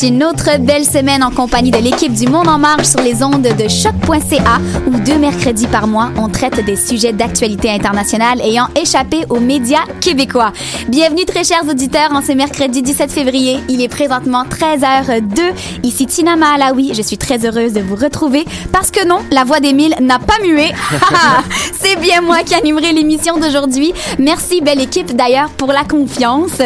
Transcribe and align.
C'est 0.00 0.08
une 0.08 0.24
autre 0.24 0.58
belle 0.58 0.86
semaine 0.86 1.22
en 1.22 1.30
compagnie 1.30 1.70
de 1.70 1.76
l'équipe 1.76 2.14
du 2.14 2.26
Monde 2.26 2.48
en 2.48 2.56
marche 2.56 2.86
sur 2.86 3.02
les 3.02 3.22
ondes 3.22 3.42
de 3.42 3.68
choc.ca 3.68 4.58
où 4.86 4.98
deux 4.98 5.18
mercredis 5.18 5.66
par 5.66 5.86
mois, 5.86 6.10
on 6.16 6.30
traite 6.30 6.64
des 6.64 6.76
sujets 6.76 7.12
d'actualité 7.12 7.70
internationale 7.70 8.40
ayant 8.40 8.68
échappé 8.80 9.26
aux 9.28 9.40
médias 9.40 9.84
québécois. 10.00 10.54
Bienvenue 10.88 11.26
très 11.26 11.44
chers 11.44 11.68
auditeurs 11.68 12.12
en 12.12 12.22
ce 12.22 12.32
mercredi 12.32 12.80
17 12.80 13.12
février. 13.12 13.58
Il 13.68 13.82
est 13.82 13.88
présentement 13.88 14.44
13h02. 14.44 15.52
Ici 15.82 16.06
Tina 16.06 16.34
Mahalaoui. 16.34 16.94
Je 16.94 17.02
suis 17.02 17.18
très 17.18 17.44
heureuse 17.44 17.74
de 17.74 17.82
vous 17.82 17.96
retrouver 17.96 18.46
parce 18.72 18.90
que 18.90 19.06
non, 19.06 19.18
la 19.30 19.44
voix 19.44 19.60
d'Émile 19.60 19.96
n'a 20.00 20.18
pas 20.18 20.38
mué. 20.42 20.72
C'est 21.78 22.00
bien 22.00 22.22
moi 22.22 22.38
qui 22.42 22.54
animerai 22.54 22.94
l'émission 22.94 23.36
d'aujourd'hui. 23.36 23.92
Merci 24.18 24.62
belle 24.62 24.80
équipe 24.80 25.14
d'ailleurs 25.14 25.50
pour 25.50 25.74
la 25.74 25.84
confiance. 25.84 26.62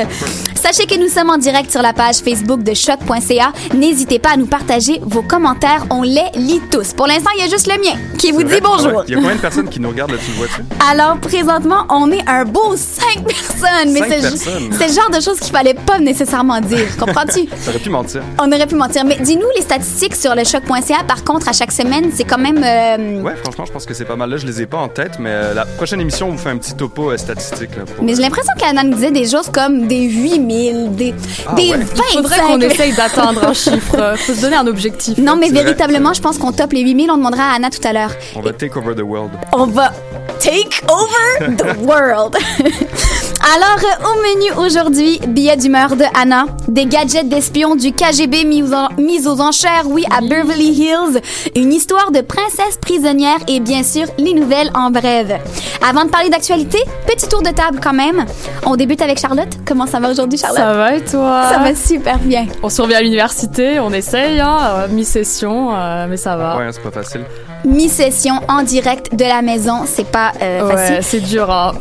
Sachez 0.65 0.87
que 0.87 0.99
nous 0.99 1.09
sommes 1.09 1.29
en 1.29 1.37
direct 1.37 1.71
sur 1.71 1.83
la 1.83 1.93
page 1.93 2.17
Facebook 2.17 2.63
de 2.63 2.73
choc.ca. 2.73 3.53
N'hésitez 3.75 4.19
pas 4.19 4.31
à 4.31 4.37
nous 4.39 4.47
partager 4.47 4.99
vos 5.03 5.21
commentaires. 5.23 5.85
On 5.91 6.01
les 6.03 6.25
lit 6.37 6.63
tous. 6.71 6.95
Pour 6.95 7.07
l'instant, 7.07 7.31
il 7.37 7.41
y 7.45 7.47
a 7.47 7.51
juste 7.51 7.67
le 7.71 7.79
mien 7.79 7.99
qui 8.19 8.33
vous 8.33 8.43
dit 8.43 8.61
bonjour. 8.63 9.05
Il 9.07 9.13
y 9.13 9.17
a 9.17 9.21
combien 9.21 9.37
de 9.37 9.41
personnes 9.41 9.69
qui 9.69 9.79
nous 9.79 9.91
regardent 9.91 10.13
là, 10.13 10.17
tu 10.25 10.31
le 10.31 10.37
vois-tu? 10.39 10.63
Alors, 10.91 11.19
présentement, 11.19 11.85
on 11.91 12.11
est 12.11 12.27
un 12.27 12.47
beau 12.47 12.75
5 12.77 13.25
personnes. 13.25 13.93
Mais 13.93 13.99
Cinq 14.01 14.09
c'est 14.11 14.21
personnes. 14.23 14.71
c'est 14.79 14.89
le 14.89 14.95
genre 14.95 15.11
de 15.11 15.21
choses 15.21 15.39
qu'il 15.39 15.53
fallait 15.53 15.75
pas 15.75 15.99
nécessairement 15.99 16.61
dire. 16.63 16.87
Comprends-tu? 16.99 17.47
Ça 17.61 17.71
aurait 17.71 17.79
pu 17.79 17.91
mentir. 17.91 18.23
On 18.41 18.51
aurait 18.51 18.67
pu 18.67 18.75
mentir. 18.75 19.05
Mais 19.05 19.17
dis-nous 19.21 19.49
les 19.57 19.63
statistiques 19.63 20.17
sur 20.17 20.35
le 20.35 20.45
choc.ca. 20.45 21.05
Par 21.07 21.25
contre, 21.25 21.49
à 21.49 21.53
chaque 21.53 21.73
semaine, 21.73 22.11
c'est 22.15 22.25
quand 22.25 22.39
même. 22.39 22.63
euh, 22.65 23.21
Ouais, 23.21 23.37
franchement, 23.37 23.67
je 23.67 23.73
pense 23.73 23.85
que 23.85 23.93
c'est 23.93 24.07
pas 24.07 24.17
mal. 24.17 24.31
Là, 24.31 24.39
je 24.39 24.47
les 24.47 24.63
ai 24.63 24.67
pas 24.67 24.79
en 24.79 24.89
tête, 24.89 25.19
mais 25.19 25.31
euh, 25.31 25.53
la 25.53 25.67
prochaine 25.67 26.01
émission, 26.01 26.29
on 26.29 26.33
vous 26.33 26.39
fait 26.39 26.51
un 26.51 26.57
petit 26.57 26.75
topo 26.75 27.11
euh, 27.11 27.19
statistique. 27.19 27.77
Là, 27.77 27.83
pour- 27.85 28.03
Mais 28.03 28.15
j'ai 28.15 28.23
l'impression 28.23 28.53
qu'Anna 28.59 28.83
nous 28.83 28.95
disait 28.95 29.11
des 29.11 29.29
choses 29.29 29.51
comme 29.53 29.87
des 29.87 30.01
8000, 30.01 30.54
des, 30.91 31.15
Ah 31.49 31.55
des 31.55 31.71
ouais. 31.71 31.77
25 31.79 32.05
Il 32.11 32.17
faudrait 32.17 32.41
qu'on 32.41 32.61
essaye 32.61 32.93
d'atteindre 32.95 33.45
un 33.49 33.53
chiffre. 33.65 33.97
Euh, 33.99 34.17
Faut 34.17 34.35
se 34.35 34.41
donner 34.41 34.57
un 34.57 34.67
objectif. 34.67 35.19
Non, 35.19 35.37
mais 35.37 35.49
vrai, 35.51 35.63
véritablement, 35.63 36.13
je 36.15 36.21
pense 36.21 36.39
qu'on 36.39 36.53
top 36.53 36.73
les 36.73 36.83
8000. 36.83 37.11
On 37.11 37.17
demandera 37.17 37.51
à 37.53 37.55
Anna 37.57 37.71
tout 37.71 37.87
à 37.87 37.93
l'heure. 37.93 38.11
On 38.37 38.41
va 38.41 38.53
take 38.53 38.77
over 38.79 38.95
the 38.95 39.03
world. 39.03 39.31
On 39.53 39.67
va 39.67 39.93
take 40.41 40.81
over 40.89 41.55
the 41.57 41.77
world. 41.87 42.37
Alors, 43.57 43.77
euh, 43.79 44.09
au 44.11 44.15
menu 44.23 44.67
aujourd'hui, 44.67 45.21
billet 45.29 45.57
d'humeur 45.57 45.97
de 45.97 46.05
Anna, 46.19 46.47
des 46.67 46.87
gadgets 46.87 47.29
d'espions 47.29 47.77
du 47.77 47.93
KGB 47.93 48.45
mis 48.45 48.73
en- 48.73 48.89
mis 48.97 49.27
aux 49.29 49.39
enchères, 49.41 49.85
oui, 49.87 50.05
à 50.11 50.23
Beverly 50.23 50.71
Hills, 50.71 51.21
une 51.55 51.71
histoire 51.73 52.11
de 52.11 52.23
princesse 52.23 52.79
prisonnière 52.81 53.37
et 53.47 53.61
bien 53.61 53.83
sûr, 53.83 54.07
les 54.17 54.33
nouvelles 54.33 54.71
en 54.75 54.91
brève. 54.91 55.39
Avant 55.87 56.05
de 56.07 56.11
parler 56.11 56.31
d'actualité, 56.31 56.79
petit 57.07 57.29
tour 57.29 57.43
de 57.43 57.51
table 57.51 57.81
quand 57.83 57.93
même. 57.93 58.25
On 58.65 58.77
débute 58.77 59.03
avec 59.03 59.19
Charlotte. 59.21 59.49
Comment 59.67 59.87
ça 59.87 60.01
va 60.01 60.11
aujourd'hui, 60.11 60.39
Charlotte? 60.45 60.59
Ça 60.59 60.73
va 60.75 60.95
et 60.95 61.01
toi 61.05 61.43
Ça 61.51 61.59
va 61.59 61.75
super 61.75 62.19
bien. 62.19 62.47
On 62.63 62.69
survit 62.69 62.95
à 62.95 63.01
l'université, 63.03 63.81
on 63.81 63.93
essaye, 63.93 64.41
hein, 64.41 64.59
euh, 64.63 64.89
mi-session, 64.89 65.75
euh, 65.75 66.07
mais 66.09 66.17
ça 66.17 66.37
va. 66.37 66.57
Ouais, 66.59 66.73
c'est 66.73 66.83
pas 66.83 66.91
facile. 66.91 67.25
Mi-session 67.65 68.35
en 68.49 68.63
direct 68.63 69.15
de 69.15 69.25
la 69.25 69.43
maison, 69.43 69.83
c'est 69.87 70.07
pas 70.11 70.33
euh, 70.43 70.67
Ouais, 70.67 70.77
facile. 70.77 70.99
c'est 71.03 71.21
dur. 71.21 71.51
hein. 71.51 71.73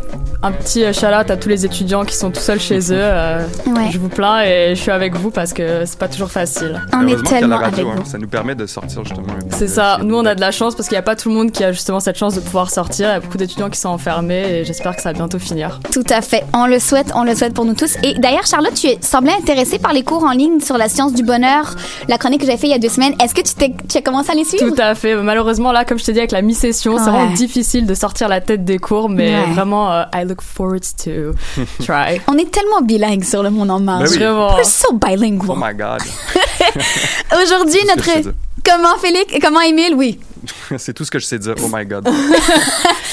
Un 0.45 0.51
petit 0.51 0.83
shout-out 0.94 1.31
à 1.31 1.38
tous 1.38 1.47
les 1.47 1.66
étudiants 1.66 2.03
qui 2.03 2.16
sont 2.17 2.29
tout 2.29 2.41
seuls 2.41 2.59
chez 2.59 2.77
eux. 2.91 2.97
euh, 2.99 3.45
Ouais. 3.66 3.89
Je 3.91 3.97
vous 3.97 4.09
plains 4.09 4.41
et 4.44 4.73
je 4.75 4.81
suis 4.81 4.91
avec 4.91 5.16
vous 5.16 5.31
parce 5.31 5.53
que 5.53 5.85
c'est 5.85 5.97
pas 5.97 6.09
toujours 6.09 6.29
facile. 6.31 6.81
On 6.94 7.07
est 7.07 7.16
tellement 7.23 7.59
radio, 7.59 7.88
avec 7.88 7.97
hein. 8.00 8.01
vous. 8.03 8.09
ça 8.12 8.18
nous 8.18 8.27
permet 8.27 8.53
de 8.53 8.65
sortir 8.65 9.06
justement. 9.06 9.25
C'est 9.51 9.69
ça. 9.69 10.00
Nous, 10.03 10.18
on 10.18 10.25
a 10.25 10.35
de 10.35 10.41
la 10.41 10.51
chance 10.51 10.75
parce 10.75 10.89
qu'il 10.89 10.95
n'y 10.95 11.00
a 11.00 11.03
pas 11.03 11.15
tout 11.15 11.30
le 11.30 11.35
monde 11.35 11.51
qui 11.51 11.63
a 11.63 11.71
justement 11.71 12.01
cette 12.01 12.18
chance 12.18 12.35
de 12.35 12.41
pouvoir 12.41 12.69
sortir. 12.71 13.07
Il 13.07 13.12
y 13.13 13.15
a 13.15 13.19
beaucoup 13.21 13.38
d'étudiants 13.38 13.69
qui 13.69 13.80
sont 13.80 13.88
enfermés 13.88 14.44
et 14.59 14.65
j'espère 14.65 14.97
que 14.97 15.01
ça 15.01 15.09
va 15.09 15.13
bientôt 15.13 15.39
finir. 15.39 15.80
Tout 15.94 16.03
à 16.09 16.21
fait. 16.21 16.44
On 16.53 16.65
le 16.65 16.80
souhaite, 16.80 17.12
on 17.15 17.24
le 17.24 17.35
souhaite 17.35 17.53
pour 17.53 17.63
nous 17.63 17.74
tous. 17.74 17.95
Et 18.03 18.15
d'ailleurs, 18.15 18.45
Charlotte, 18.45 18.74
tu 18.74 18.89
semblais 19.00 19.31
intéressée 19.39 19.80
par 19.80 19.94
les 19.94 20.03
cours 20.03 20.25
en 20.25 20.31
ligne 20.31 20.59
sur 20.59 20.77
la 20.77 20.89
science 20.89 21.13
du 21.13 21.24
bonheur, 21.24 21.74
la 22.09 22.18
chronique 22.18 22.41
que 22.41 22.45
j'avais 22.47 22.57
fait 22.57 22.68
il 22.68 22.71
y 22.71 22.75
a 22.75 22.80
deux 22.80 22.89
semaines. 22.89 23.13
Est-ce 23.24 23.33
que 23.33 23.41
tu 23.41 23.97
as 23.97 24.01
commencé 24.01 24.30
à 24.31 24.35
les 24.35 24.44
suivre? 24.44 24.68
Tout 24.68 24.81
à 24.81 24.94
fait. 24.94 25.15
Malheureusement, 25.15 25.71
là, 25.73 25.83
comme 25.85 25.99
je 25.99 26.05
t'ai 26.05 26.13
dit, 26.13 26.19
avec 26.19 26.31
la 26.31 26.41
mi-session, 26.41 26.97
c'est 26.97 27.05
Ouais. 27.05 27.09
vraiment 27.11 27.33
difficile 27.33 27.85
de 27.85 27.93
sortir 27.93 28.27
la 28.29 28.39
tête 28.41 28.63
des 28.63 28.77
cours, 28.79 29.09
mais 29.09 29.35
Ouais. 29.35 29.53
vraiment, 29.53 29.91
euh, 29.91 30.03
I 30.13 30.23
look 30.25 30.41
forward 30.41 30.83
to 31.03 31.33
try. 31.83 32.21
On 32.27 32.37
est 32.37 32.49
tellement 32.51 32.81
bilingue 32.81 33.23
sur 33.23 33.43
le 33.43 33.49
monde 33.49 33.71
en 33.71 33.79
marche. 33.79 34.11
Ben 34.11 34.11
oui. 34.11 34.17
Vraiment. 34.19 34.55
We're 34.55 34.65
so 34.65 34.87
Oh 34.91 34.93
bilingual. 34.93 35.57
my 35.57 35.73
god. 35.75 36.01
Aujourd'hui, 37.43 37.79
C'est 37.85 37.95
notre... 37.95 38.33
Comment 38.65 38.95
Félix? 38.97 39.33
Comment 39.41 39.61
Émile? 39.61 39.93
Oui. 39.95 40.19
c'est 40.77 40.93
tout 40.93 41.03
ce 41.05 41.11
que 41.11 41.19
je 41.19 41.25
sais 41.25 41.39
dire. 41.39 41.55
Oh 41.63 41.69
my 41.73 41.85
god. 41.85 42.07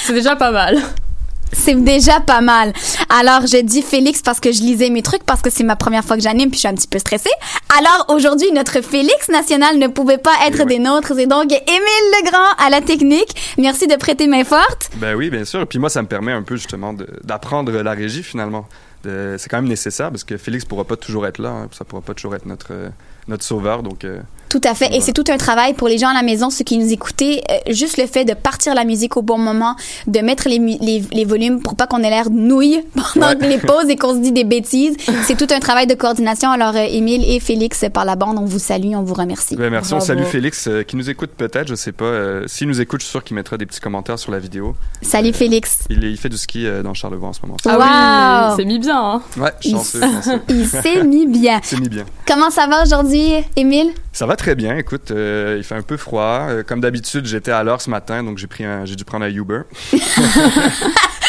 C'est 0.04 0.12
déjà 0.12 0.36
pas 0.36 0.50
mal. 0.52 0.78
C'est 1.52 1.74
déjà 1.74 2.20
pas 2.20 2.40
mal. 2.40 2.72
Alors, 3.08 3.46
je 3.46 3.60
dis 3.62 3.82
Félix 3.82 4.22
parce 4.22 4.40
que 4.40 4.52
je 4.52 4.60
lisais 4.60 4.90
mes 4.90 5.02
trucs, 5.02 5.24
parce 5.24 5.42
que 5.42 5.50
c'est 5.50 5.64
ma 5.64 5.76
première 5.76 6.04
fois 6.04 6.16
que 6.16 6.22
j'anime, 6.22 6.48
puis 6.50 6.56
je 6.56 6.60
suis 6.60 6.68
un 6.68 6.74
petit 6.74 6.88
peu 6.88 6.98
stressée. 6.98 7.30
Alors, 7.78 8.06
aujourd'hui, 8.08 8.50
notre 8.52 8.80
Félix 8.80 9.28
national 9.28 9.78
ne 9.78 9.88
pouvait 9.88 10.18
pas 10.18 10.32
être 10.46 10.60
Et 10.60 10.60
ouais. 10.60 10.66
des 10.66 10.78
nôtres. 10.78 11.12
C'est 11.14 11.26
donc 11.26 11.50
Émile 11.52 12.22
Legrand 12.24 12.54
à 12.64 12.70
la 12.70 12.80
technique. 12.80 13.54
Merci 13.58 13.86
de 13.86 13.96
prêter 13.96 14.26
main 14.26 14.44
forte. 14.44 14.90
Ben 14.96 15.14
oui, 15.14 15.30
bien 15.30 15.44
sûr. 15.44 15.66
Puis 15.66 15.78
moi, 15.78 15.90
ça 15.90 16.02
me 16.02 16.08
permet 16.08 16.32
un 16.32 16.42
peu 16.42 16.56
justement 16.56 16.94
d'apprendre 17.24 17.72
la 17.72 17.92
régie 17.92 18.22
finalement. 18.22 18.66
C'est 19.04 19.48
quand 19.48 19.56
même 19.58 19.68
nécessaire 19.68 20.10
parce 20.10 20.24
que 20.24 20.36
Félix 20.36 20.64
pourra 20.64 20.84
pas 20.84 20.96
toujours 20.96 21.26
être 21.26 21.38
là. 21.38 21.48
hein, 21.50 21.68
ça 21.72 21.84
pourra 21.84 22.02
pas 22.02 22.12
toujours 22.14 22.34
être 22.34 22.44
notre, 22.46 22.68
euh, 22.72 22.88
notre 23.28 23.44
sauveur. 23.44 23.82
Donc, 23.82 24.04
euh, 24.04 24.20
Tout 24.50 24.60
à 24.64 24.74
fait. 24.74 24.94
Et 24.94 25.00
c'est 25.00 25.12
tout 25.14 25.24
un 25.30 25.38
travail 25.38 25.72
pour 25.74 25.88
les 25.88 25.96
gens 25.96 26.08
à 26.08 26.12
la 26.14 26.22
maison, 26.22 26.50
ceux 26.50 26.64
qui 26.64 26.76
nous 26.76 26.92
écoutaient. 26.92 27.40
euh, 27.50 27.72
juste 27.72 27.96
le 27.96 28.06
fait 28.06 28.24
de 28.26 28.34
partir 28.34 28.74
la 28.74 28.84
musique 28.84 29.16
au 29.16 29.22
bon 29.22 29.38
moment, 29.38 29.76
de 30.06 30.20
mettre 30.20 30.48
les, 30.48 30.58
mu- 30.58 30.76
les, 30.80 31.02
les 31.12 31.24
volumes 31.24 31.62
pour 31.62 31.76
pas 31.76 31.86
qu'on 31.86 32.02
ait 32.02 32.10
l'air 32.10 32.28
nouille 32.30 32.82
pendant 33.14 33.28
Ouais. 33.28 33.48
les 33.48 33.58
pauses 33.58 33.88
et 33.88 33.96
qu'on 33.96 34.12
se 34.14 34.18
dit 34.18 34.32
des 34.32 34.44
bêtises. 34.44 34.96
C'est 35.24 35.36
tout 35.36 35.46
un 35.54 35.60
travail 35.60 35.86
de 35.86 35.94
coordination. 35.94 36.50
Alors, 36.50 36.74
euh, 36.76 36.84
Émile 36.90 37.24
et 37.26 37.38
Félix, 37.40 37.84
euh, 37.84 37.88
par 37.90 38.04
la 38.04 38.16
bande, 38.16 38.38
on 38.38 38.44
vous 38.44 38.58
salue, 38.58 38.92
on 38.94 39.02
vous 39.02 39.14
remercie. 39.14 39.54
ben 39.56 39.70
merci. 39.70 39.92
On 39.94 39.98
Bravo. 39.98 40.06
salue 40.06 40.24
Félix 40.24 40.66
euh, 40.66 40.82
qui 40.82 40.96
nous 40.96 41.08
écoute 41.08 41.30
peut-être. 41.36 41.68
Je 41.68 41.74
sais 41.76 41.92
pas. 41.92 42.04
Euh, 42.06 42.44
S'il 42.48 42.66
nous 42.66 42.80
écoute, 42.80 43.00
je 43.00 43.06
suis 43.06 43.12
sûr 43.12 43.22
qu'il 43.24 43.36
mettra 43.36 43.56
des 43.56 43.66
petits 43.66 43.80
commentaires 43.80 44.18
sur 44.18 44.32
la 44.32 44.40
vidéo. 44.40 44.74
Salut 45.00 45.32
Félix. 45.32 45.78
Il, 45.90 46.02
il 46.02 46.16
fait 46.16 46.28
du 46.28 46.36
ski 46.36 46.66
euh, 46.66 46.82
dans 46.82 46.92
Charlevoix 46.94 47.28
en 47.28 47.32
ce 47.32 47.40
moment. 47.42 47.56
Ah 47.68 47.78
Wow. 47.78 48.50
oui, 48.50 48.54
c'est 48.58 48.64
mis 48.66 48.78
bien. 48.80 48.98
Hein. 49.00 49.22
Ouais, 49.36 49.52
chanceux. 49.70 50.00
Il 50.48 50.66
s'est 50.66 51.04
mis 51.04 51.26
bien. 51.28 51.60
C'est 51.62 51.78
mis 51.78 51.88
bien. 51.88 52.04
Comment 52.26 52.50
ça 52.50 52.66
va 52.66 52.82
aujourd'hui, 52.82 53.30
Émile? 53.56 53.90
Ça 54.12 54.26
va 54.26 54.36
très 54.36 54.54
bien. 54.54 54.76
Écoute, 54.76 55.10
euh, 55.10 55.56
il 55.58 55.64
fait 55.64 55.76
un 55.76 55.82
peu 55.82 55.96
froid. 55.96 56.46
Euh, 56.48 56.62
comme 56.62 56.80
d'habitude, 56.80 57.26
j'étais 57.26 57.52
à 57.52 57.62
l'heure 57.62 57.80
ce 57.80 57.90
matin, 57.90 58.24
donc 58.24 58.38
j'ai 58.38 58.46
pris 58.46 58.64
j'ai 58.84 58.96
dû 58.96 59.04
prendre 59.04 59.24
un 59.24 59.30
Uber. 59.30 59.62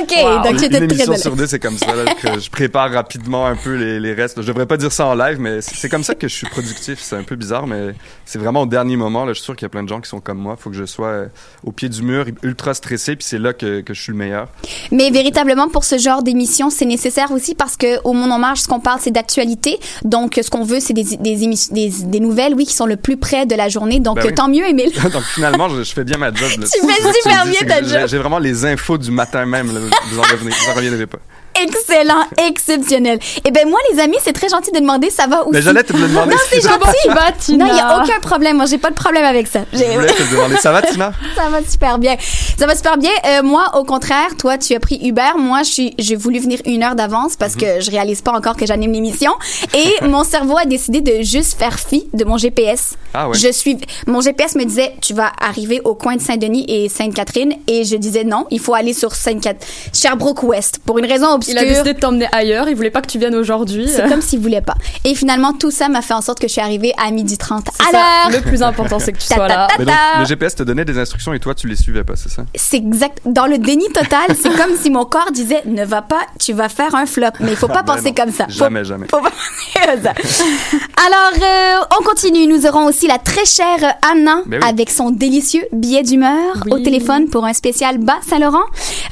OK, 0.00 0.12
Wow. 0.22 0.42
donc 0.42 0.52
Une 0.52 0.58
j'étais 0.58 0.86
très 0.86 1.18
sur 1.18 1.36
deux, 1.36 1.46
c'est 1.46 1.58
comme 1.58 1.76
ça. 1.78 1.94
là, 1.94 2.14
que 2.14 2.38
je 2.38 2.50
prépare 2.50 2.90
rapidement 2.92 3.46
un 3.46 3.56
peu 3.56 3.74
les, 3.74 4.00
les 4.00 4.14
restes. 4.14 4.40
Je 4.40 4.46
devrais 4.46 4.66
pas 4.66 4.76
dire 4.76 4.92
ça 4.92 5.06
en 5.06 5.14
live, 5.14 5.38
mais 5.40 5.60
c'est 5.60 5.88
comme 5.88 6.04
ça 6.04 6.14
que 6.14 6.28
je 6.28 6.34
suis 6.34 6.46
productif. 6.48 6.98
C'est 7.00 7.16
un 7.16 7.22
peu 7.22 7.36
bizarre, 7.36 7.66
mais 7.66 7.94
c'est 8.24 8.38
vraiment 8.38 8.62
au 8.62 8.66
dernier 8.66 8.96
moment. 8.96 9.24
Là, 9.24 9.32
je 9.32 9.38
suis 9.38 9.44
sûr 9.44 9.56
qu'il 9.56 9.64
y 9.64 9.66
a 9.66 9.68
plein 9.70 9.82
de 9.82 9.88
gens 9.88 10.00
qui 10.00 10.08
sont 10.08 10.20
comme 10.20 10.38
moi. 10.38 10.56
Il 10.58 10.62
faut 10.62 10.70
que 10.70 10.76
je 10.76 10.84
sois 10.84 11.06
euh, 11.08 11.26
au 11.64 11.72
pied 11.72 11.88
du 11.88 12.02
mur, 12.02 12.26
ultra 12.42 12.74
stressé, 12.74 13.16
puis 13.16 13.26
c'est 13.28 13.38
là 13.38 13.52
que, 13.52 13.80
que 13.80 13.92
je 13.94 14.00
suis 14.00 14.12
le 14.12 14.18
meilleur. 14.18 14.48
Mais 14.90 15.10
véritablement, 15.10 15.68
pour 15.68 15.84
ce 15.84 15.98
genre 15.98 16.22
d'émission, 16.22 16.70
c'est 16.70 16.84
nécessaire 16.86 17.30
aussi 17.32 17.54
parce 17.54 17.76
que 17.76 18.00
au 18.04 18.12
Monde 18.12 18.32
en 18.32 18.38
Marche, 18.38 18.60
ce 18.60 18.68
qu'on 18.68 18.80
parle, 18.80 19.00
c'est 19.02 19.10
d'actualité. 19.10 19.78
Donc, 20.04 20.38
ce 20.42 20.48
qu'on 20.50 20.64
veut, 20.64 20.80
c'est 20.80 20.92
des, 20.94 21.16
des, 21.16 21.42
émissions- 21.44 21.74
des, 21.74 21.90
des 22.04 22.20
nouvelles, 22.20 22.54
oui, 22.54 22.66
qui 22.66 22.74
sont 22.74 22.86
le 22.86 22.96
plus 22.96 23.16
près 23.16 23.46
de 23.46 23.54
la 23.54 23.68
journée. 23.68 24.00
Donc, 24.00 24.16
Ben 24.16 24.26
oui. 24.26 24.34
tant 24.34 24.48
mieux, 24.48 24.66
Émile. 24.66 24.90
Donc 25.12 25.22
finalement, 25.22 25.68
je, 25.68 25.82
je 25.82 25.92
fais 25.92 26.04
bien 26.04 26.18
ma 26.18 26.32
job. 26.32 26.48
là. 26.58 26.66
Tu 26.66 26.86
fais 26.86 27.12
super 27.20 27.44
bien 27.46 27.66
ta 27.68 27.82
job. 27.82 28.08
J'ai 28.08 28.18
vraiment 28.18 28.38
les 28.38 28.64
infos 28.64 28.98
du 28.98 29.10
matin 29.10 29.44
même. 29.46 29.72
là. 29.72 29.80
Vous 30.10 30.18
en 30.18 30.22
revenez, 30.22 30.50
vous 30.50 30.70
en 30.70 30.74
reviendrez 30.74 31.06
pas. 31.06 31.18
Excellent, 31.60 32.24
exceptionnel. 32.48 33.18
Eh 33.44 33.50
ben 33.50 33.68
moi, 33.68 33.78
les 33.92 34.00
amis, 34.00 34.16
c'est 34.22 34.32
très 34.32 34.48
gentil 34.48 34.70
de 34.72 34.78
demander 34.80 35.10
ça 35.10 35.26
va 35.26 35.42
aussi. 35.42 35.50
Mais 35.52 35.62
j'allais 35.62 35.82
te 35.82 35.92
le 35.92 36.08
demander. 36.08 36.34
Non, 36.34 36.40
c'est 36.48 36.60
gentil. 36.60 37.08
vas, 37.08 37.32
Tina 37.32 37.66
Non, 37.66 37.72
il 37.72 37.76
y 37.76 37.80
a 37.80 38.02
aucun 38.02 38.20
problème. 38.20 38.56
Moi, 38.56 38.66
j'ai 38.66 38.78
pas 38.78 38.90
de 38.90 38.94
problème 38.94 39.24
avec 39.24 39.46
ça. 39.46 39.60
Je 39.72 39.84
voulais 39.84 40.06
te 40.12 40.30
demander. 40.30 40.56
Ça 40.56 40.72
va, 40.72 40.82
Tina? 40.82 41.12
Ça 41.36 41.48
va 41.48 41.58
super 41.68 41.98
bien. 41.98 42.16
Ça 42.58 42.66
va 42.66 42.74
super 42.74 42.96
bien. 42.98 43.10
Euh, 43.26 43.42
moi, 43.42 43.64
au 43.74 43.84
contraire, 43.84 44.36
toi, 44.38 44.58
tu 44.58 44.74
as 44.74 44.80
pris 44.80 45.00
Uber. 45.02 45.32
Moi, 45.38 45.62
je 45.62 45.70
suis, 45.70 45.94
j'ai 45.98 46.16
voulu 46.16 46.38
venir 46.38 46.60
une 46.66 46.82
heure 46.82 46.94
d'avance 46.94 47.36
parce 47.36 47.56
que 47.56 47.80
je 47.80 47.90
réalise 47.90 48.22
pas 48.22 48.32
encore 48.32 48.56
que 48.56 48.66
j'anime 48.66 48.92
l'émission. 48.92 49.32
Et 49.74 50.04
mon 50.06 50.24
cerveau 50.24 50.56
a 50.58 50.64
décidé 50.64 51.00
de 51.00 51.22
juste 51.22 51.58
faire 51.58 51.78
fi 51.78 52.08
de 52.12 52.24
mon 52.24 52.36
GPS. 52.36 52.96
Ah 53.14 53.28
ouais. 53.28 53.38
Je 53.38 53.50
suis, 53.52 53.78
mon 54.06 54.20
GPS 54.20 54.54
me 54.54 54.64
disait, 54.64 54.94
tu 55.00 55.14
vas 55.14 55.32
arriver 55.40 55.80
au 55.84 55.94
coin 55.94 56.16
de 56.16 56.20
Saint-Denis 56.20 56.64
et 56.68 56.88
Sainte-Catherine. 56.88 57.54
Et 57.66 57.84
je 57.84 57.96
disais 57.96 58.24
non, 58.24 58.46
il 58.50 58.60
faut 58.60 58.74
aller 58.74 58.92
sur 58.94 59.14
Sainte-Catherine, 59.14 59.68
Sherbrooke-Ouest. 59.92 60.80
Pour 60.84 60.98
une 60.98 61.06
raison 61.06 61.26
obscure. 61.50 61.62
Il 61.62 61.64
a 61.66 61.68
décidé 61.68 61.92
de 61.94 61.98
t'emmener 62.00 62.28
ailleurs. 62.32 62.68
Il 62.68 62.74
voulait 62.76 62.90
pas 62.90 63.00
que 63.02 63.06
tu 63.08 63.18
viennes 63.18 63.34
aujourd'hui. 63.34 63.88
C'est 63.88 64.08
comme 64.08 64.22
s'il 64.28 64.40
voulait 64.40 64.60
pas. 64.60 64.74
Et 65.04 65.14
finalement, 65.14 65.52
tout 65.52 65.70
ça 65.70 65.88
m'a 65.88 66.02
fait 66.02 66.14
en 66.14 66.20
sorte 66.22 66.38
que 66.40 66.46
je 66.48 66.52
suis 66.52 66.60
arrivée 66.60 66.92
à 66.98 67.10
12h30 67.10 67.62
C'est 67.72 67.88
à 67.88 67.92
l'heure. 67.92 68.30
Le 68.30 68.40
plus 68.40 68.62
important, 68.62 68.98
c'est 68.98 69.12
que 69.12 69.18
tu 69.18 69.26
sois 69.26 69.48
là. 69.48 69.68
Mais 69.78 69.84
donc, 69.84 69.94
le 70.20 70.24
GPS 70.24 70.54
te 70.54 70.62
donnait 70.62 70.84
des 70.84 70.98
instructions 70.98 71.32
et 71.32 71.40
toi, 71.40 71.54
tu 71.54 71.66
les 71.68 71.76
suivais 71.76 72.04
pas, 72.04 72.14
c'est 72.16 72.28
ça? 72.30 72.44
C'est 72.54 72.76
exact. 72.76 73.18
Dans 73.26 73.46
le 73.46 73.58
déni 73.58 73.88
total, 73.92 74.26
c'est 74.40 74.54
comme 74.56 74.76
si 74.80 74.90
mon 74.90 75.04
corps 75.04 75.30
disait 75.32 75.62
ne 75.66 75.84
va 75.84 76.02
pas, 76.02 76.20
tu 76.38 76.52
vas 76.52 76.68
faire 76.68 76.94
un 76.94 77.06
flop. 77.06 77.26
Mais 77.40 77.50
il 77.52 77.56
faut 77.56 77.68
pas 77.68 77.82
penser 77.82 78.12
comme 78.12 78.32
ça. 78.32 78.44
Faut- 78.46 78.52
Jamais, 78.52 78.84
jamais. 78.84 79.06
faut 79.10 79.20
pas 79.20 79.30
penser 79.30 79.86
comme 79.88 80.02
ça. 80.02 80.12
Alors, 81.06 81.32
euh, 81.42 81.84
on 82.00 82.04
continue. 82.04 82.46
Nous 82.46 82.66
aurons 82.66 82.86
aussi 82.86 83.06
la 83.06 83.18
très 83.18 83.44
chère 83.44 83.94
Anna 84.10 84.42
Ben 84.46 84.60
oui. 84.62 84.68
avec 84.68 84.90
son 84.90 85.10
délicieux 85.10 85.62
billet 85.72 86.02
d'humeur 86.02 86.62
Oui. 86.66 86.72
au 86.72 86.78
téléphone 86.78 87.28
pour 87.28 87.44
un 87.44 87.52
spécial 87.52 87.98
bas 87.98 88.18
Saint-Laurent. 88.28 88.62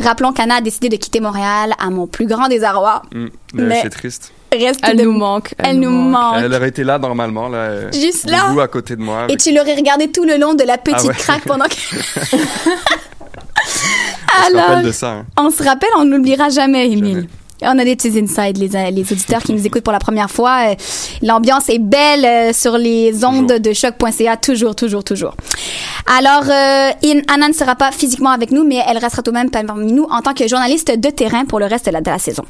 Rappelons 0.02 0.32
qu'Anna 0.32 0.56
a 0.56 0.60
décidé 0.60 0.88
de 0.88 0.96
quitter 0.96 1.20
Montréal 1.20 1.74
à 1.78 1.90
mon 1.90 2.06
plus 2.20 2.26
grand 2.26 2.48
désarroi. 2.48 3.00
Hmm. 3.14 3.28
Mais- 3.54 3.80
C'est 3.82 3.88
triste. 3.88 4.30
Reste 4.52 4.80
Elle 4.82 4.98
de- 4.98 5.04
nous 5.04 5.12
manque. 5.12 5.54
Elle 5.58 5.78
nous 5.80 5.90
manque. 5.90 6.36
Elle 6.42 6.52
aurait 6.52 6.68
été 6.68 6.84
là 6.84 6.98
normalement, 6.98 7.48
là. 7.48 7.58
euh, 7.58 7.92
Juste 7.92 8.28
là. 8.28 8.50
à 8.60 8.68
côté 8.68 8.94
de 8.96 9.00
moi. 9.00 9.24
Et 9.30 9.36
tu 9.38 9.54
l'aurais 9.54 9.74
regardé 9.74 10.10
tout 10.10 10.24
le 10.24 10.36
long 10.36 10.52
de 10.54 10.64
la 10.64 10.76
petite 10.76 10.98
Ah 11.00 11.06
ouais. 11.06 11.14
craque 11.14 11.44
pendant 11.46 11.64
que... 11.64 11.74
On 14.42 14.50
se 14.50 14.56
rappelle 14.56 14.84
de 14.84 14.92
ça. 14.92 15.10
hein. 15.10 15.26
On 15.38 15.50
se 15.50 15.62
rappelle, 15.62 15.88
on 15.96 16.04
n'oubliera 16.04 16.48
jamais, 16.50 16.90
Émile. 16.90 17.28
On 17.62 17.78
a 17.78 17.84
des 17.84 17.94
petits 17.96 18.18
insides, 18.18 18.56
les, 18.58 18.90
les 18.90 19.12
auditeurs 19.12 19.42
qui 19.42 19.52
nous 19.52 19.66
écoutent 19.66 19.82
pour 19.82 19.92
la 19.92 19.98
première 19.98 20.30
fois. 20.30 20.70
Euh, 20.70 20.74
L'ambiance 21.22 21.68
est 21.68 21.78
belle 21.78 22.24
euh, 22.24 22.52
sur 22.52 22.78
les 22.78 23.24
ondes 23.24 23.48
Toujours. 23.48 23.60
de 23.60 23.72
choc.ca, 23.72 24.36
toujours, 24.36 24.74
toujours, 24.74 25.04
toujours. 25.04 25.34
Alors, 26.06 26.44
euh, 26.48 26.90
Anna 27.28 27.48
ne 27.48 27.52
sera 27.52 27.76
pas 27.76 27.92
physiquement 27.92 28.30
avec 28.30 28.50
nous, 28.50 28.64
mais 28.64 28.82
elle 28.88 28.98
restera 28.98 29.22
tout 29.22 29.30
de 29.30 29.36
même 29.36 29.50
parmi 29.50 29.92
nous 29.92 30.04
en 30.10 30.20
tant 30.22 30.32
que 30.34 30.48
journaliste 30.48 30.90
de 30.98 31.10
terrain 31.10 31.44
pour 31.44 31.60
le 31.60 31.66
reste 31.66 31.86
de 31.86 31.90
la, 31.90 32.00
de 32.00 32.10
la 32.10 32.18
saison. 32.18 32.44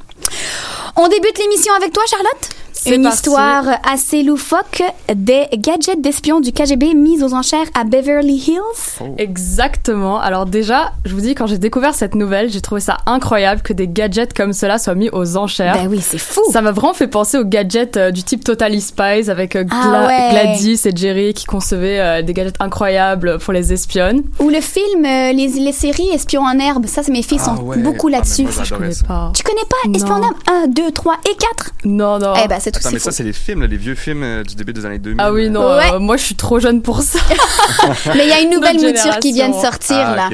On 0.96 1.08
débute 1.08 1.38
l'émission 1.38 1.72
avec 1.74 1.92
toi, 1.92 2.02
Charlotte? 2.08 2.48
C'est 2.82 2.96
Une 2.96 3.02
parti. 3.02 3.16
histoire 3.18 3.64
assez 3.90 4.22
loufoque 4.22 4.82
des 5.14 5.46
gadgets 5.54 6.00
d'espions 6.00 6.40
du 6.40 6.50
KGB 6.52 6.94
mis 6.94 7.22
aux 7.22 7.34
enchères 7.34 7.66
à 7.74 7.84
Beverly 7.84 8.36
Hills. 8.48 9.04
Exactement. 9.18 10.18
Alors 10.18 10.46
déjà, 10.46 10.92
je 11.04 11.14
vous 11.14 11.20
dis, 11.20 11.34
quand 11.34 11.46
j'ai 11.46 11.58
découvert 11.58 11.94
cette 11.94 12.14
nouvelle, 12.14 12.50
j'ai 12.50 12.60
trouvé 12.62 12.80
ça 12.80 12.96
incroyable 13.06 13.60
que 13.62 13.72
des 13.72 13.86
gadgets 13.86 14.32
comme 14.32 14.52
cela 14.52 14.78
soient 14.78 14.94
mis 14.94 15.10
aux 15.12 15.36
enchères. 15.36 15.74
Ben 15.74 15.88
oui, 15.90 16.00
c'est 16.00 16.18
fou. 16.18 16.40
Ça 16.52 16.62
m'a 16.62 16.72
vraiment 16.72 16.94
fait 16.94 17.06
penser 17.06 17.36
aux 17.38 17.44
gadgets 17.44 17.96
euh, 17.96 18.10
du 18.10 18.22
type 18.22 18.44
Totally 18.44 18.80
Spies 18.80 19.28
avec 19.30 19.56
euh, 19.56 19.64
Ah 19.70 20.06
ouais. 20.06 20.28
Gladys 20.30 20.80
et 20.86 20.92
Jerry 20.96 21.34
qui 21.34 21.44
concevaient 21.44 22.00
euh, 22.00 22.22
des 22.22 22.32
gadgets 22.32 22.56
incroyables 22.60 23.38
pour 23.38 23.52
les 23.52 23.72
espionnes. 23.72 24.22
Ou 24.38 24.48
le 24.48 24.60
film, 24.60 25.04
euh, 25.04 25.32
les, 25.32 25.48
les 25.48 25.72
séries 25.72 26.08
Espions 26.14 26.42
en 26.42 26.58
herbe. 26.58 26.86
Ça, 26.86 27.02
c'est 27.02 27.12
mes 27.12 27.22
filles 27.22 27.38
Ah 27.42 27.56
sont 27.56 27.62
ouais. 27.62 27.76
beaucoup 27.78 28.08
Ah, 28.08 28.12
là-dessus. 28.18 28.42
moi, 28.44 28.52
Je 28.52 28.64
J'adorais 28.64 28.80
connais 28.80 28.92
ça. 28.94 29.04
pas. 29.06 29.32
tu 29.34 29.42
connais 29.42 29.60
pas. 29.68 29.90
Espions 29.98 30.14
en 30.14 30.22
herbe? 30.22 30.36
1, 30.64 30.66
2, 30.68 30.90
3 30.92 31.14
et 31.30 31.34
4 31.36 31.70
Non, 31.84 32.18
non. 32.18 32.32
Eh 32.42 32.48
ben, 32.48 32.58
c'est 32.72 32.80
tout 32.80 32.86
Attends, 32.86 32.88
c'est 32.88 32.94
mais 32.94 32.98
ça, 33.00 33.10
c'est 33.12 33.22
les 33.24 33.32
films, 33.32 33.60
là, 33.62 33.66
les 33.66 33.76
vieux 33.76 33.94
films 33.94 34.22
euh, 34.22 34.42
du 34.42 34.54
début 34.54 34.72
des 34.72 34.84
années 34.86 34.98
2000. 34.98 35.16
ah 35.20 35.32
oui, 35.32 35.50
non. 35.50 35.60
Ouais. 35.76 35.92
euh, 35.94 35.98
moi, 35.98 36.16
je 36.16 36.24
suis 36.24 36.34
trop 36.34 36.58
jeune 36.60 36.82
pour 36.82 37.00
ça. 37.02 37.18
Mais 38.14 38.24
il 38.24 38.28
y 38.28 38.32
a 38.32 38.40
une 38.40 38.50
nouvelle 38.50 38.76
mouture 38.76 39.18
qui 39.20 39.32
vient 39.32 39.48
de 39.48 39.54
sortir, 39.54 39.96
Ah, 39.98 40.16
là. 40.16 40.28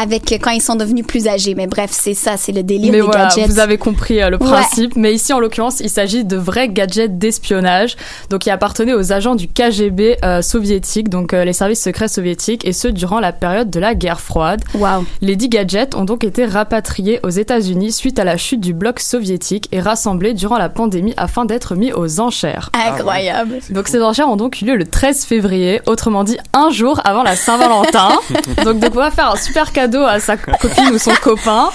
Avec 0.00 0.32
euh, 0.32 0.38
quand 0.40 0.50
ils 0.50 0.62
sont 0.62 0.76
devenus 0.76 1.06
plus 1.06 1.26
âgés. 1.28 1.54
Mais 1.54 1.66
bref, 1.66 1.90
c'est 1.92 2.14
ça, 2.14 2.36
c'est 2.36 2.52
le 2.52 2.62
délire 2.62 2.92
Mais 2.92 2.98
des 2.98 3.02
voilà, 3.02 3.24
gadgets. 3.28 3.46
vous 3.48 3.58
avez 3.58 3.78
compris 3.78 4.20
euh, 4.22 4.30
le 4.30 4.36
Ouais. 4.40 4.46
principe. 4.48 4.96
Mais 4.96 5.12
ici, 5.14 5.32
en 5.32 5.40
l'occurrence, 5.40 5.80
il 5.80 5.90
s'agit 5.90 6.24
de 6.24 6.36
vrais 6.36 6.68
gadgets 6.68 7.18
d'espionnage, 7.18 7.96
donc 8.30 8.40
qui 8.40 8.50
appartenaient 8.50 8.94
aux 8.94 9.12
agents 9.12 9.34
du 9.34 9.48
KGB 9.48 10.16
euh, 10.24 10.42
soviétique, 10.42 11.08
donc 11.08 11.32
euh, 11.34 11.44
les 11.44 11.52
services 11.52 11.82
secrets 11.82 12.08
soviétiques, 12.08 12.64
et 12.66 12.72
ce 12.72 12.88
durant 12.88 13.20
la 13.20 13.32
période 13.32 13.70
de 13.70 13.80
la 13.80 13.94
guerre 13.94 14.20
froide. 14.20 14.62
Wow. 14.74 15.04
Les 15.20 15.36
dix 15.36 15.48
gadgets 15.48 15.94
ont 15.94 16.04
donc 16.04 16.24
été 16.24 16.44
rapatriés 16.46 17.20
aux 17.22 17.28
États-Unis 17.30 17.92
suite 17.92 18.18
à 18.18 18.24
la 18.24 18.36
chute 18.36 18.60
du 18.60 18.72
bloc 18.74 19.00
soviétique 19.00 19.68
et 19.72 19.80
rassemblés 19.80 20.34
durant 20.34 20.58
la 20.58 20.68
pandémie 20.68 21.14
afin 21.16 21.44
d'être 21.44 21.74
mis 21.80 21.92
aux 21.92 22.20
enchères. 22.20 22.70
Incroyable. 22.74 23.58
C'est 23.60 23.72
Donc 23.72 23.86
fou. 23.86 23.92
ces 23.92 24.02
enchères 24.02 24.28
ont 24.28 24.36
donc 24.36 24.60
eu 24.62 24.66
lieu 24.66 24.76
le 24.76 24.84
13 24.86 25.24
février, 25.24 25.80
autrement 25.86 26.22
dit 26.22 26.38
un 26.52 26.70
jour 26.70 27.00
avant 27.04 27.24
la 27.24 27.34
Saint-Valentin. 27.34 28.10
donc 28.64 28.78
de 28.78 28.86
pouvoir 28.88 29.12
faire 29.12 29.32
un 29.32 29.36
super 29.36 29.72
cadeau 29.72 30.04
à 30.04 30.20
sa 30.20 30.36
copine 30.36 30.90
ou 30.92 30.98
son 30.98 31.14
copain. 31.22 31.70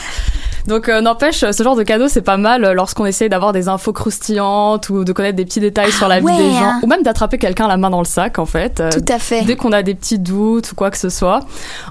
Donc 0.68 0.90
euh, 0.90 1.02
n'empêche, 1.02 1.40
ce 1.52 1.64
genre 1.64 1.76
de 1.76 1.84
cadeau 1.84 2.08
c'est 2.08 2.22
pas 2.22 2.38
mal 2.38 2.64
euh, 2.66 2.74
lorsqu'on 2.74 3.06
essaye 3.06 3.30
d'avoir 3.30 3.54
des 3.54 3.68
infos 3.68 3.94
croustillantes 3.94 4.90
ou 4.90 5.04
de 5.04 5.14
connaître 5.14 5.36
des 5.36 5.46
petits 5.46 5.60
détails 5.60 5.92
sur 5.92 6.08
la 6.08 6.20
vie 6.20 6.26
ouais, 6.26 6.38
des 6.38 6.50
gens 6.52 6.66
hein. 6.66 6.80
ou 6.84 6.88
même 6.88 7.04
d'attraper 7.04 7.38
quelqu'un 7.38 7.68
la 7.68 7.78
main 7.78 7.90
dans 7.90 8.00
le 8.00 8.06
sac 8.06 8.40
en 8.40 8.46
fait. 8.46 8.80
Euh, 8.80 8.90
Tout 8.92 9.06
à 9.14 9.20
fait. 9.20 9.44
Dès 9.44 9.56
qu'on 9.56 9.72
a 9.72 9.84
des 9.84 9.94
petits 9.94 10.20
doutes 10.20 10.72
ou 10.72 10.76
quoi 10.76 10.92
que 10.92 10.98
ce 10.98 11.10
soit. 11.10 11.42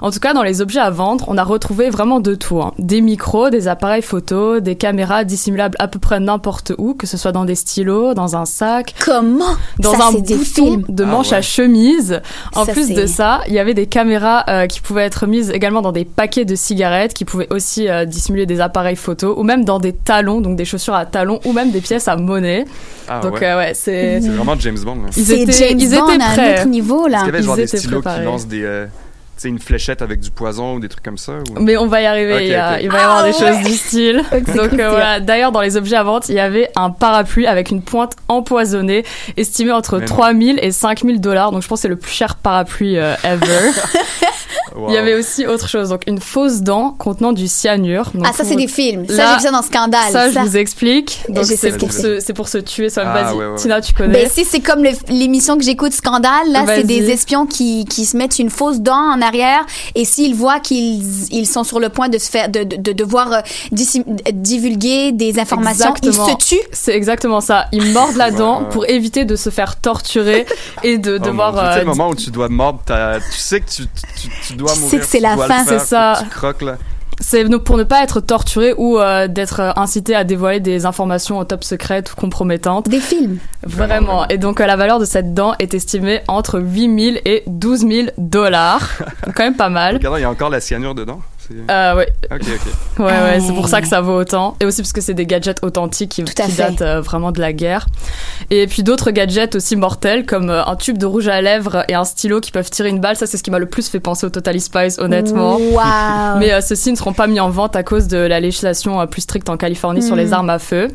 En 0.01 0.11
tout 0.11 0.19
cas, 0.19 0.33
dans 0.33 0.43
les 0.43 0.61
objets 0.61 0.79
à 0.79 0.89
vendre, 0.89 1.25
on 1.27 1.37
a 1.37 1.43
retrouvé 1.43 1.89
vraiment 1.89 2.19
de 2.19 2.35
tout. 2.35 2.61
hein. 2.61 2.73
Des 2.79 3.01
micros, 3.01 3.49
des 3.49 3.67
appareils 3.67 4.01
photo, 4.01 4.59
des 4.59 4.75
caméras 4.75 5.23
dissimulables 5.23 5.75
à 5.79 5.87
peu 5.87 5.99
près 5.99 6.19
n'importe 6.19 6.73
où, 6.77 6.93
que 6.93 7.07
ce 7.07 7.17
soit 7.17 7.31
dans 7.31 7.45
des 7.45 7.55
stylos, 7.55 8.13
dans 8.13 8.35
un 8.35 8.45
sac, 8.45 8.93
Comment? 9.03 9.45
dans 9.79 9.93
Ça, 9.93 10.07
un 10.07 10.11
bouton 10.11 10.81
de 10.89 11.03
Ah 11.03 11.07
manche 11.07 11.31
ouais. 11.31 11.37
à 11.37 11.41
chemise. 11.41 12.21
En 12.53 12.65
Ça, 12.65 12.73
plus 12.73 12.89
de 12.89 13.05
ça, 13.05 13.41
il 13.47 13.53
y 13.53 13.59
avait 13.59 13.73
des 13.73 13.87
caméras 13.87 14.43
euh, 14.49 14.67
qui 14.67 14.81
pouvaient 14.81 15.03
être 15.05 15.27
mises 15.27 15.49
également 15.51 15.81
dans 15.81 15.91
des 15.91 16.05
paquets 16.05 16.45
de 16.45 16.55
cigarettes, 16.55 17.13
qui 17.13 17.25
pouvaient 17.25 17.47
aussi 17.51 17.87
euh, 17.89 18.05
dissimuler 18.05 18.45
des 18.45 18.61
appareils 18.65 18.95
photo, 18.97 19.33
ou 19.37 19.43
même 19.43 19.63
dans 19.65 19.79
des 19.79 19.93
talons, 19.93 20.41
donc 20.41 20.57
des 20.57 20.65
chaussures 20.65 20.93
à 20.95 21.05
talons, 21.05 21.39
ou 21.45 21.53
même 21.53 21.71
des 21.71 21.81
pièces 21.81 22.07
à 22.07 22.15
monnaie. 22.17 22.65
Ah, 23.07 23.19
donc 23.21 23.35
ouais. 23.35 23.45
euh, 23.45 23.57
ouais, 23.57 23.71
c'est... 23.73 24.19
C'est 24.21 24.29
vraiment 24.29 24.55
James 24.59 24.77
Bond. 24.83 24.95
là. 24.95 25.09
Ils 25.15 25.31
étaient- 25.31 25.51
James 25.51 25.79
ils 25.79 25.89
Bond 25.97 26.09
étaient 26.11 26.23
à 26.23 26.27
un 26.27 26.33
prêts. 26.33 26.59
autre 26.59 26.67
niveau, 26.67 27.07
là. 27.07 27.19
qu'il 27.19 27.27
y 27.27 27.29
avait 27.29 27.39
Ils 27.39 27.45
genre 27.45 27.55
des 27.55 27.67
stylos 27.67 28.01
préparés. 28.01 28.19
qui 28.19 28.25
lancent 28.25 28.47
des, 28.47 28.63
euh, 28.63 28.85
sais, 29.37 29.49
une 29.49 29.59
fléchette 29.59 30.01
avec 30.01 30.21
du 30.21 30.31
poison 30.31 30.75
ou 30.75 30.79
des 30.79 30.87
trucs 30.89 31.03
comme 31.03 31.17
ça 31.17 31.33
ou... 31.33 31.59
Mais 31.59 31.75
on 31.77 31.87
va 31.87 32.01
y 32.01 32.05
arriver, 32.05 32.45
il, 32.45 32.51
y 32.51 32.55
a- 32.55 32.75
ok. 32.75 32.79
il 32.83 32.89
va 32.89 32.97
y 32.97 33.01
avoir 33.01 33.17
Ah 33.19 33.23
des 33.29 33.37
ouais. 33.37 33.53
choses 33.53 33.65
du 33.65 33.75
style. 33.75 34.23
Donc 34.55 34.73
euh, 34.79 34.89
voilà, 34.89 35.19
d'ailleurs 35.19 35.51
dans 35.51 35.59
les 35.61 35.75
objets 35.77 35.97
à 35.97 36.03
vente, 36.03 36.29
il 36.29 36.35
y 36.35 36.39
avait 36.39 36.69
un 36.77 36.89
parapluie 36.89 37.45
avec 37.45 37.69
une 37.69 37.81
pointe 37.81 38.13
empoisonnée 38.29 39.03
estimé 39.35 39.71
entre 39.73 39.95
Mais 39.99 40.05
non. 40.05 40.15
3000 40.15 40.59
et 40.61 40.71
5000 40.71 41.19
dollars. 41.19 41.51
Donc 41.51 41.61
je 41.63 41.67
pense 41.67 41.79
que 41.79 41.81
c'est 41.83 41.87
le 41.89 41.97
plus 41.97 42.11
cher 42.13 42.35
parapluie 42.35 42.97
euh, 42.97 43.13
ever. 43.23 43.71
Wow. 44.75 44.89
Il 44.89 44.93
y 44.93 44.97
avait 44.97 45.13
aussi 45.15 45.45
autre 45.47 45.67
chose, 45.69 45.89
donc 45.89 46.01
une 46.07 46.19
fausse 46.19 46.61
dent 46.61 46.91
contenant 46.97 47.31
du 47.33 47.47
cyanure. 47.47 48.11
Donc 48.13 48.25
Ah, 48.27 48.33
ça, 48.33 48.43
c'est 48.43 48.55
des 48.55 48.67
films. 48.67 49.05
Ça, 49.07 49.13
j'ai 49.31 49.35
vu 49.37 49.41
ça 49.43 49.51
dans 49.51 49.61
Scandale. 49.61 50.11
Ça, 50.11 50.31
je 50.31 50.39
vous 50.39 50.57
explique. 50.57 51.21
C'est 51.43 51.71
ce 51.71 51.77
pour 51.77 51.91
c'est 51.91 52.33
pour 52.33 52.47
se 52.47 52.57
tuer 52.57 52.89
soi-même. 52.89 53.13
Ah, 53.15 53.23
Vas-y, 53.23 53.35
ouais, 53.37 53.45
ouais. 53.47 53.55
Tina, 53.57 53.81
tu 53.81 53.93
connais. 53.93 54.13
Ben, 54.23 54.29
si 54.29 54.43
c'est 54.45 54.59
comme 54.59 54.83
l'émission 55.09 55.57
que 55.57 55.63
j'écoute 55.63 55.93
Scandale, 55.93 56.51
là, 56.51 56.65
c'est 56.67 56.83
des 56.83 57.09
espions 57.11 57.45
qui, 57.45 57.85
qui 57.85 58.05
se 58.05 58.17
mettent 58.17 58.39
une 58.39 58.49
fausse 58.49 58.79
dent 58.79 58.93
en 59.13 59.21
arrière 59.21 59.65
et 59.95 60.05
s'ils 60.05 60.35
voient 60.35 60.59
qu'ils 60.59 61.03
ils 61.33 61.47
sont 61.47 61.63
sur 61.63 61.79
le 61.79 61.89
point 61.89 62.09
de 62.09 62.17
se 62.17 62.29
faire, 62.29 62.49
de, 62.49 62.63
de, 62.63 62.75
de 62.75 62.91
devoir 62.91 63.31
euh, 63.33 63.39
divulguer 64.33 65.11
des 65.11 65.39
informations, 65.39 65.93
Exactement. 65.95 66.27
ils 66.27 66.31
se 66.41 66.47
tuent? 66.55 66.67
C'est 66.71 66.93
exactement 66.95 67.41
ça. 67.41 67.65
Ils 67.71 67.91
mordent 67.93 68.15
la 68.15 68.31
dent 68.31 68.63
pour 68.65 68.87
éviter 68.89 69.25
de 69.25 69.35
se 69.35 69.49
faire 69.49 69.75
torturer 69.77 70.45
et 70.83 70.97
de 70.97 71.15
Oh, 71.15 71.25
devoir. 71.25 71.53
sais, 71.55 71.59
euh, 71.59 71.79
le 71.79 71.85
moment 71.85 72.09
où 72.09 72.15
tu 72.15 72.29
dois 72.31 72.49
mordre, 72.49 72.79
ta- 72.85 73.19
tu 73.19 73.37
sais 73.37 73.61
que 73.61 73.69
tu, 73.69 73.83
tu, 74.19 74.27
tu 74.47 74.53
dois 74.53 74.64
Tu 74.73 74.89
sais 74.89 74.99
que 74.99 75.05
c'est 75.05 75.19
la 75.19 75.37
fin, 75.37 75.63
c'est 75.65 75.79
ça. 75.79 76.15
faut 76.15 76.23
que 76.25 76.29
Tu 76.29 76.35
croques, 76.35 76.61
là. 76.61 76.77
C'est 77.21 77.45
pour 77.59 77.77
ne 77.77 77.83
pas 77.83 78.03
être 78.03 78.19
torturé 78.19 78.73
ou 78.77 78.99
euh, 78.99 79.27
d'être 79.27 79.61
euh, 79.61 79.71
incité 79.77 80.15
à 80.15 80.23
dévoiler 80.25 80.59
des 80.59 80.85
informations 80.85 81.37
au 81.39 81.45
top 81.45 81.63
secrètes 81.63 82.11
ou 82.11 82.15
compromettantes. 82.15 82.89
Des 82.89 82.99
films. 82.99 83.37
Vraiment. 83.63 83.85
Vraiment, 83.85 84.27
Et 84.27 84.37
donc, 84.37 84.59
euh, 84.59 84.65
la 84.65 84.75
valeur 84.75 84.99
de 84.99 85.05
cette 85.05 85.33
dent 85.33 85.55
est 85.59 85.73
estimée 85.73 86.21
entre 86.27 86.59
8000 86.59 87.21
et 87.25 87.43
12 87.47 87.79
000 87.87 88.07
dollars. 88.17 88.89
Quand 89.35 89.43
même 89.43 89.55
pas 89.55 89.69
mal. 89.69 89.95
Regardez, 89.95 90.19
il 90.19 90.23
y 90.23 90.25
a 90.25 90.29
encore 90.29 90.49
la 90.49 90.59
cyanure 90.59 90.93
dedans. 90.93 91.21
Euh, 91.69 91.95
ouais, 91.95 92.07
Ok, 92.31 92.41
ok. 92.41 92.99
ouais, 92.99 93.05
ouais, 93.05 93.39
c'est 93.39 93.53
pour 93.53 93.67
ça 93.67 93.81
que 93.81 93.87
ça 93.87 94.01
vaut 94.01 94.19
autant. 94.19 94.55
Et 94.59 94.65
aussi 94.65 94.81
parce 94.81 94.93
que 94.93 95.01
c'est 95.01 95.13
des 95.13 95.25
gadgets 95.25 95.63
authentiques 95.63 96.11
qui, 96.11 96.23
datent 96.23 96.81
euh, 96.81 97.01
vraiment 97.01 97.31
de 97.31 97.39
la 97.41 97.53
guerre. 97.53 97.85
Et 98.49 98.67
puis 98.67 98.83
d'autres 98.83 99.11
gadgets 99.11 99.55
aussi 99.55 99.75
mortels 99.75 100.25
comme 100.25 100.49
euh, 100.49 100.65
un 100.65 100.75
tube 100.75 100.97
de 100.97 101.05
rouge 101.05 101.27
à 101.27 101.41
lèvres 101.41 101.83
et 101.87 101.93
un 101.93 102.03
stylo 102.05 102.39
qui 102.41 102.51
peuvent 102.51 102.69
tirer 102.69 102.89
une 102.89 102.99
balle. 102.99 103.15
Ça, 103.15 103.27
c'est 103.27 103.37
ce 103.37 103.43
qui 103.43 103.51
m'a 103.51 103.59
le 103.59 103.67
plus 103.67 103.87
fait 103.89 103.99
penser 103.99 104.25
au 104.25 104.29
Totally 104.29 104.61
Spies, 104.61 104.99
honnêtement. 104.99 105.57
Wow. 105.57 105.81
Mais 106.39 106.51
euh, 106.51 106.61
ceux-ci 106.61 106.91
ne 106.91 106.97
seront 106.97 107.13
pas 107.13 107.27
mis 107.27 107.39
en 107.39 107.49
vente 107.49 107.75
à 107.75 107.83
cause 107.83 108.07
de 108.07 108.17
la 108.17 108.39
législation 108.39 108.99
euh, 109.01 109.05
plus 109.05 109.21
stricte 109.21 109.49
en 109.49 109.57
Californie 109.57 110.01
sur 110.01 110.15
les 110.15 110.33
armes 110.33 110.49
à 110.49 110.59
feu. 110.59 110.89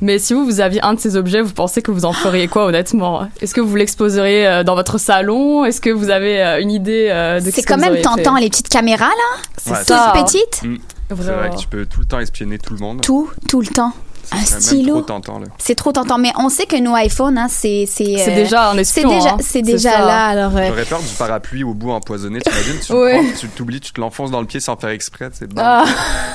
Mais 0.00 0.18
si 0.18 0.34
vous, 0.34 0.44
vous 0.44 0.60
aviez 0.60 0.84
un 0.84 0.94
de 0.94 1.00
ces 1.00 1.16
objets, 1.16 1.40
vous 1.40 1.52
pensez 1.52 1.82
que 1.82 1.90
vous 1.90 2.04
en 2.04 2.12
feriez 2.12 2.48
quoi, 2.48 2.66
honnêtement? 2.66 3.26
Est-ce 3.40 3.54
que 3.54 3.60
vous 3.60 3.76
l'exposeriez 3.76 4.46
euh, 4.46 4.64
dans 4.64 4.74
votre 4.74 4.98
salon? 4.98 5.64
Est-ce 5.64 5.80
que 5.80 5.90
vous 5.90 6.10
avez 6.10 6.42
euh, 6.42 6.60
une 6.60 6.70
idée 6.70 7.08
euh, 7.10 7.40
de 7.40 7.44
c'est 7.44 7.62
ce 7.62 7.66
que 7.66 7.72
quand 7.72 7.78
vous 7.78 7.90
même 7.92 8.02
tentant, 8.02 8.36
fait? 8.36 8.42
les 8.42 8.50
petites 8.50 8.68
caméras, 8.68 9.06
là, 9.06 9.42
C'est 9.56 9.93
Toutes 10.12 10.24
petites, 10.24 10.62
Mm. 10.64 10.76
C'est 11.10 11.14
vrai 11.32 11.50
que 11.50 11.56
tu 11.56 11.68
peux 11.68 11.84
tout 11.86 12.00
le 12.00 12.06
temps 12.06 12.18
espionner 12.18 12.58
tout 12.58 12.72
le 12.74 12.80
monde. 12.80 13.00
tout, 13.02 13.28
tout 13.48 13.60
le 13.60 13.66
temps. 13.66 13.92
C'est 14.24 14.54
un 14.56 14.60
stylo. 14.60 14.92
trop 14.94 15.02
tentant, 15.02 15.38
là. 15.38 15.46
C'est 15.58 15.74
trop 15.74 15.92
tentant. 15.92 16.16
Mais 16.16 16.32
on 16.38 16.48
sait 16.48 16.64
que 16.64 16.80
nos 16.80 16.96
iPhones, 16.96 17.36
hein, 17.36 17.46
c'est... 17.50 17.84
C'est 17.86 18.16
C'est 18.16 18.32
euh, 18.32 18.34
déjà 18.34 18.70
un 18.70 18.74
c'est 18.76 18.80
espion. 18.80 19.10
déjà, 19.10 19.30
hein. 19.32 19.36
c'est 19.40 19.60
déjà 19.60 19.98
là, 20.00 20.24
alors... 20.28 20.56
euh, 20.56 20.66
J'aurais 20.68 20.86
peur 20.86 21.00
du 21.00 21.14
parapluie 21.18 21.62
au 21.62 21.74
bout 21.74 21.90
empoisonné. 21.90 22.40
Tu 22.40 22.50
imagines, 22.50 22.80
tu 22.80 22.92
Ouais. 22.94 23.18
le 23.22 23.28
prends, 23.28 23.38
tu 23.38 23.48
t'oublies, 23.48 23.80
tu 23.80 23.92
te 23.92 24.00
l'enfonces 24.00 24.30
dans 24.30 24.40
le 24.40 24.46
pied 24.46 24.60
sans 24.60 24.76
faire 24.76 24.88
exprès. 24.90 25.28
C'est 25.34 25.46
bon. 25.52 25.60
Ah. 25.62 25.84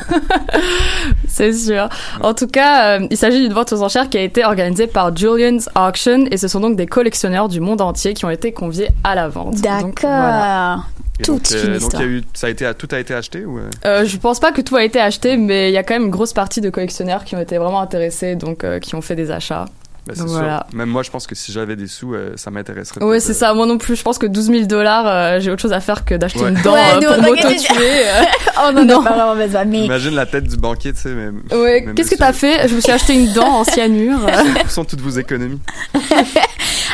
c'est 1.28 1.52
sûr. 1.54 1.90
En 2.22 2.34
tout 2.36 2.48
cas, 2.48 3.00
euh, 3.00 3.08
il 3.10 3.18
s'agit 3.18 3.42
d'une 3.42 3.54
vente 3.54 3.74
aux 3.74 3.82
enchères 3.82 4.08
qui 4.10 4.18
a 4.18 4.22
été 4.22 4.46
organisée 4.46 4.86
par 4.88 5.16
Julian's 5.16 5.68
Auction 5.76 6.26
et 6.30 6.38
ce 6.38 6.48
sont 6.48 6.60
donc 6.60 6.76
des 6.76 6.86
collectionneurs 6.88 7.50
du 7.50 7.60
monde 7.60 7.82
entier 7.82 8.14
qui 8.14 8.24
ont 8.26 8.30
été 8.30 8.52
conviés 8.52 8.90
à 9.04 9.16
la 9.16 9.28
vente. 9.30 9.56
D'accord. 9.62 9.92
voilà. 10.04 10.78
Et 11.20 11.24
toute 11.24 11.52
donc, 11.52 11.52
une 11.52 11.58
donc, 11.60 11.70
il 11.70 11.84
histoire. 11.84 12.02
y 12.02 12.06
a 12.06 12.08
eu, 12.08 12.24
ça 12.34 12.48
a 12.48 12.50
été, 12.50 12.72
tout 12.78 12.88
a 12.92 13.00
été 13.00 13.14
acheté 13.14 13.46
ou 13.46 13.58
euh? 13.60 13.70
Euh, 13.86 14.06
je 14.06 14.18
pense 14.18 14.40
pas 14.40 14.52
que 14.52 14.62
tout 14.62 14.76
a 14.76 14.84
été 14.84 15.00
acheté, 15.00 15.36
mais 15.38 15.70
il 15.70 15.74
y 15.74 15.78
a 15.78 15.84
quand 15.84 15.94
même 15.96 16.04
une 16.06 16.10
grosse 16.12 16.34
partie 16.34 16.62
de 16.62 16.70
collectionneurs 16.70 17.24
qui 17.26 17.36
ont 17.36 17.42
été 17.42 17.58
vraiment 17.58 17.82
intéressés, 17.82 18.36
donc 18.36 18.64
euh, 18.64 18.80
qui 18.80 18.96
ont 18.96 19.02
fait 19.02 19.16
des 19.16 19.30
achats. 19.32 19.66
Ben, 20.08 20.14
c'est 20.16 20.22
Donc, 20.22 20.30
sûr. 20.30 20.38
voilà. 20.40 20.66
Même 20.74 20.88
moi, 20.90 21.04
je 21.04 21.12
pense 21.12 21.28
que 21.28 21.36
si 21.36 21.52
j'avais 21.52 21.76
des 21.76 21.86
sous, 21.86 22.14
euh, 22.16 22.32
ça 22.38 22.50
m'intéresserait. 22.52 23.04
Ouais, 23.04 23.20
c'est 23.20 23.32
euh, 23.32 23.36
ça. 23.36 23.54
Moi 23.54 23.66
non 23.66 23.78
plus. 23.78 23.98
Je 23.98 24.02
pense 24.02 24.18
que 24.18 24.26
12 24.26 24.46
000 24.46 24.64
dollars, 24.66 25.06
euh, 25.06 25.40
j'ai 25.42 25.52
autre 25.52 25.62
chose 25.62 25.74
à 25.74 25.82
faire 25.82 26.06
que 26.06 26.16
d'acheter 26.16 26.40
Ouais. 26.40 26.50
une 26.50 26.62
dent 26.62 26.74
Ouais, 26.74 26.80
euh, 27.06 27.14
pour 27.14 27.22
m'auto-tuer. 27.24 28.08
euh. 28.08 28.24
En 28.60 28.72
Non. 28.74 29.02
a 29.02 29.04
pas 29.04 29.16
vraiment 29.16 29.36
besoin, 29.36 29.66
mais... 29.66 29.86
Imagine 29.86 30.16
la 30.16 30.26
tête 30.26 30.46
du 30.46 30.56
banquier, 30.58 30.94
tu 30.94 31.02
sais, 31.02 31.10
mais. 31.14 31.56
Ouais, 31.56 31.86
qu'est-ce 31.96 32.12
que 32.12 32.16
t'as 32.18 32.34
fait? 32.34 32.68
Je 32.70 32.76
me 32.76 32.80
suis 32.82 32.92
acheté 32.92 33.14
une 33.14 33.32
dent 33.34 33.48
en 33.60 33.64
cyanure. 33.66 34.20
Où 34.66 34.70
sont 34.70 34.86
toutes 34.86 35.02
vos 35.02 35.12
économies? 35.12 35.60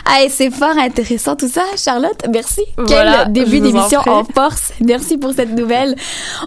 Ah, 0.07 0.23
et 0.23 0.29
c'est 0.29 0.51
fort 0.51 0.77
intéressant 0.77 1.35
tout 1.35 1.47
ça, 1.47 1.63
Charlotte. 1.77 2.21
Merci. 2.31 2.61
Voilà, 2.77 3.23
Quel 3.23 3.33
début 3.33 3.59
en 3.59 3.63
d'émission 3.63 3.99
en 4.05 4.23
force. 4.23 4.71
Merci 4.79 5.17
pour 5.17 5.33
cette 5.33 5.51
nouvelle. 5.51 5.95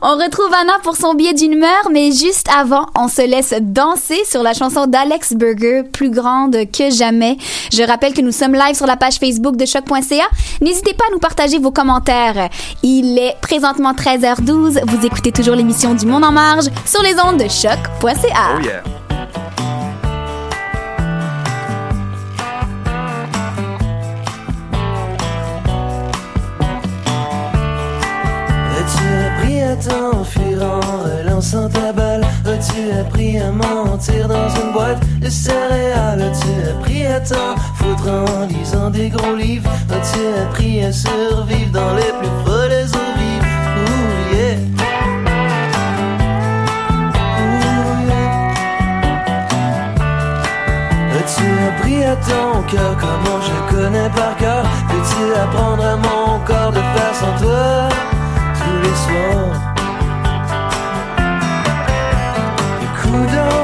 On 0.01 0.13
retrouve 0.17 0.53
Anna 0.55 0.75
pour 0.83 0.97
son 0.97 1.15
billet 1.15 1.35
d'humeur, 1.35 1.89
mais 1.93 2.13
juste 2.13 2.49
avant, 2.57 2.87
on 2.97 3.09
se 3.09 3.23
laisse 3.27 3.55
danser 3.61 4.21
sur 4.25 4.43
la 4.43 4.55
chanson 4.55 4.87
d'Alex 4.87 5.35
Burger, 5.35 5.83
plus 5.93 6.11
grande 6.11 6.57
que 6.73 6.91
jamais. 6.91 7.37
Je 7.73 7.83
rappelle 7.83 8.15
que 8.15 8.21
nous 8.21 8.33
sommes 8.33 8.55
live 8.55 8.77
sur 8.77 8.87
la 8.87 8.97
page 8.97 9.17
Facebook 9.17 9.57
de 9.57 9.67
choc.ca. 9.67 10.25
N'hésitez 10.61 10.95
pas 10.95 11.05
à 11.09 11.13
nous 11.13 11.19
partager 11.19 11.59
vos 11.59 11.73
commentaires. 11.73 12.49
Il 12.83 13.19
est 13.19 13.35
présentement 13.41 13.93
13h12. 13.93 14.81
Vous 14.87 15.07
écoutez 15.07 15.33
toujours 15.33 15.57
l'émission 15.57 15.95
du 15.95 16.07
Monde 16.07 16.25
en 16.25 16.33
marge 16.33 16.67
sur 16.87 17.03
les 17.03 17.15
ondes 17.21 17.39
de 17.39 17.49
choc.ca. 17.49 18.57
Oh 18.57 18.63
yeah. 18.65 18.83
En 29.87 30.25
relançant 31.05 31.69
ta 31.69 31.93
balle. 31.93 32.27
As-tu 32.45 32.91
appris 32.99 33.39
à 33.39 33.53
mentir 33.53 34.27
dans 34.29 34.49
une 34.49 34.73
boîte 34.73 34.99
de 35.21 35.29
céréales? 35.29 36.23
As-tu 36.23 36.71
appris 36.71 37.07
à 37.07 37.21
t'en 37.21 37.57
foutre 37.77 38.09
en 38.09 38.47
lisant 38.47 38.91
des 38.91 39.09
gros 39.11 39.37
livres? 39.37 39.71
As-tu 39.91 40.21
appris 40.43 40.85
à 40.85 40.93
survivre 40.93 41.71
dans 41.73 41.95
les 41.95 42.13
plus 42.19 42.31
folles 42.45 42.73
eaux 42.73 43.19
vives 43.19 43.47
Ouh 43.85 44.35
yeah. 44.35 44.57
As-tu 51.19 51.47
appris 51.69 52.05
à 52.05 52.17
ton 52.17 52.63
cœur 52.63 52.97
comment 52.99 53.41
je 53.41 53.75
connais 53.75 54.11
par 54.11 54.37
cœur? 54.37 54.65
Peux-tu 54.89 55.35
apprendre 55.35 55.85
à 55.85 55.97
mon 55.97 56.39
corps 56.47 56.73
de 56.73 56.81
faire 56.81 57.15
sans 57.15 57.45
toi? 57.45 57.89
Tous 58.79 58.89
les 58.89 58.97
soirs 58.97 59.75
Coudon, 63.01 63.59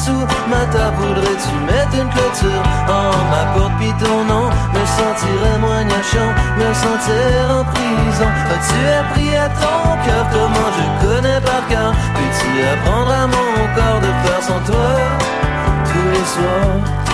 dessous 0.00 0.26
Ma 0.48 0.64
table 0.72 0.96
voudrais-tu 0.98 1.54
mettre 1.66 1.94
une 1.94 2.08
clôture 2.10 2.62
en 2.88 3.12
ma 3.30 3.44
porte 3.54 3.72
pis 3.78 3.92
ton 4.02 4.24
nom 4.24 4.48
Me 4.74 4.84
sentirais 4.86 5.58
moins 5.60 5.84
gnachant, 5.84 6.32
me 6.58 6.74
sentir 6.74 7.50
en 7.50 7.64
prison. 7.64 8.30
As-tu 8.54 8.80
appris 9.00 9.36
à 9.36 9.48
ton 9.48 9.80
cœur? 10.04 10.26
Comment 10.32 10.70
je 10.76 11.06
connais 11.06 11.40
par 11.40 11.66
cœur? 11.68 11.92
Peux-tu 12.14 12.62
apprendre 12.72 13.12
à 13.12 13.26
mon 13.26 13.74
corps 13.74 14.00
de 14.00 14.28
faire 14.28 14.42
sans 14.42 14.60
toi 14.70 14.96
tous 15.84 16.10
les 16.10 16.26
soirs? 16.26 17.09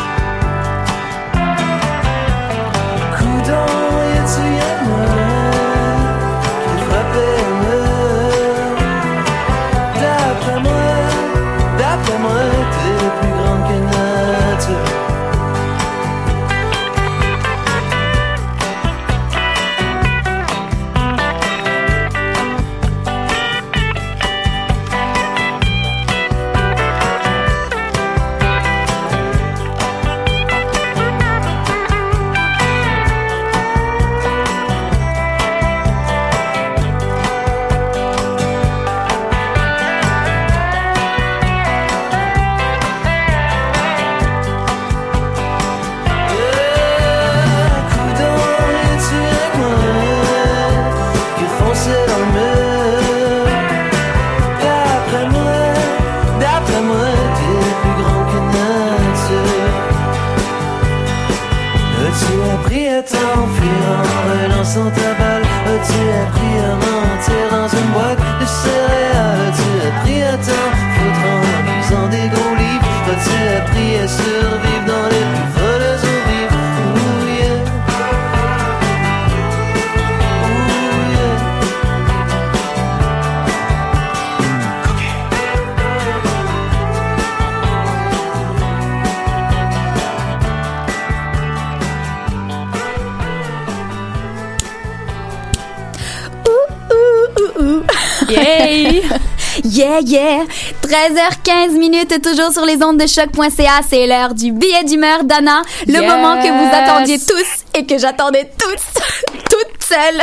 Yeah, 99.76 100.00
yeah! 100.00 100.44
13h15 100.82 101.76
minutes, 101.76 102.22
toujours 102.22 102.50
sur 102.52 102.64
les 102.64 102.82
ondes 102.82 102.96
de 102.98 103.06
choc.ca. 103.06 103.80
C'est 103.86 104.06
l'heure 104.06 104.32
du 104.32 104.52
billet 104.52 104.84
d'humeur 104.84 105.24
d'Anna. 105.24 105.62
Le 105.86 105.92
Yes. 106.00 106.02
moment 106.02 106.40
que 106.40 106.48
vous 106.48 106.70
attendiez 106.74 107.18
tous 107.18 107.64
et 107.78 107.84
que 107.84 107.98
j'attendais 107.98 108.48
tous, 108.58 109.02
toute 109.50 109.82
seule. 109.82 110.22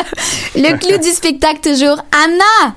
Le 0.56 0.78
clou 0.78 0.98
du 0.98 1.10
spectacle, 1.10 1.60
toujours. 1.62 1.98
Anna! 2.26 2.74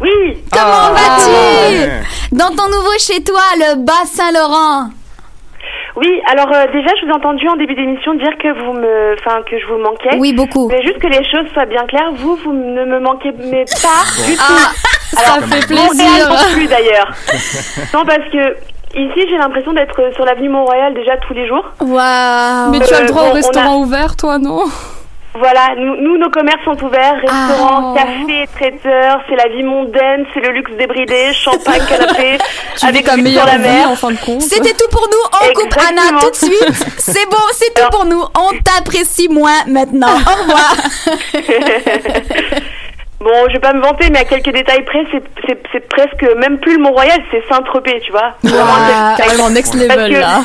Oui, 0.00 0.08
Comment 0.52 0.62
Ah, 0.62 0.92
vas-tu? 0.94 2.36
Dans 2.36 2.50
ton 2.54 2.68
nouveau 2.68 2.96
chez 2.98 3.22
toi, 3.22 3.40
le 3.56 3.76
Bas 3.76 4.04
Saint-Laurent. 4.06 4.88
oui. 5.96 6.20
Alors 6.30 6.48
euh, 6.52 6.66
déjà, 6.72 6.90
je 7.00 7.06
vous 7.06 7.12
ai 7.12 7.14
entendu 7.14 7.48
en 7.48 7.56
début 7.56 7.74
d'émission 7.74 8.14
dire 8.14 8.32
que 8.40 8.48
vous 8.64 8.72
me, 8.72 9.14
enfin 9.18 9.40
que 9.48 9.58
je 9.58 9.66
vous 9.66 9.78
manquais. 9.78 10.16
Oui, 10.18 10.32
beaucoup. 10.32 10.68
Mais 10.68 10.82
juste 10.82 10.98
que 10.98 11.06
les 11.08 11.22
choses 11.30 11.50
soient 11.52 11.66
bien 11.66 11.84
claires, 11.86 12.12
vous, 12.16 12.36
vous 12.44 12.52
ne 12.52 12.84
me 12.84 13.00
manquez 13.00 13.32
mais 13.50 13.64
pas 13.82 14.24
du 14.26 14.36
tout. 14.36 14.42
Ah, 14.42 14.72
Ça 15.12 15.40
fait 15.46 15.66
plaisir. 15.66 16.28
non 16.28 16.36
plus 16.52 16.66
d'ailleurs. 16.66 17.08
non 17.94 18.04
parce 18.04 18.28
que 18.32 18.56
ici, 18.94 19.26
j'ai 19.28 19.38
l'impression 19.38 19.72
d'être 19.72 20.00
sur 20.14 20.24
l'avenue 20.24 20.48
Mont-Royal 20.48 20.94
déjà 20.94 21.16
tous 21.18 21.34
les 21.34 21.46
jours. 21.48 21.64
waouh. 21.80 22.70
Mais 22.70 22.80
tu 22.80 22.94
as 22.94 23.00
le 23.02 23.08
droit 23.08 23.24
Euh, 23.24 23.30
au 23.30 23.32
restaurant 23.32 23.76
ouvert, 23.80 24.16
toi, 24.16 24.38
non? 24.38 24.64
Voilà, 25.34 25.70
nous, 25.78 25.96
nous, 25.96 26.18
nos 26.18 26.28
commerces 26.28 26.62
sont 26.62 26.76
ouverts, 26.84 27.14
restaurants, 27.26 27.94
Ah. 27.96 28.00
cafés, 28.00 28.46
traiteurs, 28.54 29.18
c'est 29.26 29.34
la 29.36 29.48
vie 29.48 29.62
mondaine, 29.62 30.26
c'est 30.34 30.40
le 30.40 30.50
luxe 30.52 30.70
débridé, 30.78 31.32
champagne, 31.32 31.80
canapé, 31.88 32.36
Tu 32.78 32.84
avec 32.86 33.04
ta 33.06 33.16
meilleure 33.16 33.46
la 33.46 33.56
vie, 33.56 33.62
mer. 33.62 33.88
en 33.90 33.96
fin 33.96 34.10
de 34.10 34.18
compte. 34.18 34.42
C'était 34.42 34.74
tout 34.74 34.88
pour 34.90 35.08
nous. 35.10 35.48
On 35.48 35.52
coupe. 35.54 35.74
Anna 35.88 36.18
tout 36.20 36.30
de 36.30 36.36
suite. 36.36 36.86
C'est 36.98 37.24
bon, 37.30 37.38
c'est 37.54 37.72
tout 37.72 37.78
Alors- 37.80 37.90
pour 37.92 38.04
nous. 38.04 38.22
On 38.36 38.50
t'apprécie 38.62 39.28
moins 39.30 39.56
maintenant. 39.66 40.08
Au 40.12 40.42
revoir. 40.42 40.74
Bon, 43.22 43.30
je 43.48 43.52
vais 43.54 43.60
pas 43.60 43.72
me 43.72 43.80
vanter, 43.80 44.08
mais 44.10 44.18
à 44.20 44.24
quelques 44.24 44.52
détails 44.52 44.84
près, 44.84 45.04
c'est, 45.12 45.22
c'est, 45.46 45.62
c'est 45.72 45.88
presque 45.88 46.22
même 46.38 46.58
plus 46.58 46.76
le 46.76 46.82
Mont-Royal, 46.82 47.18
c'est 47.30 47.42
Saint-Tropez, 47.48 48.00
tu 48.04 48.10
vois. 48.10 48.34
C'est- 48.42 48.50
Carrément 49.16 49.50
next 49.50 49.74
level, 49.74 50.10
là. 50.20 50.40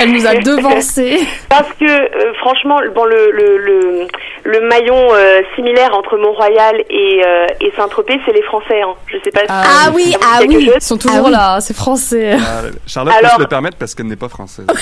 Elle 0.00 0.12
nous 0.12 0.26
a 0.26 0.34
devancé. 0.50 1.18
Parce 1.48 1.68
que 1.78 1.84
euh, 1.84 2.32
franchement, 2.40 2.78
bon, 2.94 3.04
le, 3.04 3.30
le, 3.32 3.56
le, 3.58 4.06
le 4.44 4.60
maillon 4.68 5.08
euh, 5.12 5.40
similaire 5.54 5.94
entre 5.94 6.16
Mont-Royal 6.18 6.82
et, 6.90 7.22
euh, 7.24 7.46
et 7.60 7.72
Saint-Tropez, 7.76 8.20
c'est 8.26 8.32
les 8.32 8.42
Français. 8.42 8.82
Hein. 8.82 8.94
Je 9.06 9.16
sais 9.24 9.30
pas 9.30 9.40
si 9.40 9.46
Ah 9.48 9.62
Ah 9.86 9.90
oui, 9.94 10.14
ah 10.22 10.40
oui. 10.46 10.66
chose. 10.66 10.74
Ils 10.76 10.80
sont 10.82 10.98
toujours 10.98 11.18
Ah 11.18 11.26
oui. 11.26 11.32
là, 11.32 11.60
c'est 11.60 11.76
français. 11.76 12.32
Ah, 12.34 12.62
Charlotte 12.86 13.14
Alors- 13.18 13.30
peut 13.32 13.36
se 13.36 13.40
le 13.42 13.48
permettre 13.48 13.76
parce 13.78 13.94
qu'elle 13.94 14.06
n'est 14.06 14.16
pas 14.16 14.28
française. 14.28 14.66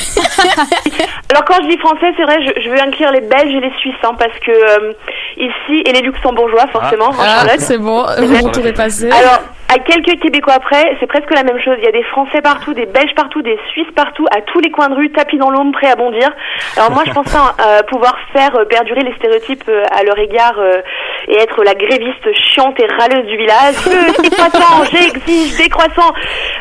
Alors 1.30 1.44
quand 1.44 1.62
je 1.62 1.68
dis 1.68 1.78
français, 1.78 2.06
c'est 2.16 2.22
vrai, 2.24 2.36
je, 2.46 2.60
je 2.62 2.68
veux 2.70 2.80
inclure 2.80 3.10
les 3.12 3.20
Belges 3.20 3.54
et 3.54 3.60
les 3.60 3.72
Suisses, 3.78 3.94
hein, 4.02 4.12
parce 4.18 4.36
que 4.40 4.50
euh, 4.50 4.92
ici 5.36 5.82
et 5.84 5.92
les 5.92 6.00
Luxembourgeois 6.00 6.66
forcément. 6.72 7.10
hein, 7.10 7.16
Ah, 7.20 7.24
Charlotte. 7.40 7.60
c'est 7.60 7.78
bon, 7.78 8.02
le 8.18 8.46
retour 8.46 8.66
est 8.66 8.72
passé. 8.72 9.10
Alors, 9.10 9.40
à 9.70 9.78
quelques 9.78 10.18
Québécois 10.20 10.54
après, 10.54 10.96
c'est 10.98 11.06
presque 11.06 11.30
la 11.34 11.42
même 11.42 11.58
chose. 11.62 11.74
Il 11.78 11.84
y 11.84 11.88
a 11.88 11.92
des 11.92 12.02
Français 12.04 12.40
partout, 12.40 12.72
des 12.74 12.86
Belges 12.86 13.14
partout, 13.14 13.42
des 13.42 13.58
Suisses 13.70 13.90
partout, 13.94 14.26
à 14.30 14.40
tous 14.40 14.60
les 14.60 14.70
coins 14.70 14.88
de 14.88 14.94
rue, 14.94 15.10
tapis 15.10 15.36
dans 15.36 15.50
l'ombre, 15.50 15.72
prêts 15.72 15.90
à 15.90 15.96
bondir. 15.96 16.30
Alors 16.76 16.90
moi, 16.90 17.02
je 17.06 17.12
pense 17.12 17.30
pas 17.30 17.54
euh, 17.60 17.82
pouvoir 17.82 18.16
faire 18.32 18.54
euh, 18.56 18.64
perdurer 18.64 19.00
les 19.02 19.14
stéréotypes 19.16 19.64
euh, 19.68 19.82
à 19.90 20.02
leur 20.04 20.18
égard 20.18 20.54
euh, 20.58 20.80
et 21.28 21.36
être 21.38 21.62
la 21.64 21.74
gréviste 21.74 22.32
chiante 22.34 22.80
et 22.80 22.86
râleuse 22.86 23.26
du 23.26 23.36
village. 23.36 23.74
Je 23.84 23.90
veux 23.90 24.22
des 24.22 24.30
croissants, 24.30 24.84
j'exige 24.90 25.56
des 25.58 25.68
croissants. 25.68 26.12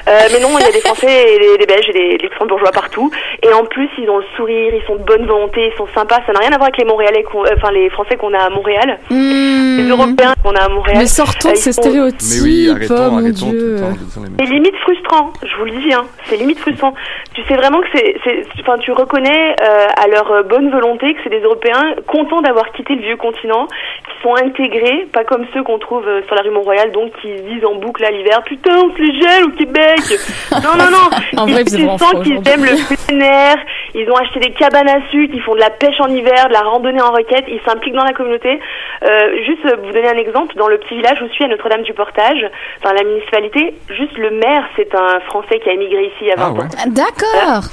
Euh, 0.09 0.19
mais 0.33 0.39
non, 0.41 0.49
il 0.59 0.65
y 0.65 0.69
a 0.69 0.71
des 0.71 0.81
Français 0.81 1.33
et 1.35 1.39
des, 1.39 1.57
des 1.59 1.65
Belges 1.65 1.89
et 1.89 1.93
des, 1.93 2.17
des 2.17 2.27
Luxembourgeois 2.27 2.71
partout. 2.71 3.09
Et 3.41 3.53
en 3.53 3.63
plus, 3.65 3.89
ils 3.97 4.09
ont 4.09 4.17
le 4.17 4.25
sourire, 4.35 4.73
ils 4.73 4.85
sont 4.85 4.95
de 4.97 5.03
bonne 5.03 5.25
volonté, 5.25 5.71
ils 5.73 5.77
sont 5.77 5.87
sympas. 5.95 6.19
Ça 6.27 6.33
n'a 6.33 6.39
rien 6.39 6.49
à 6.51 6.57
voir 6.57 6.63
avec 6.67 6.77
les 6.77 6.85
Montréalais, 6.85 7.23
qu'on- 7.23 7.45
euh, 7.45 7.55
enfin 7.55 7.71
les 7.71 7.89
Français 7.89 8.17
qu'on 8.17 8.33
a 8.33 8.39
à 8.43 8.49
Montréal, 8.49 8.99
les 9.09 9.15
Hmm. 9.15 9.91
Européens 9.91 10.33
qu'on 10.43 10.53
a 10.55 10.63
à 10.65 10.69
Montréal. 10.69 10.97
Mais 10.99 11.05
sortons 11.07 11.49
Euh, 11.49 11.51
de 11.53 11.57
ces 11.57 11.71
sont- 11.71 11.81
stéréotypes, 11.81 12.41
Mais 12.41 12.41
oui, 12.43 12.69
arrêtons, 12.69 12.96
oh 13.07 13.11
mon 13.11 13.17
arrêtons 13.19 13.49
tout 13.49 13.55
le 13.55 13.79
temps 13.79 14.21
C'est 14.39 14.45
limite 14.45 14.75
frustrant, 14.77 15.33
je 15.43 15.55
vous 15.57 15.65
le 15.65 15.71
dis, 15.71 15.93
hein. 15.93 16.05
c'est 16.25 16.37
limite 16.37 16.59
frustrant. 16.59 16.93
Tu 17.33 17.43
sais 17.43 17.55
vraiment 17.55 17.79
que 17.81 17.87
c'est, 17.93 18.15
enfin, 18.61 18.77
tu 18.79 18.91
reconnais 18.91 19.55
euh, 19.61 19.87
à 19.95 20.07
leur 20.07 20.31
euh, 20.31 20.43
bonne 20.43 20.69
volonté 20.71 21.13
que 21.13 21.19
c'est 21.23 21.29
des 21.29 21.41
Européens 21.41 21.95
contents 22.07 22.41
d'avoir 22.41 22.71
quitté 22.71 22.95
le 22.95 23.01
vieux 23.01 23.17
continent, 23.17 23.67
qui 23.67 24.21
sont 24.23 24.35
intégrés, 24.35 25.07
pas 25.13 25.23
comme 25.23 25.45
ceux 25.53 25.63
qu'on 25.63 25.79
trouve 25.79 26.07
euh, 26.07 26.21
sur 26.25 26.35
la 26.35 26.41
rue 26.41 26.51
Mont-Royal, 26.51 26.91
donc 26.91 27.11
qui 27.21 27.27
se 27.37 27.43
disent 27.43 27.65
en 27.65 27.75
boucle 27.75 28.03
à 28.03 28.11
l'hiver, 28.11 28.41
putain, 28.43 28.75
on 28.77 28.95
se 28.95 29.01
les 29.01 29.19
gèle 29.21 29.43
au 29.45 29.49
Québec. 29.51 29.99
non, 30.51 30.75
non, 30.77 30.89
non. 30.91 31.41
En 31.41 31.47
Ils- 31.47 31.53
vrai, 31.53 31.63
tu 31.63 31.81
sens 31.97 32.13
qu'ils 32.23 32.37
aiment 32.47 32.65
le 32.65 33.07
plein 33.07 33.19
air. 33.19 33.55
Ils 33.93 34.09
ont 34.11 34.15
acheté 34.15 34.39
des 34.39 34.51
cabanes 34.51 34.89
à 34.89 34.99
sucre, 35.09 35.33
ils 35.33 35.41
font 35.41 35.55
de 35.55 35.59
la 35.59 35.69
pêche 35.69 35.99
en 35.99 36.07
hiver, 36.09 36.47
de 36.47 36.53
la 36.53 36.61
randonnée 36.61 37.01
en 37.01 37.11
requête, 37.11 37.45
ils 37.47 37.61
s'impliquent 37.65 37.95
dans 37.95 38.03
la 38.03 38.13
communauté. 38.13 38.59
Euh, 39.03 39.43
juste 39.45 39.63
vous 39.63 39.91
donner 39.91 40.09
un 40.09 40.17
exemple, 40.17 40.55
dans 40.55 40.67
le 40.67 40.77
petit 40.77 40.95
village 40.95 41.21
où 41.21 41.27
je 41.27 41.33
suis 41.33 41.43
à 41.45 41.47
Notre-Dame-du-Portage, 41.47 42.49
dans 42.87 42.93
la 42.93 43.03
municipalité, 43.03 43.73
juste 43.89 44.17
le 44.17 44.31
maire, 44.31 44.63
c'est 44.77 44.93
un 44.95 45.19
Français 45.27 45.59
qui 45.59 45.69
a 45.69 45.73
émigré 45.73 46.05
ici 46.05 46.15
il 46.21 46.27
y 46.27 46.31
a 46.31 46.35
20 46.35 46.43
Ah 46.45 46.51
ouais. 46.51 46.59
ans. 46.63 46.67
D'accord. 46.87 47.63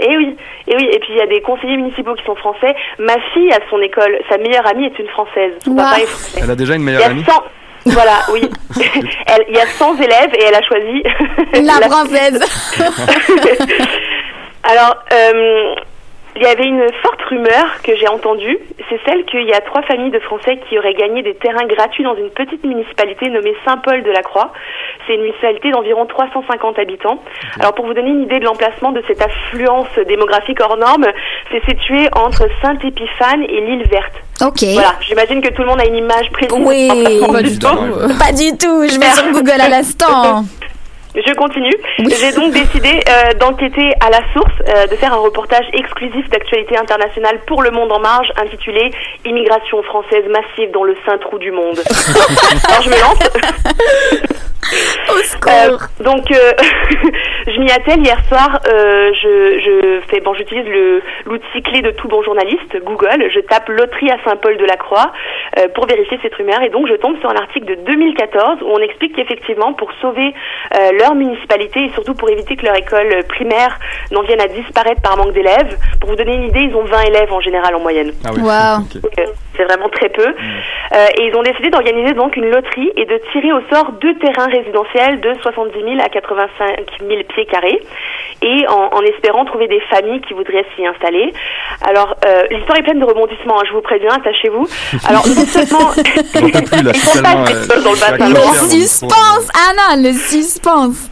Et 0.00 0.16
oui, 0.16 0.36
et 0.66 0.76
oui, 0.76 0.88
et 0.92 0.98
puis 0.98 1.08
il 1.10 1.16
y 1.16 1.20
a 1.22 1.26
des 1.26 1.40
conseillers 1.40 1.76
municipaux 1.76 2.14
qui 2.14 2.24
sont 2.24 2.34
français. 2.36 2.74
Ma 2.98 3.14
fille 3.32 3.50
à 3.52 3.58
son 3.70 3.80
école, 3.80 4.18
sa 4.30 4.36
meilleure 4.38 4.66
amie 4.66 4.86
est 4.86 4.98
une 4.98 5.08
française. 5.08 5.52
Son 5.64 5.70
Wow. 5.72 5.76
papa 5.76 6.00
est 6.00 6.06
français. 6.06 6.40
Elle 6.44 6.50
a 6.50 6.54
déjà 6.56 6.74
une 6.74 6.82
Il 6.82 6.84
y 6.84 6.86
meilleure 6.86 7.04
a 7.04 7.10
amie 7.10 7.24
100 7.24 7.32
voilà, 7.86 8.18
oui. 8.32 8.42
Elle- 9.26 9.46
Il 9.48 9.56
y 9.56 9.60
a 9.60 9.66
100 9.66 9.94
élèves 9.96 10.34
et 10.38 10.42
elle 10.44 10.54
a 10.54 10.62
choisi 10.62 11.02
La 11.66 11.80
la 11.80 11.88
française. 11.88 12.40
Alors, 14.62 14.96
euh, 15.12 15.74
il 16.36 16.42
y 16.42 16.46
avait 16.46 16.64
une 16.64 16.86
forte 17.02 17.20
rumeur 17.22 17.82
que 17.82 17.94
j'ai 17.96 18.08
entendue. 18.08 18.58
C'est 18.88 19.00
celle 19.06 19.24
qu'il 19.24 19.46
y 19.48 19.52
a 19.52 19.60
trois 19.60 19.82
familles 19.82 20.10
de 20.10 20.20
Français 20.20 20.58
qui 20.68 20.78
auraient 20.78 20.94
gagné 20.94 21.22
des 21.22 21.34
terrains 21.34 21.66
gratuits 21.66 22.04
dans 22.04 22.14
une 22.14 22.30
petite 22.30 22.64
municipalité 22.64 23.28
nommée 23.28 23.54
Saint-Paul-de-la-Croix. 23.64 24.52
C'est 25.06 25.14
une 25.14 25.22
municipalité 25.22 25.70
d'environ 25.70 26.06
350 26.06 26.78
habitants. 26.78 27.22
Alors, 27.58 27.74
pour 27.74 27.86
vous 27.86 27.94
donner 27.94 28.10
une 28.10 28.22
idée 28.22 28.38
de 28.38 28.44
l'emplacement 28.44 28.92
de 28.92 29.02
cette 29.06 29.20
affluence 29.22 29.88
démographique 30.06 30.60
hors 30.60 30.76
norme, 30.76 31.06
c'est 31.50 31.64
situé 31.68 32.08
entre 32.14 32.48
Saint-Épiphane 32.62 33.42
et 33.44 33.60
l'île 33.60 33.86
Verte. 33.88 34.14
Ok. 34.42 34.64
Voilà, 34.72 34.94
j'imagine 35.00 35.42
que 35.42 35.52
tout 35.52 35.62
le 35.62 35.68
monde 35.68 35.80
a 35.80 35.86
une 35.86 35.96
image 35.96 36.30
précise. 36.32 36.56
Oui. 36.58 36.88
Pas 37.32 37.42
du 37.42 37.58
tout. 37.58 38.18
Pas 38.18 38.32
du 38.32 38.56
tout. 38.56 38.88
Je 38.88 38.98
vais 38.98 39.10
sur 39.10 39.30
Google 39.32 39.60
à 39.60 39.68
l'instant. 39.68 40.44
Je 41.14 41.34
continue. 41.34 41.74
J'ai 41.98 42.32
donc 42.32 42.52
décidé 42.52 43.00
euh, 43.08 43.34
d'enquêter 43.34 43.90
à 44.00 44.10
la 44.10 44.20
source, 44.32 44.52
euh, 44.68 44.86
de 44.86 44.94
faire 44.94 45.12
un 45.12 45.18
reportage 45.18 45.66
exclusif 45.72 46.28
d'actualité 46.30 46.78
internationale 46.78 47.40
pour 47.46 47.62
Le 47.62 47.70
Monde 47.70 47.90
en 47.92 47.98
Marge 47.98 48.28
intitulé 48.36 48.90
Immigration 49.24 49.82
française 49.82 50.24
massive 50.30 50.70
dans 50.72 50.84
le 50.84 50.96
saint 51.04 51.18
trou 51.18 51.38
du 51.38 51.50
monde. 51.50 51.80
Alors 52.68 52.82
je 52.82 52.90
me 52.90 53.00
lance. 53.00 54.28
Au 55.10 55.16
Euh, 55.18 55.22
secours. 55.22 55.88
donc, 56.00 56.30
euh, 56.30 56.52
je 57.46 57.58
m'y 57.60 57.70
attelle 57.72 58.00
hier 58.04 58.18
soir. 58.28 58.60
euh, 58.68 59.10
je, 59.14 59.58
je 59.58 60.00
fais, 60.08 60.20
bon, 60.20 60.34
j'utilise 60.34 60.66
le 60.66 61.02
l'outil 61.26 61.62
clé 61.62 61.82
de 61.82 61.90
tout 61.92 62.08
bon 62.08 62.22
journaliste, 62.22 62.76
Google. 62.84 63.28
Je 63.34 63.40
tape 63.40 63.68
loterie 63.68 64.10
à 64.10 64.18
Saint-Paul-de-la-Croix 64.24 65.12
euh, 65.58 65.68
pour 65.74 65.86
vérifier 65.86 66.18
cette 66.22 66.34
rumeur, 66.34 66.62
et 66.62 66.68
donc 66.68 66.86
je 66.88 66.94
tombe 66.94 67.18
sur 67.20 67.30
un 67.30 67.36
article 67.36 67.66
de 67.66 67.74
2014 67.86 68.62
où 68.62 68.66
on 68.70 68.78
explique 68.78 69.16
qu'effectivement, 69.16 69.72
pour 69.72 69.90
sauver 70.00 70.32
euh, 70.76 70.90
leur 71.00 71.14
municipalité 71.14 71.84
et 71.86 71.90
surtout 71.90 72.14
pour 72.14 72.28
éviter 72.30 72.56
que 72.56 72.66
leur 72.66 72.76
école 72.76 73.24
primaire 73.28 73.78
n'en 74.12 74.22
vienne 74.22 74.40
à 74.40 74.46
disparaître 74.48 75.00
par 75.02 75.16
manque 75.16 75.32
d'élèves, 75.32 75.76
pour 76.00 76.10
vous 76.10 76.16
donner 76.16 76.34
une 76.34 76.44
idée, 76.44 76.60
ils 76.60 76.74
ont 76.76 76.84
20 76.84 77.00
élèves 77.02 77.32
en 77.32 77.40
général 77.40 77.74
en 77.74 77.80
moyenne. 77.80 78.12
Ah 78.24 78.30
oui. 78.34 78.40
Wow. 78.42 78.84
Ok. 79.04 79.24
Euh, 79.60 79.64
c'est 79.64 79.64
vraiment 79.64 79.88
très 79.88 80.08
peu. 80.08 80.26
Euh, 80.26 81.06
et 81.18 81.26
ils 81.26 81.36
ont 81.36 81.42
décidé 81.42 81.70
d'organiser 81.70 82.14
donc 82.14 82.36
une 82.36 82.50
loterie 82.50 82.90
et 82.96 83.04
de 83.04 83.20
tirer 83.32 83.52
au 83.52 83.60
sort 83.72 83.92
deux 84.00 84.14
terrains 84.18 84.46
résidentiels 84.46 85.20
de 85.20 85.34
70 85.42 85.78
000 85.78 86.00
à 86.00 86.08
85 86.08 86.86
000 87.00 87.22
pieds 87.34 87.46
carrés, 87.46 87.80
et 88.42 88.66
en, 88.68 88.96
en 88.96 89.00
espérant 89.02 89.44
trouver 89.44 89.68
des 89.68 89.80
familles 89.90 90.20
qui 90.22 90.34
voudraient 90.34 90.64
s'y 90.76 90.86
installer. 90.86 91.32
Alors, 91.86 92.16
euh, 92.24 92.44
l'histoire 92.50 92.78
est 92.78 92.82
pleine 92.82 93.00
de 93.00 93.04
rebondissements, 93.04 93.60
hein, 93.60 93.64
je 93.68 93.72
vous 93.72 93.82
préviens, 93.82 94.12
attachez-vous. 94.12 94.66
Alors, 95.06 95.26
non 95.26 95.44
seulement... 95.46 95.90
Plus 95.90 96.52
là, 96.52 96.92
je 96.92 96.98
suis 96.98 97.18
Ils 97.18 97.22
pas 97.68 97.80
dans 97.80 97.92
le 97.92 98.00
bassin. 98.00 98.28
Le 98.28 98.68
suspense, 98.68 99.48
Anna, 99.68 100.02
le 100.08 100.12
suspense. 100.12 101.10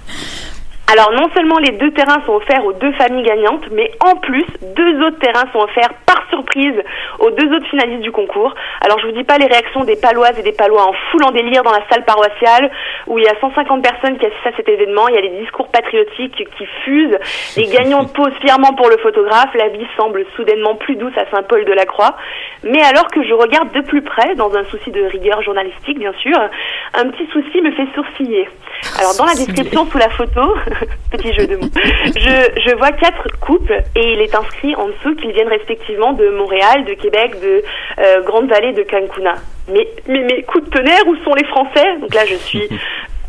Alors 0.90 1.12
non 1.12 1.29
seulement 1.35 1.59
les 1.59 1.72
deux 1.72 1.90
terrains 1.90 2.22
sont 2.24 2.33
offerts 2.33 2.64
aux 2.64 2.72
deux 2.72 2.92
familles 2.92 3.24
gagnantes, 3.24 3.64
mais 3.70 3.90
en 4.01 4.16
plus 4.16 4.46
deux 4.74 5.05
autres 5.05 5.18
terrains 5.18 5.44
sont 5.53 5.59
offerts 5.59 5.92
par 6.07 6.27
surprise 6.31 6.83
aux 7.18 7.31
deux 7.31 7.55
autres 7.55 7.66
finalistes 7.68 8.03
du 8.03 8.11
concours. 8.11 8.55
Alors 8.81 8.98
je 8.98 9.07
vous 9.07 9.12
dis 9.12 9.24
pas 9.24 9.37
les 9.37 9.46
réactions 9.46 9.85
des 9.85 9.96
Paloises 9.96 10.38
et 10.38 10.42
des 10.42 10.53
Palois 10.53 10.88
en 10.88 10.94
foule 11.11 11.24
en 11.24 11.31
délire 11.31 11.62
dans 11.62 11.72
la 11.72 11.83
salle 11.90 12.05
paroissiale 12.07 12.70
où 13.07 13.18
il 13.18 13.24
y 13.24 13.29
a 13.29 13.35
150 13.38 13.83
personnes 13.83 14.18
qui 14.18 14.27
assistent 14.27 14.46
à 14.46 14.57
cet 14.57 14.68
événement. 14.68 15.09
Il 15.09 15.14
y 15.16 15.18
a 15.18 15.22
des 15.22 15.40
discours 15.40 15.68
patriotiques 15.68 16.46
qui 16.57 16.66
fusent. 16.85 17.18
Les 17.57 17.66
gagnants 17.66 18.07
posent 18.07 18.37
fièrement 18.40 18.72
pour 18.72 18.88
le 18.88 18.96
photographe. 18.98 19.53
La 19.55 19.68
vie 19.68 19.87
semble 19.96 20.24
soudainement 20.37 20.74
plus 20.77 20.96
douce 20.96 21.16
à 21.18 21.29
Saint-Paul-de-la-Croix. 21.31 22.16
Mais 22.64 22.83
alors 22.83 23.09
que 23.09 23.22
je 23.22 23.35
regarde 23.35 23.72
de 23.72 23.81
plus 23.83 24.03
près, 24.03 24.35
dans 24.37 24.55
un 24.55 24.64
souci 24.64 24.90
de 24.90 25.03
rigueur 25.03 25.42
journalistique 25.42 25.98
bien 25.98 26.12
sûr, 26.22 26.38
un 26.94 27.09
petit 27.11 27.27
souci 27.33 27.61
me 27.61 27.72
fait 27.72 27.87
sourciller. 27.94 28.48
Alors 28.98 29.14
dans 29.18 29.27
la 29.27 29.35
description 29.35 29.87
sous 29.87 29.98
la 29.98 30.09
photo, 30.11 30.55
petit 31.10 31.32
jeu 31.34 31.46
de 31.46 31.56
mots, 31.56 31.70
je, 31.74 32.60
je 32.66 32.76
vois 32.76 32.92
quatre 32.92 33.28
couples 33.40 33.82
et 33.96 34.12
il 34.12 34.20
est 34.20 34.34
inscrit 34.34 34.74
en 34.76 34.88
dessous 34.88 35.14
qu'ils 35.16 35.32
viennent 35.32 35.48
respectivement 35.48 36.12
de 36.12 36.28
Montréal, 36.30 36.84
de 36.84 36.94
Québec, 36.94 37.40
de 37.40 37.62
euh, 37.98 38.22
Grande-Vallée, 38.22 38.72
de 38.72 38.82
Cancuna. 38.82 39.34
Mais, 39.68 39.86
mais, 40.06 40.20
mais 40.20 40.42
coup 40.42 40.60
de 40.60 40.70
tonnerre, 40.70 41.06
où 41.06 41.16
sont 41.16 41.34
les 41.34 41.44
Français? 41.46 41.98
Donc 42.00 42.14
là 42.14 42.24
je 42.26 42.34
suis... 42.34 42.68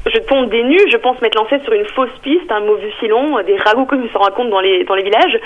Je 0.06 0.18
tombe 0.20 0.50
des 0.50 0.64
nues, 0.64 0.90
je 0.90 0.98
pense 0.98 1.22
m'être 1.22 1.36
lancée 1.36 1.60
sur 1.66 1.74
une 1.74 1.86
fausse 1.88 2.10
piste, 2.24 2.50
un 2.50 2.62
mauvais 2.62 2.90
filon, 3.00 3.38
des 3.46 3.58
ragots 3.58 3.86
comme 3.86 4.04
ils 4.04 4.12
s'en 4.12 4.20
racontent 4.20 4.50
dans 4.50 4.62
les, 4.62 4.86
dans 4.86 4.96
les 4.96 5.04
villages. 5.04 5.38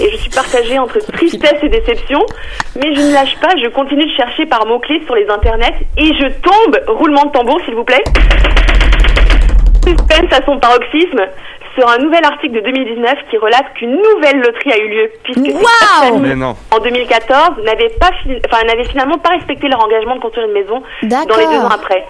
Et 0.00 0.10
je 0.10 0.16
suis 0.16 0.30
partagée 0.30 0.78
entre 0.78 0.98
tristesse 1.12 1.62
et 1.62 1.68
déception. 1.68 2.20
Mais 2.76 2.94
je 2.94 3.00
ne 3.02 3.12
lâche 3.12 3.38
pas, 3.40 3.50
je 3.62 3.68
continue 3.68 4.06
de 4.06 4.16
chercher 4.16 4.46
par 4.46 4.66
mots-clés 4.66 5.02
sur 5.04 5.14
les 5.14 5.28
internets 5.28 5.74
et 5.98 6.06
je 6.06 6.28
tombe, 6.40 6.80
roulement 6.88 7.26
de 7.26 7.32
tambour 7.32 7.60
s'il 7.66 7.74
vous 7.74 7.84
plaît, 7.84 8.02
suspense 9.88 10.32
à 10.32 10.44
son 10.44 10.58
paroxysme 10.58 11.20
sur 11.74 11.88
un 11.88 11.98
nouvel 11.98 12.24
article 12.24 12.54
de 12.54 12.60
2019 12.60 13.14
qui 13.30 13.36
relate 13.38 13.72
qu'une 13.74 13.96
nouvelle 13.96 14.40
loterie 14.40 14.72
a 14.72 14.78
eu 14.78 14.88
lieu 14.88 15.10
puisque 15.22 15.38
non. 15.38 16.56
en 16.72 16.78
2014 16.80 17.50
n'avaient 17.64 17.92
pas 18.00 18.10
fi- 18.22 18.40
enfin 18.50 18.64
n'avaient 18.66 18.84
finalement 18.88 19.18
pas 19.18 19.30
respecté 19.30 19.68
leur 19.68 19.84
engagement 19.84 20.16
de 20.16 20.20
construire 20.20 20.46
une 20.48 20.54
maison 20.54 20.82
dans 21.26 21.36
les 21.36 21.46
deux 21.46 21.58
ans 21.60 21.68
après. 21.74 22.04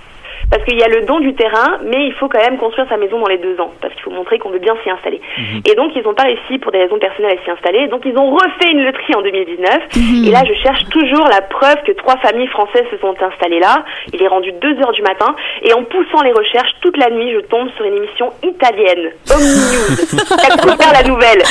Parce 0.51 0.65
qu'il 0.65 0.79
y 0.79 0.83
a 0.83 0.89
le 0.89 1.03
don 1.05 1.21
du 1.21 1.35
terrain, 1.35 1.79
mais 1.85 2.07
il 2.07 2.15
faut 2.15 2.29
quand 2.29 2.41
même 2.41 2.57
construire 2.57 2.89
sa 2.89 2.97
maison 2.97 3.19
dans 3.19 3.27
les 3.29 3.37
deux 3.39 3.61
ans, 3.61 3.71
parce 3.83 3.93
qu'il 3.95 4.03
faut 4.03 4.11
montrer 4.11 4.39
qu'on 4.39 4.49
veut 4.51 4.59
bien 4.59 4.75
s'y 4.83 4.91
installer. 4.91 5.21
Et 5.67 5.75
donc, 5.75 5.93
ils 5.95 6.03
n'ont 6.03 6.15
pas 6.15 6.23
réussi 6.25 6.59
pour 6.59 6.73
des 6.73 6.79
raisons 6.79 6.99
personnelles 6.99 7.37
à 7.39 7.45
s'y 7.45 7.51
installer. 7.51 7.89
Donc, 7.89 8.03
ils 8.07 8.17
ont 8.17 8.31
refait 8.31 8.71
une 8.71 8.83
loterie 8.85 9.15
en 9.15 9.23
2019. 9.23 9.79
Et 10.27 10.31
là, 10.31 10.43
je 10.49 10.55
cherche 10.63 10.85
toujours 10.91 11.27
la 11.29 11.43
preuve 11.43 11.77
que 11.87 11.93
trois 11.93 12.17
familles 12.19 12.47
françaises 12.49 12.87
se 12.91 12.97
sont 12.99 13.15
installées 13.21 13.61
là. 13.61 13.85
Il 14.13 14.23
est 14.23 14.29
rendu 14.29 14.53
2 14.53 14.69
heures 14.81 14.93
du 14.93 15.03
matin. 15.03 15.35
Et 15.63 15.73
en 15.75 15.85
poussant 15.85 16.23
les 16.23 16.33
recherches 16.33 16.73
toute 16.81 16.97
la 16.97 17.11
nuit, 17.11 17.31
je 17.35 17.41
tombe 17.41 17.69
sur 17.77 17.85
une 17.85 17.97
émission 17.97 18.31
italienne, 18.43 19.11
Omni 19.31 19.45
News, 19.45 19.97
qui 19.97 20.93
la 20.93 21.03
nouvelle. 21.09 21.43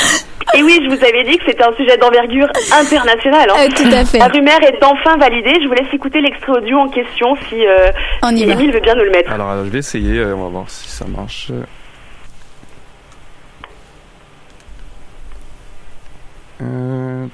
Et 0.54 0.62
oui, 0.62 0.80
je 0.82 0.88
vous 0.88 1.04
avais 1.04 1.24
dit 1.24 1.36
que 1.36 1.44
c'était 1.46 1.62
un 1.64 1.74
sujet 1.76 1.96
d'envergure 1.98 2.48
internationale. 2.72 3.50
hein. 3.50 3.66
Euh, 3.66 3.68
tout 3.68 3.88
à 3.94 4.04
fait. 4.04 4.18
La 4.18 4.28
rumeur 4.28 4.58
est 4.62 4.82
enfin 4.82 5.16
validée. 5.18 5.52
Je 5.62 5.68
vous 5.68 5.74
laisse 5.74 5.92
écouter 5.92 6.20
l'extrait 6.22 6.52
audio 6.52 6.78
en 6.78 6.88
question 6.88 7.36
si, 7.48 7.66
euh, 7.66 7.90
On 8.22 8.30
y 8.30 8.38
si 8.38 8.46
va. 8.46 8.52
Émile 8.54 8.72
veut 8.72 8.80
bien 8.80 8.87
nous 8.94 9.04
le 9.04 9.10
mettre. 9.10 9.32
Alors, 9.32 9.64
je 9.64 9.70
vais 9.70 9.78
essayer. 9.78 10.18
euh, 10.18 10.34
on 10.34 10.44
va 10.44 10.48
voir 10.48 10.70
si 10.70 10.88
ça 10.88 11.04
marche. 11.06 11.50
Euh, 16.62 17.26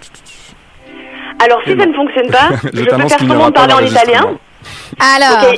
Alors, 1.43 1.61
si 1.64 1.71
Et 1.73 1.77
ça 1.79 1.87
non. 1.87 1.93
ne 1.93 1.95
fonctionne 1.97 2.31
pas, 2.31 2.49
Je 2.62 2.69
je, 2.79 2.85
peux 2.85 2.87
t'annonce 2.90 3.09
faire 3.11 3.19
qu'il 3.19 3.27
n'y 3.29 3.33
semblant 3.33 3.40
aura 3.40 3.51
de 3.51 3.55
pas 3.55 3.67
parler 3.67 3.87
en 3.87 3.90
italien. 3.90 4.38
Alors, 5.01 5.53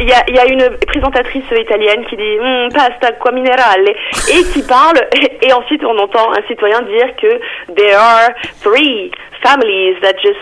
il 0.00 0.06
y 0.06 0.12
a- 0.12 0.24
il 0.28 0.36
y, 0.36 0.52
une 0.52 0.76
présentatrice 0.86 1.42
italienne 1.50 2.04
qui 2.08 2.16
dit 2.16 2.36
Hmm, 2.40 2.68
pasta 2.72 3.10
qua 3.18 3.32
minerale 3.32 3.88
et 4.32 4.44
qui 4.52 4.62
parle 4.62 4.96
et, 5.12 5.38
et 5.48 5.52
ensuite 5.52 5.82
on 5.84 5.98
entend 5.98 6.32
un 6.32 6.42
citoyen 6.46 6.82
dire 6.82 7.16
que 7.20 7.40
there 7.74 7.96
are 7.96 8.28
three 8.62 9.10
families 9.42 9.96
that 10.00 10.14
just 10.22 10.38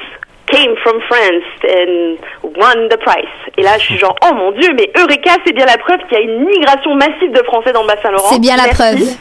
came 0.47 0.75
from 0.83 1.01
France 1.09 1.45
and 1.65 2.17
won 2.43 2.89
the 2.89 2.97
prize. 2.99 3.25
Et 3.59 3.63
là 3.63 3.79
je 3.79 3.85
suis 3.85 3.99
genre 3.99 4.17
oh 4.25 4.35
mon 4.35 4.53
dieu 4.53 4.73
mais 4.77 4.91
Eureka 4.99 5.33
c'est 5.47 5.53
bien 5.53 5.67
la 5.67 5.79
preuve 5.79 5.99
qu'il 6.09 6.19
y 6.19 6.21
a 6.21 6.25
une 6.25 6.45
migration 6.45 6.95
massive 6.95 7.33
de 7.33 7.43
Français 7.45 7.73
dans 7.73 7.83
le 7.83 7.89
bassin 7.89 8.11
Laurent. 8.11 8.29
c'est 8.31 8.41
bien 8.41 8.57
la 8.57 8.65
Merci. 8.65 8.77
preuve. 8.77 9.17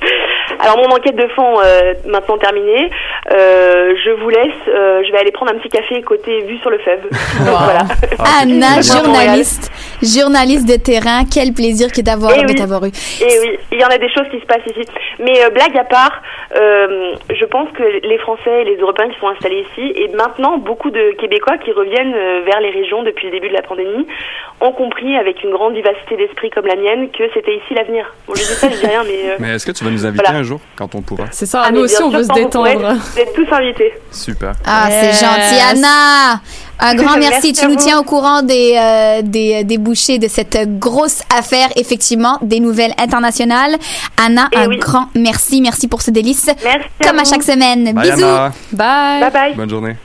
Alors 0.60 0.78
mon 0.78 0.94
enquête 0.94 1.16
de 1.16 1.26
fond 1.34 1.60
euh, 1.60 1.94
maintenant 2.06 2.38
terminée, 2.38 2.90
euh, 3.32 3.94
je 4.04 4.10
vous 4.10 4.28
laisse, 4.30 4.54
euh, 4.68 5.02
je 5.06 5.12
vais 5.12 5.18
aller 5.18 5.32
prendre 5.32 5.52
un 5.52 5.58
petit 5.58 5.68
café 5.68 6.00
côté 6.02 6.42
vue 6.42 6.58
sur 6.58 6.70
le 6.70 6.78
FEB. 6.78 7.02
Donc, 7.02 7.10
voilà. 7.64 7.80
Anna, 8.40 8.76
Montréal. 8.76 8.82
journaliste, 8.82 9.70
journaliste 10.02 10.68
de 10.68 10.76
terrain, 10.76 11.22
quel 11.32 11.52
plaisir 11.52 11.90
que 11.92 12.00
d'avoir 12.00 12.32
Eh 12.36 12.42
de 12.42 12.48
oui. 12.48 12.54
t'avoir 12.54 12.84
eu. 12.84 12.88
Et 13.20 13.38
oui, 13.40 13.58
il 13.72 13.80
y 13.80 13.84
en 13.84 13.88
a 13.88 13.98
des 13.98 14.08
choses 14.12 14.26
qui 14.30 14.40
se 14.40 14.46
passent 14.46 14.66
ici. 14.66 14.86
Mais 15.18 15.42
euh, 15.44 15.50
blague 15.50 15.76
à 15.76 15.84
part, 15.84 16.22
euh, 16.56 17.12
je 17.30 17.44
pense 17.46 17.68
que 17.76 17.82
les 18.06 18.18
Français 18.18 18.62
et 18.62 18.64
les 18.64 18.76
Européens 18.76 19.08
qui 19.08 19.18
sont 19.20 19.28
installés 19.28 19.64
ici, 19.72 19.92
et 19.96 20.08
maintenant 20.16 20.58
beaucoup 20.58 20.90
de 20.90 21.14
Québécois 21.20 21.58
qui 21.58 21.72
reviennent 21.72 22.14
euh, 22.14 22.42
vers 22.44 22.60
les 22.60 22.70
régions 22.70 23.02
depuis 23.02 23.26
le 23.26 23.32
début 23.32 23.48
de 23.48 23.54
la 23.54 23.62
pandémie, 23.62 24.06
ont 24.60 24.72
compris 24.72 25.16
avec 25.16 25.42
une 25.42 25.50
grande 25.50 25.74
vivacité 25.74 26.16
d'esprit 26.16 26.50
comme 26.50 26.66
la 26.66 26.76
mienne 26.76 27.10
que 27.10 27.24
c'était 27.34 27.54
ici 27.56 27.74
l'avenir. 27.74 28.06
Bon, 28.26 28.34
je 28.34 28.40
dis 28.40 28.46
ça, 28.46 28.68
je 28.70 28.76
dis 28.78 28.86
rien, 28.86 29.02
mais... 29.04 29.30
euh, 29.30 29.36
Mais 29.38 29.54
est-ce 29.54 29.66
que 29.66 29.72
tu 29.72 29.84
vas 29.84 29.90
nous 29.90 30.06
inviter 30.06 30.24
Voilà. 30.24 30.38
un 30.38 30.42
jour 30.42 30.60
quand 30.76 30.94
on 30.94 31.02
pourra? 31.02 31.24
C'est 31.30 31.46
ça, 31.46 31.62
ah, 31.66 31.70
nous 31.72 31.80
aussi 31.80 31.96
on 32.02 32.10
sûr, 32.10 32.18
veut 32.18 32.24
se 32.24 32.28
quand 32.28 32.38
vous 32.40 32.48
pourrez, 32.48 32.76
détendre. 32.76 32.94
Vous 33.14 33.18
êtes 33.20 33.32
tous 33.34 33.46
invités. 33.52 33.92
Super. 34.10 34.52
Ah, 34.66 34.88
c'est 34.90 35.12
gentil, 35.12 35.60
Anna. 35.70 36.40
Un 36.78 36.94
grand 36.94 37.16
merci. 37.18 37.52
Merci 37.52 37.52
tu 37.54 37.66
nous 37.68 37.76
tiens 37.76 37.98
au 37.98 38.02
courant 38.02 38.42
des, 38.42 38.76
euh, 38.78 39.22
des 39.22 39.64
débouchés 39.64 40.18
de 40.18 40.28
cette 40.28 40.78
grosse 40.78 41.22
affaire, 41.36 41.68
effectivement, 41.76 42.38
des 42.42 42.60
nouvelles 42.60 42.92
internationales. 42.98 43.76
Anna, 44.22 44.48
Eh 44.52 44.56
un 44.58 44.68
oui. 44.68 44.78
grand 44.78 45.06
merci. 45.14 45.60
Merci 45.60 45.88
pour 45.88 46.02
ce 46.02 46.10
délice. 46.10 46.46
Merci. 46.64 46.88
Comme 47.02 47.18
à 47.18 47.24
chaque 47.24 47.42
semaine. 47.42 47.92
Bye, 47.92 48.10
Bisous. 48.10 48.24
Anna. 48.24 48.52
Bye. 48.72 49.20
Bye 49.20 49.30
bye. 49.32 49.54
Bonne 49.54 49.70
journée. 49.70 49.96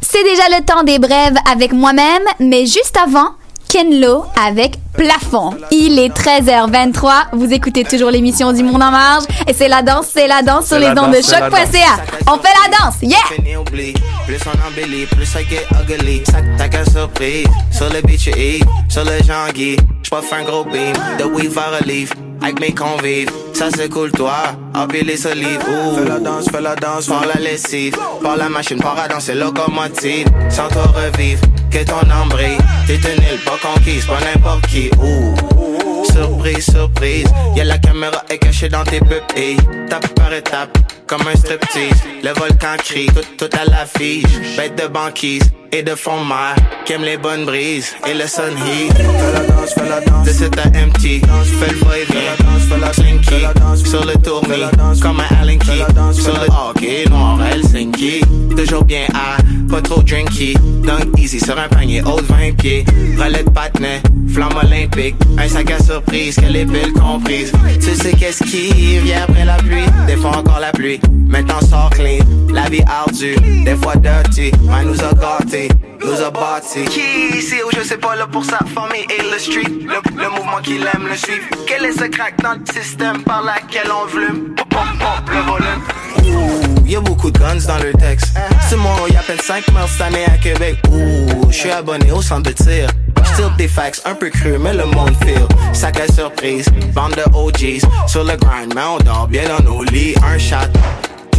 C'est 0.00 0.24
déjà 0.24 0.42
le 0.58 0.64
temps 0.64 0.82
des 0.82 0.98
brèves 0.98 1.36
avec 1.52 1.72
moi-même, 1.72 2.22
mais 2.40 2.66
juste 2.66 2.96
avant, 3.00 3.28
Ken 3.70 4.00
Lo 4.00 4.24
avec 4.34 4.78
Plafond. 4.94 5.54
Il 5.70 6.00
est 6.00 6.08
13h23. 6.08 7.26
Vous 7.34 7.52
écoutez 7.52 7.84
toujours 7.84 8.10
l'émission 8.10 8.52
du 8.52 8.64
Monde 8.64 8.82
en 8.82 8.90
Marge. 8.90 9.22
Et 9.46 9.52
c'est 9.52 9.68
la 9.68 9.82
danse, 9.82 10.08
c'est 10.12 10.26
la 10.26 10.42
danse 10.42 10.66
sur 10.66 10.76
C'est 10.76 10.88
les 10.88 10.92
la 10.92 11.04
ondes 11.04 11.12
de 11.12 11.22
choc.ca. 11.22 12.02
On 12.26 12.36
fait 12.38 12.48
la 12.48 12.78
danse. 12.78 12.96
Yeah! 13.00 13.18
Fini 13.32 13.56
oublie, 13.56 13.94
plus 14.26 14.40
on 14.44 14.68
embellit, 14.68 15.06
plus 15.06 15.24
ça 15.24 15.38
get 15.44 15.68
ugly. 15.88 16.22
Ça 16.26 16.38
t'as 16.58 16.68
qu'à 16.68 16.84
surprise, 16.84 17.46
sur 17.70 17.88
le 17.92 18.00
beach 18.02 18.26
Yves, 18.26 18.64
sur 18.88 19.04
le 19.04 19.22
Jean-Guy. 19.24 19.76
J'poffe 20.02 20.32
un 20.32 20.42
gros 20.42 20.64
beam, 20.64 20.92
de 21.20 21.24
weave 21.24 21.56
à 21.56 21.78
relief, 21.78 22.10
avec 22.42 22.58
mes 22.58 22.74
convives. 22.74 23.30
Ça 23.60 23.68
c'est 23.76 23.90
cool 23.90 24.10
toi, 24.10 24.56
empiler 24.74 25.18
solive. 25.18 25.60
Ouh. 25.68 25.94
Fais 25.94 26.08
la 26.08 26.18
danse, 26.18 26.46
fais 26.50 26.62
la 26.62 26.74
danse, 26.76 27.08
par 27.08 27.26
la 27.26 27.34
lessive, 27.34 27.94
par 28.22 28.38
la 28.38 28.48
machine, 28.48 28.78
par 28.78 28.98
à 28.98 29.06
danser 29.06 29.34
locomotive. 29.34 30.26
Sans 30.48 30.68
toi 30.68 30.84
revivre, 30.84 31.42
que 31.70 31.84
ton 31.84 32.10
âme 32.10 32.30
brille. 32.30 32.56
T'es 32.86 32.94
une 32.94 33.22
île 33.22 33.40
pas 33.44 33.58
conquise, 33.62 34.06
pas 34.06 34.18
n'importe 34.24 34.66
qui. 34.66 34.90
Ouh. 34.98 35.89
Surprise, 36.04 36.64
surprise, 36.64 37.26
y'a 37.56 37.64
la 37.64 37.78
caméra 37.78 38.22
est 38.28 38.38
cachée 38.38 38.68
dans 38.68 38.84
tes 38.84 39.00
pupilles. 39.00 39.56
Tape 39.88 40.08
par 40.14 40.32
étape, 40.32 40.78
comme 41.06 41.22
un 41.26 41.36
striptease. 41.36 42.02
Le 42.22 42.30
volcan 42.38 42.76
crie, 42.78 43.06
tout, 43.06 43.46
tout 43.46 43.56
à 43.56 43.64
l'affiche. 43.64 44.56
Bête 44.56 44.80
de 44.80 44.88
banquise 44.88 45.42
et 45.72 45.82
de 45.82 45.94
fond 45.94 46.22
de 46.22 46.28
mer, 46.28 46.54
qui 46.84 46.92
aime 46.94 47.02
les 47.02 47.16
bonnes 47.16 47.44
brises 47.44 47.94
et 48.08 48.14
le 48.14 48.26
sun 48.26 48.52
heat. 48.66 48.92
Fais 48.96 49.32
la 49.32 49.40
danse, 49.46 49.74
fais 49.74 49.88
la 49.88 50.00
danse. 50.00 50.26
De 50.26 50.32
cet 50.32 50.58
à 50.58 50.62
empty, 50.62 51.20
fais 51.20 51.72
le 51.72 51.78
va-et-vient. 51.78 52.36
Fais 52.68 52.78
la 52.78 52.92
slinky, 52.92 53.88
sur 53.88 54.04
le 54.04 54.14
tournis, 54.14 54.64
comme 55.00 55.20
un 55.20 55.40
Allen 55.40 55.58
Key. 55.58 55.84
Sur 56.12 56.34
le 56.34 56.46
hockey 56.48 57.04
noir, 57.08 57.38
Helsinki. 57.46 58.20
Toujours 58.56 58.84
bien 58.84 59.06
à, 59.14 59.36
pas 59.70 59.80
trop 59.80 60.02
drinky. 60.02 60.54
Dunk 60.84 61.18
easy 61.18 61.40
sur 61.40 61.58
un 61.58 61.68
panier 61.68 62.02
haut 62.02 62.20
de 62.20 62.26
20 62.26 62.56
pieds. 62.56 62.84
Relais 63.18 63.44
de 63.44 63.50
patinet, 63.50 64.02
flamme 64.32 64.56
olympique. 64.56 65.16
Un 65.38 65.48
sac 65.48 65.70
à 65.70 65.82
surprise, 65.82 66.36
qu'elle 66.36 66.56
est 66.56 66.64
belle 66.64 66.92
comprise. 66.92 67.52
Tu 67.80 67.94
sais 67.94 68.12
qu'est-ce 68.12 68.44
qui 68.44 68.98
vient 68.98 69.22
après 69.22 69.44
la 69.44 69.56
pluie? 69.56 69.84
Des 70.06 70.16
fois 70.16 70.36
encore 70.36 70.60
la 70.60 70.72
pluie. 70.72 71.00
Maintenant 71.28 71.60
sort 71.60 71.90
clean, 71.90 72.24
la 72.52 72.68
vie 72.68 72.82
ardue. 72.86 73.36
Des 73.64 73.76
fois 73.76 73.96
dirty, 73.96 74.50
mais 74.62 74.84
nous 74.84 75.00
a 75.00 75.12
gâtés, 75.12 75.68
nous 76.04 76.20
a 76.20 76.30
bâtis. 76.30 76.84
Qui 76.86 77.38
ici 77.38 77.56
ou 77.64 77.70
je 77.76 77.82
sais 77.82 77.98
pas 77.98 78.16
là 78.16 78.26
pour 78.26 78.44
sa 78.44 78.58
famille 78.58 79.06
et 79.08 79.22
le 79.22 79.38
street. 79.38 79.70
Le, 79.86 80.22
le 80.22 80.28
mouvement 80.30 80.60
qu'il 80.62 80.82
aime 80.82 81.06
le 81.08 81.16
suivre. 81.16 81.44
Quel 81.66 81.84
est 81.84 81.92
ce 81.92 82.04
crack 82.04 82.34
dans 82.42 82.54
le 82.54 82.72
système 82.72 83.22
par 83.22 83.44
laquelle 83.44 83.90
on 83.90 84.06
volume? 84.06 84.54
Pop, 84.56 84.68
pop, 84.68 84.86
pop, 84.98 85.30
le 85.34 85.40
volume. 85.40 85.82
Ouh, 86.26 86.86
y 86.86 86.96
a 86.96 87.00
beaucoup 87.00 87.30
de 87.30 87.38
guns 87.38 87.66
dans 87.66 87.78
le 87.78 87.92
texte. 87.92 88.36
C'est 88.68 88.76
mon, 88.76 89.06
y 89.08 89.16
a 89.16 89.22
peine 89.22 89.38
5 89.40 89.70
morts 89.72 89.88
cette 89.88 90.02
année 90.02 90.24
à 90.26 90.38
Québec. 90.38 90.76
Ouh, 90.90 91.50
je 91.50 91.56
suis 91.56 91.70
abonné 91.70 92.10
au 92.12 92.22
centre 92.22 92.50
de 92.50 92.52
tir. 92.52 92.88
Still 93.32 93.50
des 93.56 93.68
facts 93.68 94.02
un 94.04 94.14
peu 94.14 94.28
crus, 94.30 94.58
mais 94.58 94.74
le 94.74 94.86
monde 94.86 95.14
feel. 95.24 95.46
Sac 95.72 96.00
à 96.00 96.12
surprise, 96.12 96.66
bande 96.94 97.14
de 97.14 97.24
OGs. 97.36 97.82
Sur 98.06 98.24
le 98.24 98.36
grind, 98.36 98.72
mais 98.74 98.82
on 98.82 98.98
dort 98.98 99.28
bien 99.28 99.44
dans 99.48 99.62
nos 99.62 99.82
lits. 99.84 100.14
Un 100.24 100.38
shot, 100.38 100.56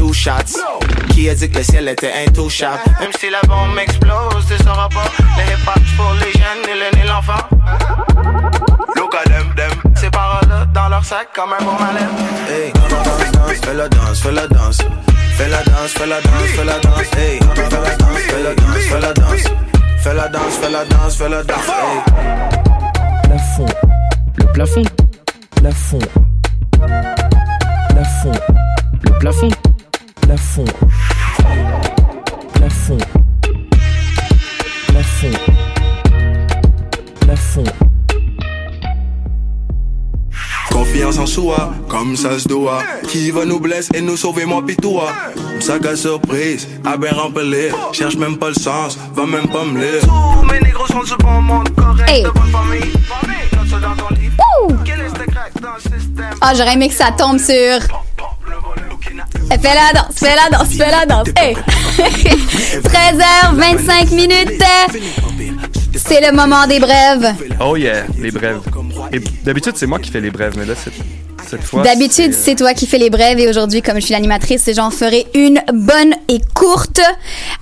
two 0.01 0.13
shots. 0.13 0.57
Qui 1.11 1.29
a 1.29 1.35
dit 1.35 1.47
que 1.47 1.59
le 1.59 1.63
ciel 1.63 1.87
était 1.87 2.11
intouchable? 2.25 2.81
Même 2.99 3.11
si 3.19 3.29
la 3.29 3.41
bombe 3.47 3.77
explose, 3.77 4.43
tu 4.47 4.57
sauras 4.63 4.89
pas. 4.89 5.07
Le 5.37 5.43
hip-hop 5.51 5.83
pour 5.95 6.13
les 6.13 6.31
jeunes 6.41 6.65
et 6.71 6.77
le 6.81 6.89
nez 6.97 7.07
l'enfant. 7.07 7.43
Look 8.95 9.13
at 9.15 9.29
them, 9.29 9.53
them. 9.55 9.71
Ces 9.95 10.09
paroles-là 10.09 10.65
dans 10.73 10.89
leur 10.89 11.05
sac 11.05 11.27
comme 11.35 11.53
un 11.53 11.63
bon 11.63 11.73
malin. 11.73 12.09
Hey, 12.49 12.73
danse, 12.89 13.31
danse, 13.31 13.59
fais 13.63 13.73
la 13.75 13.87
danse, 13.89 14.19
fais 14.21 14.31
la 14.31 14.47
danse. 14.47 14.77
Fais 15.37 15.49
la 15.49 15.63
danse, 15.63 15.91
fais 15.91 16.07
la 16.07 16.21
danse, 16.21 16.49
fais 16.55 16.65
la 16.65 16.79
danse. 16.79 17.17
Hey, 17.17 17.39
fais 17.55 17.69
la 17.69 17.95
danse, 18.01 18.21
fais 18.31 18.41
la 18.41 18.53
danse, 18.55 18.83
fais 18.89 19.01
la 19.01 19.13
danse. 19.13 19.45
Fais 20.03 20.15
la 20.15 20.27
danse, 20.29 20.55
fais 20.61 20.71
la 20.71 20.85
danse, 20.85 21.15
fais 21.15 21.29
la 21.29 21.43
danse. 21.43 21.67
Hey. 21.67 21.97
Plafond. 23.23 23.65
Le 24.37 24.45
plafond. 24.53 24.83
Plafond. 25.57 25.99
Plafond. 27.89 28.37
Le 29.03 29.19
plafond. 29.19 29.51
Plafond. 30.32 30.65
Plafond. 32.54 32.98
Plafond. 34.88 35.38
Plafond. 37.20 37.65
soi, 41.26 41.74
comme 41.89 42.15
ça 42.15 42.39
se 42.39 42.48
doit. 42.48 42.82
Qui 43.10 43.30
va 43.32 43.44
nous 43.44 43.60
blesser 43.60 43.89
et 43.94 44.00
nous 44.00 44.15
sauver, 44.15 44.46
moi 44.46 44.65
pis 44.65 44.78
toi. 44.78 45.12
Sac 45.60 45.86
à 45.86 45.98
surprise, 45.98 46.65
à 46.86 46.96
bien 46.96 47.12
remplir. 47.12 47.76
Cherche 47.91 48.15
même 48.15 48.38
pas 48.38 48.48
le 48.48 48.56
sens, 48.56 48.98
va 49.13 49.26
même 49.26 49.50
pas 49.50 49.65
me 49.65 49.82
lire. 49.82 50.02
Tous 50.02 50.46
mes 50.50 50.62
négros 50.62 50.88
sont 50.88 51.04
sur 51.04 51.17
bon 51.17 51.41
monde, 51.41 51.67
correct, 51.76 52.10
Hey. 52.10 52.24
de 52.24 52.30
bonne 52.30 52.52
famille. 52.52 52.91
Ah, 56.44 56.54
j'aurais 56.56 56.74
aimé 56.74 56.88
que 56.88 56.96
ça 56.96 57.12
tombe 57.12 57.38
sur. 57.38 57.80
Eh, 59.53 59.57
Fais 59.59 59.73
la 59.75 59.91
danse, 59.93 60.15
fais 60.15 60.35
la 60.35 60.57
danse, 60.57 60.69
fais 60.69 60.91
la 60.91 61.05
danse. 61.05 61.27
Hey. 61.37 61.55
13h25 62.83 64.13
minutes. 64.15 64.61
C'est 65.95 66.21
le 66.21 66.35
moment 66.35 66.65
des 66.67 66.79
brèves. 66.79 67.35
Oh 67.59 67.75
yeah, 67.75 68.03
les 68.19 68.31
brèves. 68.31 68.61
Et 69.11 69.19
d'habitude, 69.43 69.73
c'est 69.75 69.87
moi 69.87 69.99
qui 69.99 70.09
fais 70.09 70.21
les 70.21 70.31
brèves, 70.31 70.53
mais 70.57 70.65
là, 70.65 70.73
cette, 70.81 70.93
cette 71.49 71.63
fois. 71.63 71.83
D'habitude, 71.83 72.33
c'est- 72.33 72.51
c'est 72.51 72.55
toi 72.55 72.73
qui 72.73 72.87
fais 72.87 72.97
les 72.97 73.09
brèves 73.09 73.39
et 73.39 73.49
aujourd'hui, 73.49 73.81
comme 73.81 73.95
je 73.97 74.01
suis 74.05 74.13
l'animatrice, 74.13 74.69
j'en 74.73 74.89
ferai 74.89 75.27
une 75.35 75.61
bonne 75.73 76.13
et 76.29 76.39
courte. 76.55 77.01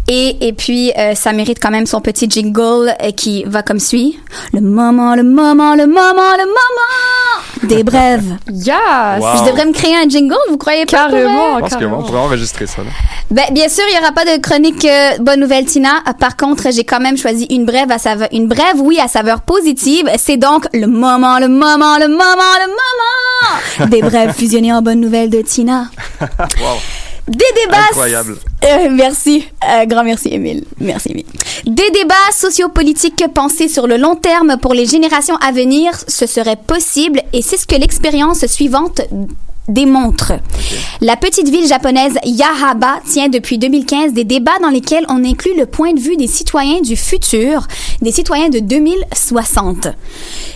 Et, 0.08 0.48
et 0.48 0.54
puis, 0.54 0.92
euh, 0.98 1.16
ça 1.16 1.34
mérite 1.34 1.58
quand 1.60 1.72
même 1.72 1.86
son 1.88 2.02
petit 2.02 2.30
jingle 2.30 2.96
euh, 3.02 3.12
qui 3.12 3.44
va 3.46 3.64
comme 3.64 3.80
suit. 3.80 4.20
Le 4.54 4.62
moment, 4.62 5.16
le 5.16 5.24
moment, 5.24 5.74
le 5.76 5.88
moment, 5.88 6.34
le 6.38 6.46
moment 6.46 7.59
des 7.64 7.84
brèves. 7.84 8.38
Yes! 8.52 8.76
Wow. 9.20 9.28
Je 9.38 9.50
devrais 9.50 9.66
me 9.66 9.74
créer 9.74 9.96
un 9.96 10.08
jingle, 10.08 10.36
vous 10.50 10.58
croyez 10.58 10.86
pas? 10.86 11.10
Carrément? 11.10 11.56
Je 11.58 11.62
pense 11.62 11.76
qu'on 11.76 12.04
pourrait 12.04 12.20
enregistrer 12.20 12.68
ça. 12.68 12.82
Là. 12.82 12.90
Ben, 13.32 13.46
bien 13.52 13.70
sûr, 13.70 13.84
il 13.90 13.96
y 13.96 14.00
aura 14.00 14.12
pas 14.12 14.26
de 14.26 14.40
chronique 14.42 14.86
euh, 14.86 15.18
bonne 15.20 15.40
nouvelle 15.40 15.66
Tina. 15.66 15.98
Euh, 16.08 16.14
Par 16.14 16.38
contre, 16.38 16.72
j'ai 16.72 16.84
quand 16.84 17.00
même 17.00 17.18
choisi 17.18 17.46
une 17.50 17.66
brève 17.66 17.92
à 17.92 17.98
saveur, 17.98 18.28
une 18.32 18.48
brève, 18.48 18.80
oui, 18.80 19.00
à 19.00 19.08
saveur 19.08 19.42
positive. 19.42 20.10
C'est 20.18 20.38
donc 20.38 20.68
le 20.74 20.88
moment, 20.88 21.40
le 21.40 21.48
moment, 21.48 21.98
le 21.98 22.08
moment, 22.08 22.18
le 22.18 22.68
moment 22.68 23.90
des 23.90 24.02
brèves 24.02 24.34
fusionnées 24.34 24.74
en 24.74 24.82
bonne 24.82 25.00
nouvelle 25.00 25.30
de 25.30 25.42
Tina. 25.42 25.86
wow. 26.22 26.78
Des 27.30 27.38
débats. 27.64 27.78
Incroyable. 27.90 28.38
Euh, 28.66 28.90
merci, 28.92 29.46
Euh, 29.70 29.86
grand 29.86 30.04
merci 30.04 30.30
Émile. 30.30 30.64
Merci 30.80 31.10
Émile. 31.12 31.26
Des 31.66 31.90
débats 31.92 32.16
sociopolitiques 32.34 33.24
pensés 33.34 33.68
sur 33.68 33.86
le 33.88 33.98
long 33.98 34.16
terme 34.16 34.58
pour 34.62 34.74
les 34.74 34.86
générations 34.86 35.36
à 35.38 35.52
venir, 35.52 35.92
ce 36.08 36.26
serait 36.26 36.56
possible 36.58 37.22
et 37.34 37.42
c'est 37.42 37.58
ce 37.58 37.68
que 37.68 37.76
l'expérience 37.76 38.46
suivante 38.48 39.02
démontre. 39.68 40.34
La 41.02 41.16
petite 41.16 41.48
ville 41.50 41.68
japonaise 41.68 42.16
Yahaba 42.26 43.00
tient 43.08 43.30
depuis 43.30 43.60
2015 43.60 44.14
des 44.14 44.24
débats 44.24 44.58
dans 44.64 44.70
lesquels 44.70 45.06
on 45.10 45.24
inclut 45.24 45.56
le 45.56 45.68
point 45.68 45.94
de 45.94 46.00
vue 46.00 46.18
des 46.18 46.26
citoyens 46.28 46.82
du 46.82 46.96
futur, 46.96 47.68
des 48.02 48.12
citoyens 48.12 48.50
de 48.50 48.60
2060. 48.60 49.88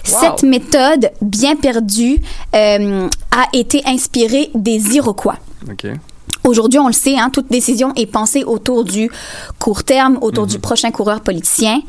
Cette 0.03 0.41
méthode, 0.43 1.11
bien 1.21 1.55
perdue, 1.55 2.19
euh, 2.55 3.07
a 3.31 3.45
été 3.53 3.83
inspirée 3.85 4.49
des 4.55 4.95
Iroquois. 4.95 5.37
Aujourd'hui, 6.45 6.79
on 6.79 6.87
le 6.87 6.93
sait, 6.93 7.17
hein, 7.17 7.29
toute 7.31 7.49
décision 7.49 7.93
est 7.95 8.05
pensée 8.05 8.43
autour 8.43 8.83
du 8.83 9.09
court 9.59 9.83
terme, 9.83 10.17
autour 10.21 10.45
du 10.45 10.59
prochain 10.59 10.91
coureur 10.91 11.21
politicien. 11.21 11.81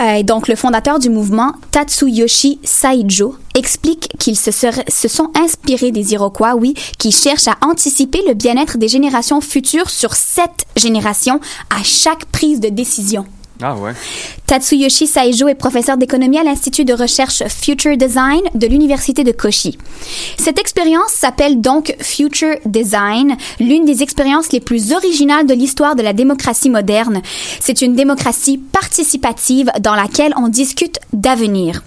Euh, 0.00 0.22
donc, 0.24 0.48
le 0.48 0.56
fondateur 0.56 0.98
du 0.98 1.08
mouvement, 1.08 1.52
Tatsuyoshi 1.70 2.58
Saijo, 2.64 3.36
explique 3.54 4.08
qu'ils 4.18 4.36
se, 4.36 4.50
se 4.50 5.08
sont 5.08 5.30
inspirés 5.36 5.92
des 5.92 6.12
Iroquois, 6.12 6.54
oui, 6.56 6.74
qui 6.98 7.12
cherchent 7.12 7.48
à 7.48 7.56
anticiper 7.62 8.22
le 8.26 8.34
bien-être 8.34 8.76
des 8.76 8.88
générations 8.88 9.40
futures 9.40 9.90
sur 9.90 10.14
sept 10.14 10.66
générations 10.76 11.40
à 11.70 11.82
chaque 11.84 12.24
prise 12.26 12.58
de 12.58 12.70
décision. 12.70 13.24
Ah 13.62 13.76
ouais. 13.76 13.92
Tatsuyoshi 14.46 15.06
Saijo 15.06 15.48
est 15.48 15.54
professeur 15.54 15.96
d'économie 15.96 16.38
à 16.38 16.42
l'Institut 16.42 16.84
de 16.84 16.92
recherche 16.92 17.42
Future 17.48 17.96
Design 17.96 18.40
de 18.54 18.66
l'Université 18.66 19.22
de 19.22 19.32
Kochi. 19.32 19.78
Cette 20.38 20.58
expérience 20.58 21.12
s'appelle 21.12 21.60
donc 21.60 21.94
Future 22.00 22.56
Design, 22.64 23.36
l'une 23.60 23.84
des 23.84 24.02
expériences 24.02 24.52
les 24.52 24.60
plus 24.60 24.92
originales 24.92 25.46
de 25.46 25.54
l'histoire 25.54 25.94
de 25.94 26.02
la 26.02 26.12
démocratie 26.12 26.70
moderne. 26.70 27.22
C'est 27.60 27.82
une 27.82 27.94
démocratie 27.94 28.58
participative 28.58 29.70
dans 29.80 29.94
laquelle 29.94 30.32
on 30.36 30.48
discute 30.48 30.98
d'avenir. 31.12 31.82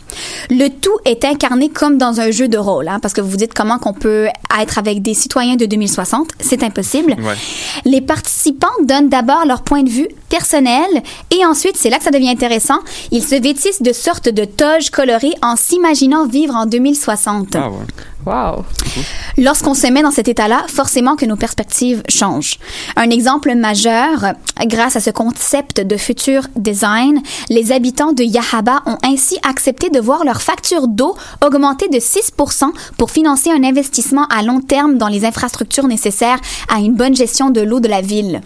Le 0.50 0.70
tout 0.70 0.98
est 1.06 1.26
incarné 1.26 1.70
comme 1.70 1.98
dans 1.98 2.20
un 2.20 2.32
jeu 2.32 2.48
de 2.48 2.58
rôle, 2.58 2.88
hein, 2.88 3.00
parce 3.02 3.14
que 3.14 3.22
vous 3.22 3.30
vous 3.30 3.38
dites 3.38 3.54
comment 3.54 3.80
qu'on 3.80 3.94
peut 3.94 4.28
être 4.62 4.78
avec 4.78 5.02
des 5.02 5.14
citoyens 5.14 5.56
de 5.56 5.66
2060, 5.66 6.30
c'est 6.40 6.64
impossible. 6.64 7.16
Ouais. 7.20 7.36
Les 7.86 8.02
participants 8.02 8.68
donnent 8.84 9.10
d'abord 9.10 9.46
leur 9.46 9.64
point 9.64 9.84
de 9.84 9.90
vue 9.90 10.08
personnel 10.30 10.88
et 11.32 11.46
ensuite, 11.46 11.63
c'est 11.76 11.90
là 11.90 11.98
que 11.98 12.04
ça 12.04 12.12
devient 12.12 12.30
intéressant, 12.30 12.80
ils 13.12 13.24
se 13.24 13.36
vêtissent 13.36 13.82
de 13.82 13.94
sortes 13.94 14.30
de 14.30 14.46
toges 14.46 14.90
colorées 14.90 15.34
en 15.42 15.56
s'imaginant 15.56 16.28
vivre 16.28 16.56
en 16.56 16.66
2060. 16.66 17.56
Ah 17.56 17.70
ouais. 17.70 17.78
Wow. 18.26 18.64
Lorsqu'on 19.38 19.74
se 19.74 19.88
met 19.88 20.02
dans 20.02 20.12
cet 20.12 20.28
état-là, 20.28 20.64
forcément 20.68 21.16
que 21.16 21.26
nos 21.26 21.36
perspectives 21.36 22.04
changent. 22.08 22.58
Un 22.96 23.10
exemple 23.10 23.54
majeur, 23.56 24.34
grâce 24.66 24.96
à 24.96 25.00
ce 25.00 25.10
concept 25.10 25.82
de 25.82 25.98
futur 25.98 26.48
design, 26.56 27.22
les 27.50 27.72
habitants 27.72 28.14
de 28.14 28.24
Yahaba 28.24 28.82
ont 28.86 28.98
ainsi 29.04 29.38
accepté 29.48 29.90
de 29.90 30.00
voir 30.00 30.24
leur 30.24 30.42
facture 30.42 30.88
d'eau 30.88 31.16
augmenter 31.44 31.90
de 31.90 31.98
6% 31.98 32.66
pour 32.98 33.12
financer 33.12 33.50
un 33.52 33.64
investissement 33.64 34.26
à 34.28 34.44
long 34.44 34.62
terme 34.62 34.98
dans 34.98 35.08
les 35.10 35.26
infrastructures 35.26 35.88
nécessaires 35.88 36.40
à 36.74 36.80
une 36.80 36.96
bonne 36.96 37.16
gestion 37.16 37.50
de 37.50 37.62
l'eau 37.62 37.80
de 37.80 37.88
la 37.88 38.02
ville. 38.02 38.42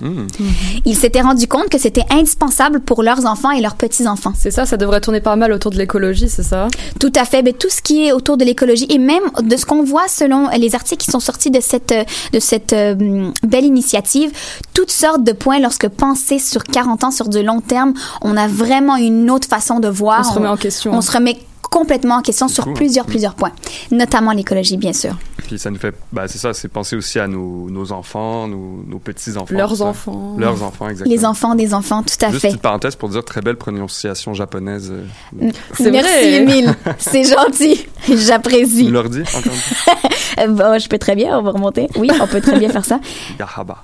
Ils 0.86 0.96
s'étaient 0.96 1.22
rendus 1.22 1.48
compte 1.48 1.70
que 1.70 1.78
c'était 1.78 2.06
indispensable 2.10 2.80
pour 2.80 3.04
leurs 3.04 3.26
enfants 3.26 3.52
et 3.52 3.62
leurs 3.62 3.76
petits-enfants. 3.76 4.34
C'est 4.36 4.52
ça, 4.52 4.66
ça 4.66 4.78
devrait 4.78 5.02
tourner 5.02 5.22
pas 5.22 5.36
mal 5.36 5.52
autour 5.52 5.72
de 5.72 5.78
l'écologie, 5.78 6.30
c'est 6.30 6.44
ça? 6.44 6.68
Tout 7.00 7.14
à 7.16 7.26
fait. 7.26 7.44
Mais 7.44 7.54
tout 7.54 7.70
ce 7.70 7.82
qui 7.82 8.08
est 8.08 8.12
autour 8.12 8.38
de 8.38 8.46
l'écologie 8.46 8.88
et 8.90 8.98
même 8.98 9.24
de 9.42 9.56
ce 9.56 9.66
qu'on 9.68 9.84
voit 9.84 10.08
selon 10.08 10.50
les 10.58 10.76
articles 10.76 11.04
qui 11.04 11.12
sont 11.12 11.20
sortis 11.20 11.52
de 11.52 11.60
cette, 11.60 11.94
de 12.34 12.40
cette 12.40 12.74
euh, 12.74 13.32
belle 13.44 13.66
initiative, 13.66 14.32
toutes 14.74 14.92
sortes 14.92 15.24
de 15.24 15.32
points 15.32 15.60
lorsque 15.60 15.88
penser 15.88 16.40
sur 16.40 16.64
40 16.64 17.04
ans, 17.04 17.12
sur 17.12 17.30
du 17.30 17.44
long 17.44 17.62
terme, 17.62 17.94
on 18.22 18.36
a 18.38 18.48
vraiment 18.48 18.96
une 18.96 19.30
autre 19.30 19.48
façon 19.48 19.80
de 19.80 19.88
voir. 19.88 20.22
On 20.22 20.24
se 20.24 20.34
remet 20.34 20.48
en 20.48 20.58
question. 20.58 20.94
On 20.94 21.02
se 21.02 21.12
remet 21.12 21.38
complètement 21.70 22.16
en 22.16 22.22
question 22.22 22.48
sur 22.48 22.64
cool. 22.66 22.74
plusieurs, 22.74 23.06
plusieurs 23.06 23.34
points. 23.36 23.52
Notamment 23.92 24.32
l'écologie, 24.32 24.78
bien 24.78 24.94
sûr. 24.94 25.16
Puis 25.38 25.58
ça 25.60 25.70
nous 25.70 25.78
fait. 25.78 25.96
Ben, 26.12 26.28
c'est 26.28 26.38
ça, 26.38 26.54
c'est 26.54 26.68
penser 26.68 26.96
aussi 26.96 27.20
à 27.20 27.28
nos, 27.28 27.70
nos 27.70 27.92
enfants, 27.94 28.48
nos, 28.48 28.84
nos 28.86 29.00
petits-enfants. 29.00 29.54
Leurs 29.56 29.82
enfants. 29.82 30.36
Leurs 30.38 30.62
enfants, 30.64 30.90
exactement. 30.90 31.16
Les 31.16 31.26
enfants 31.26 31.56
des 31.56 31.74
enfants, 31.74 32.04
tout 32.04 32.26
à 32.26 32.30
Juste 32.30 32.42
fait. 32.42 32.52
une 32.52 32.58
parenthèse 32.58 32.96
pour 32.96 33.10
dire 33.10 33.24
très 33.24 33.42
belle 33.42 33.56
prononciation 33.56 34.34
japonaise. 34.34 34.92
euh, 34.92 35.52
C'est 35.74 35.92
Merci, 35.92 36.10
vrai. 36.10 36.34
Émile. 36.34 36.76
C'est 36.98 37.24
gentil. 37.24 37.86
Tu 38.06 38.18
J'apprécie. 38.18 38.90
leur 38.90 39.10
dis 39.10 39.22
encore 39.22 39.54
une 39.54 39.60
fois? 39.60 39.94
Bon, 40.50 40.80
je 40.80 40.88
peux 40.88 40.98
très 41.00 41.16
bien, 41.16 41.38
on 41.40 41.42
va 41.42 41.52
remonter. 41.52 41.88
Oui, 41.98 42.10
on 42.22 42.28
peut 42.28 42.42
très 42.42 42.60
bien 42.60 42.70
faire 42.70 42.86
ça. 42.86 43.00
Yahaba. 43.40 43.84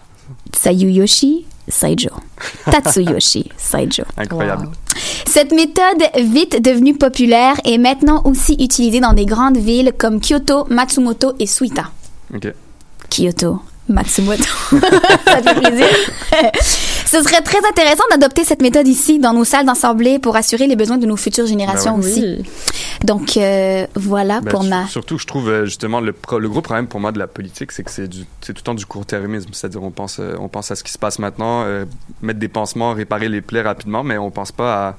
Sayuyoshi 0.56 1.46
Saijo. 1.68 2.10
Tatsuyoshi 2.66 3.50
Saijo. 3.58 4.04
Incroyable. 4.18 4.70
Cette 5.26 5.52
méthode, 5.52 6.04
vite 6.20 6.62
devenue 6.62 6.96
populaire, 6.96 7.56
est 7.66 7.78
maintenant 7.78 8.22
aussi 8.26 8.56
utilisée 8.60 9.00
dans 9.00 9.14
des 9.14 9.26
grandes 9.26 9.58
villes 9.58 9.94
comme 9.98 10.20
Kyoto, 10.20 10.66
Matsumoto 10.70 11.34
et 11.40 11.48
Suita. 11.48 11.86
OK. 12.34 12.54
Kyoto, 13.10 13.60
Matsumoto. 13.90 14.44
Ça 15.26 15.42
fait 15.42 15.60
plaisir. 15.60 15.88
Ce 17.14 17.22
serait 17.22 17.42
très 17.42 17.60
intéressant 17.70 18.04
d'adopter 18.10 18.44
cette 18.44 18.62
méthode 18.62 18.88
ici, 18.88 19.20
dans 19.20 19.34
nos 19.34 19.44
salles 19.44 19.66
d'assemblée, 19.66 20.18
pour 20.18 20.36
assurer 20.36 20.68
les 20.68 20.76
besoins 20.76 20.98
de 20.98 21.06
nos 21.06 21.18
futures 21.18 21.46
générations 21.46 21.98
Ben 21.98 22.00
aussi. 22.00 22.44
Donc, 23.04 23.38
euh, 23.38 23.86
voilà 23.96 24.42
Ben, 24.42 24.50
pour 24.50 24.64
ma... 24.64 24.88
Surtout, 24.88 25.20
je 25.20 25.28
trouve 25.28 25.50
euh, 25.50 25.66
justement 25.66 26.02
le, 26.02 26.14
gros 26.50 26.62
problème 26.62 26.88
pour 26.88 27.00
moi 27.00 27.12
de 27.12 27.20
la 27.20 27.28
politique, 27.28 27.72
c'est 27.72 27.84
que 27.84 27.92
c'est 27.92 28.10
tout 28.10 28.26
le 28.48 28.62
temps 28.62 28.74
du 28.74 28.86
court-termisme. 28.86 29.50
C'est-à-dire, 29.52 29.84
on 29.84 29.92
pense, 29.92 30.18
euh, 30.20 30.36
on 30.40 30.48
pense 30.48 30.72
à 30.72 30.76
ce 30.76 30.84
qui 30.84 30.92
se 30.92 30.98
passe 30.98 31.20
maintenant, 31.20 31.64
euh, 31.66 31.86
mettre 32.22 32.40
des 32.40 32.48
pansements, 32.48 32.94
réparer 32.94 33.30
les 33.30 33.42
plaies 33.42 33.62
rapidement, 33.62 34.04
mais 34.04 34.18
on 34.18 34.32
pense 34.32 34.52
pas 34.52 34.88
à, 34.88 34.96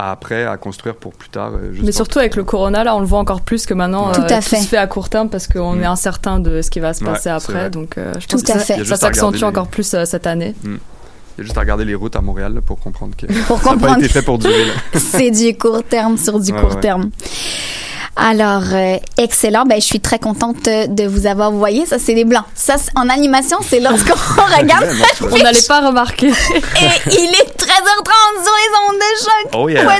à 0.00 0.10
après, 0.12 0.44
à 0.46 0.56
construire 0.56 0.94
pour 0.96 1.12
plus 1.12 1.28
tard. 1.28 1.52
euh, 1.54 1.72
juste 1.72 1.84
Mais 1.84 1.92
surtout 1.92 2.18
avec 2.18 2.36
le 2.36 2.44
corona, 2.44 2.82
là, 2.84 2.96
on 2.96 3.00
le 3.00 3.06
voit 3.06 3.18
encore 3.18 3.42
plus 3.42 3.66
que 3.66 3.74
maintenant, 3.74 4.12
Tout 4.12 4.22
euh, 4.22 4.26
à 4.28 4.40
fait. 4.40 4.56
se 4.56 4.66
fait 4.68 4.76
à 4.78 4.86
court 4.86 5.08
terme 5.08 5.28
parce 5.28 5.46
qu'on 5.46 5.74
Mm. 5.74 5.82
est 5.82 5.86
incertain 5.86 6.38
de 6.40 6.62
ce 6.62 6.70
qui 6.70 6.80
va 6.80 6.94
se 6.94 7.04
passer 7.04 7.28
après. 7.28 7.70
Donc, 7.70 7.98
euh, 7.98 8.12
je 8.18 8.26
Tout 8.26 8.36
pense 8.38 8.42
que 8.42 8.52
à 8.52 8.58
ça, 8.60 8.84
ça 8.84 8.96
s'accentue 8.96 9.36
les- 9.36 9.44
encore 9.44 9.68
plus 9.68 9.92
euh, 9.94 10.04
cette 10.04 10.26
année. 10.26 10.54
Il 10.64 10.70
y 11.38 11.40
a 11.40 11.42
juste 11.44 11.56
à 11.56 11.60
regarder 11.60 11.84
les 11.84 11.94
routes 11.94 12.16
à 12.16 12.20
Montréal 12.20 12.54
là, 12.54 12.60
pour 12.60 12.78
comprendre 12.80 13.14
que 13.16 13.26
Pour 13.46 13.58
ça 13.58 13.70
n'a 13.70 13.70
pas 13.70 13.70
comprendre 13.72 13.98
été 13.98 14.08
fait 14.08 14.22
pour 14.22 14.38
durer. 14.38 14.66
c'est 14.94 15.30
du 15.30 15.56
court 15.56 15.82
terme 15.84 16.16
sur 16.18 16.38
du 16.40 16.52
Ouais, 16.52 16.60
court 16.60 16.74
ouais. 16.74 16.80
terme. 16.80 17.10
Alors, 18.16 18.62
euh, 18.72 18.96
excellent. 19.18 19.64
Ben, 19.64 19.80
je 19.80 19.86
suis 19.86 20.00
très 20.00 20.18
contente 20.18 20.66
euh, 20.68 20.86
de 20.86 21.04
vous 21.04 21.26
avoir. 21.26 21.50
Vous 21.50 21.58
voyez, 21.58 21.86
ça, 21.86 21.98
c'est 21.98 22.12
les 22.14 22.24
blancs. 22.24 22.44
Ça, 22.54 22.76
c'est- 22.76 22.90
en 22.96 23.08
animation, 23.08 23.58
c'est 23.66 23.80
lorsqu'on 23.80 24.12
regarde. 24.58 24.84
Non, 25.20 25.28
On 25.32 25.38
n'allait 25.38 25.62
pas 25.66 25.80
remarquer. 25.86 26.28
Et 26.28 26.32
il 27.12 27.30
est 27.30 27.56
13h30 27.56 28.42
sur 28.42 28.56
les 28.60 28.72
ondes 28.88 28.98
de 28.98 29.10
choc. 29.22 29.46
Oh 29.54 29.68
yeah. 29.68 29.86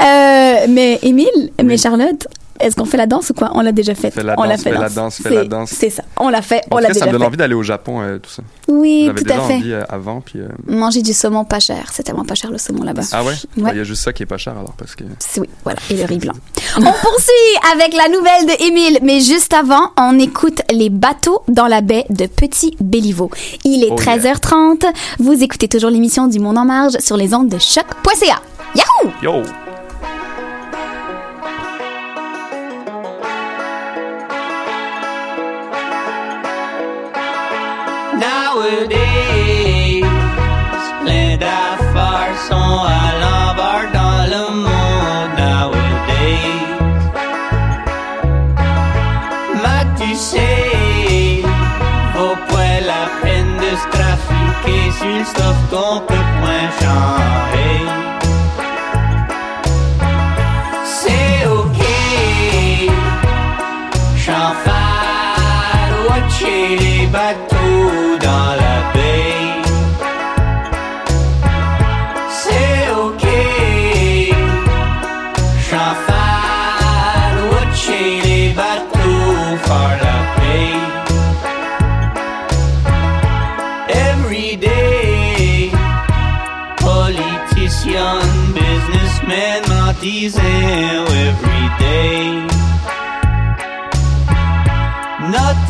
euh, 0.00 0.66
mais 0.68 0.98
Émile, 1.02 1.50
mais 1.62 1.76
Charlotte, 1.78 2.26
Est-ce 2.60 2.76
qu'on 2.76 2.84
fait 2.84 2.96
la 2.96 3.06
danse 3.06 3.30
ou 3.30 3.34
quoi? 3.34 3.50
On 3.54 3.60
l'a 3.60 3.72
déjà 3.72 3.94
fait. 3.94 4.14
La 4.22 4.34
on 4.38 4.42
l'a 4.44 4.50
danse, 4.56 4.62
fait 4.62 4.70
fais 4.72 4.78
la 4.78 4.88
danse. 4.88 5.16
fais 5.16 5.28
C'est- 5.28 5.34
la 5.34 5.44
danse. 5.44 5.70
C'est 5.70 5.90
ça. 5.90 6.02
On 6.18 6.28
l'a 6.28 6.40
fait. 6.42 6.62
On 6.70 6.76
l'a 6.78 6.88
déjà 6.88 7.00
ça 7.00 7.06
me 7.06 7.12
donne 7.12 7.20
fait. 7.22 7.26
envie 7.26 7.36
d'aller 7.36 7.54
au 7.54 7.62
Japon, 7.62 8.00
euh, 8.00 8.18
tout 8.18 8.30
ça. 8.30 8.42
Oui, 8.68 9.10
tout 9.14 9.24
à 9.28 9.32
fait. 9.40 9.54
envie 9.54 9.72
euh, 9.72 9.82
avant, 9.88 10.20
puis... 10.20 10.38
euh, 10.40 10.48
Manger 10.66 11.02
du 11.02 11.12
saumon 11.12 11.44
pas 11.44 11.58
cher. 11.60 11.90
C'est 11.92 12.02
tellement 12.04 12.24
pas 12.24 12.34
cher 12.34 12.50
le 12.50 12.58
saumon 12.58 12.82
là-bas. 12.84 13.02
Ah 13.12 13.24
ouais? 13.24 13.34
Il 13.56 13.64
Ouais. 13.64 13.76
y 13.76 13.80
a 13.80 13.84
juste 13.84 14.02
ça 14.04 14.12
qui 14.12 14.22
est 14.22 14.26
pas 14.26 14.38
cher, 14.38 14.52
alors, 14.52 14.72
parce 14.78 14.94
que... 14.94 15.04
Oui, 15.38 15.48
voilà, 15.64 15.78
et 15.90 15.94
le 15.96 16.04
riz 16.04 16.18
blanc. 16.18 16.32
on 16.78 16.80
poursuit 16.80 17.72
avec 17.72 17.92
la 17.94 18.08
nouvelle 18.08 18.46
de 18.46 18.64
Émile, 18.68 18.98
mais 19.02 19.20
juste 19.20 19.52
avant, 19.52 19.90
on 19.98 20.18
écoute 20.18 20.62
les 20.72 20.90
bateaux 20.90 21.42
dans 21.48 21.66
la 21.66 21.80
baie 21.80 22.04
de 22.10 22.26
Petit 22.26 22.76
Béliveau. 22.80 23.30
Il 23.64 23.84
est 23.84 23.90
Oh 23.90 23.96
13h30. 23.96 24.84
Vous 25.18 25.42
écoutez 25.42 25.68
toujours 25.68 25.90
l'émission 25.90 26.28
du 26.28 26.38
Monde 26.38 26.58
en 26.58 26.64
Marge 26.64 26.98
sur 27.00 27.16
les 27.16 27.34
ondes 27.34 27.48
de 27.48 27.58
choc.ca. 27.58 28.40
Yahoo! 28.76 29.12
Yo! 29.22 29.42
Nowadays, 38.64 40.00
plein 41.02 41.36
d'affaires 41.36 42.38
sont 42.48 42.80
à 42.86 43.92
dans 43.92 44.24
le 44.32 44.44
monde. 44.64 45.36
Nowadays, 45.36 46.64
mais 49.62 49.84
tu 49.98 50.14
sais, 50.14 51.42
vaut 52.14 52.38
pas 52.48 52.80
la 52.80 53.04
peine 53.22 53.54
de 53.58 53.76
se 53.76 53.86
trafiquer 53.98 54.84
sur 54.98 55.08
le 55.08 55.24
stuff 55.24 55.56
qu'on 55.70 56.00
peut 56.00 56.26
point 56.40 56.70
changer. 56.80 57.13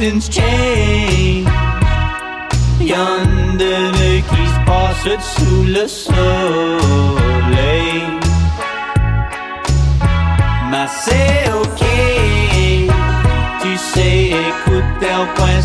Nothing's 0.04 0.28
changed. 0.28 1.48
Y'en 2.78 3.56
de 3.56 4.20
qui 4.28 4.44
se 4.54 4.60
passe 4.66 5.08
sous 5.34 5.64
le 5.64 5.88
soleil. 5.88 7.32
Mais 10.70 10.88
c'est 11.04 11.50
ok. 11.54 11.82
Tu 13.62 13.72
sais, 13.78 14.26
écoute, 14.26 15.02
au 15.02 15.26
point, 15.36 15.60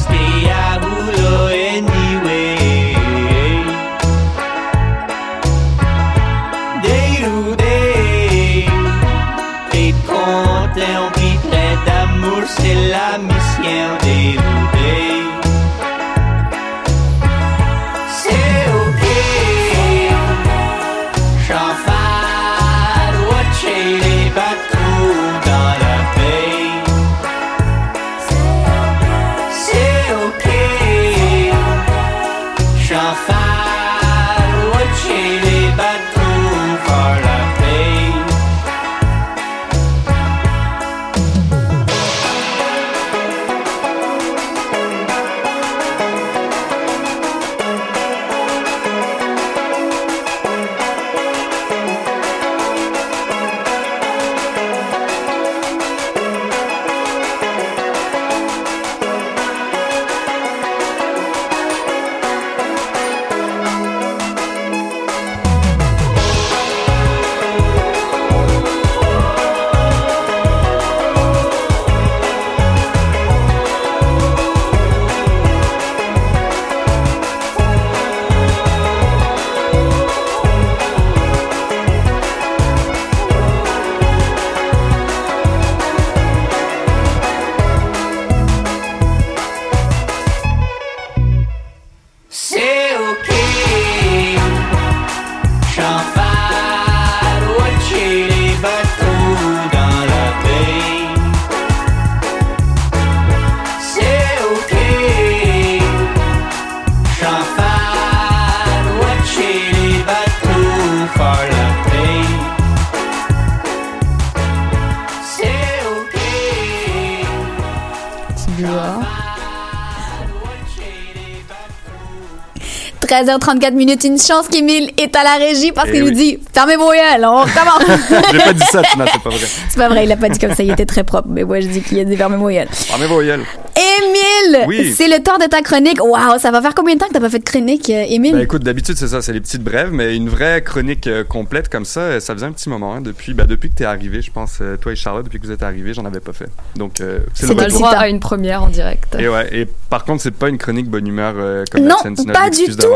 13h34 123.24 123.74
minutes, 123.74 124.04
une 124.04 124.18
chance 124.20 124.48
qu'Émile 124.48 124.92
est 124.98 125.16
à 125.16 125.24
la 125.24 125.36
régie 125.36 125.72
parce 125.72 125.88
Eh 125.90 125.94
qu'il 125.94 126.04
oui. 126.04 126.10
nous 126.12 126.16
dit 126.16 126.40
fermez 126.54 126.76
vos 126.76 126.90
gueules, 126.92 127.24
on 127.26 127.42
recommence. 127.42 127.84
J'ai 128.32 128.38
pas 128.40 128.54
dit 128.54 128.64
ça, 128.72 128.82
non, 128.98 129.06
c'est 129.12 129.22
pas 129.22 129.30
vrai. 129.30 129.48
C'est 129.70 129.78
pas 129.78 129.90
vrai, 129.90 130.06
il 130.06 130.12
a 130.12 130.18
pas 130.18 130.30
dit 130.30 130.40
comme 130.40 130.54
ça, 130.56 130.64
il 130.64 130.72
était 130.72 130.86
très 130.86 131.04
propre. 131.04 131.28
Mais 131.30 131.44
moi, 131.44 131.60
je 131.60 131.68
dis 131.68 131.82
qu'il 131.82 132.00
a 132.00 132.04
dit 132.06 132.16
fermez 132.16 132.38
vos 132.38 132.50
gueules. 132.50 132.68
Ah, 132.94 132.96
mais 133.00 133.08
voyelle. 133.08 133.42
Émile, 133.80 134.66
Oui. 134.68 134.94
c'est 134.96 135.08
le 135.08 135.22
temps 135.24 135.38
de 135.38 135.46
ta 135.46 135.62
chronique. 135.62 136.04
Waouh, 136.04 136.38
ça 136.40 136.52
va 136.52 136.62
faire 136.62 136.76
combien 136.76 136.96
de 136.96 137.00
temps 137.00 137.08
que 137.08 137.14
t'as 137.14 137.20
pas 137.20 137.30
fait 137.30 137.40
de 137.40 137.44
chronique, 137.46 137.90
euh, 137.90 138.04
Émile? 138.10 138.34
Ben 138.34 138.42
écoute, 138.42 138.64
d'habitude 138.64 138.98
c'est 138.98 139.08
ça, 139.08 139.22
c'est 139.22 139.32
les 139.34 139.40
petites 139.40 139.64
brèves, 139.64 139.92
mais 139.92 140.16
une 140.16 140.28
vraie 140.30 140.62
chronique 140.62 141.08
euh, 141.08 141.24
complète 141.24 141.70
comme 141.70 141.86
ça, 141.86 142.02
euh, 142.02 142.20
ça 142.20 142.34
faisait 142.34 142.46
un 142.46 142.52
petit 142.52 142.70
moment 142.70 142.94
hein, 142.96 143.02
depuis, 143.02 143.34
ben, 143.34 143.46
depuis 143.46 143.70
que 143.70 143.76
t'es 143.76 143.86
arrivé, 143.86 144.22
je 144.22 144.32
pense, 144.32 144.58
euh, 144.62 144.76
toi 144.78 144.92
et 144.92 144.96
Charlotte, 144.96 145.24
depuis 145.26 145.40
que 145.40 145.46
vous 145.46 145.52
êtes 145.52 145.64
arrivés, 145.64 145.94
j'en 145.94 146.06
avais 146.06 146.20
pas 146.20 146.34
fait. 146.34 146.50
Donc 146.76 147.00
euh, 147.02 147.20
c'est 147.34 147.48
le 147.48 147.54
retour. 147.54 147.80
droit 147.80 147.92
à 147.92 148.10
une 148.10 148.20
première 148.20 148.64
en 148.64 148.68
direct. 148.68 149.16
Et 149.18 149.28
ouais, 149.30 149.48
et 149.54 149.68
par 149.90 150.04
contre 150.06 150.22
c'est 150.24 150.32
pas 150.32 150.50
une 150.50 150.58
chronique 150.58 150.90
bonne 150.90 151.08
humeur 151.08 151.36
comme 151.72 151.84
Non, 151.84 151.96
la 152.04 152.16
sinon 152.16 152.34
pas 152.34 152.50
du 152.50 152.66
tout. 152.66 152.88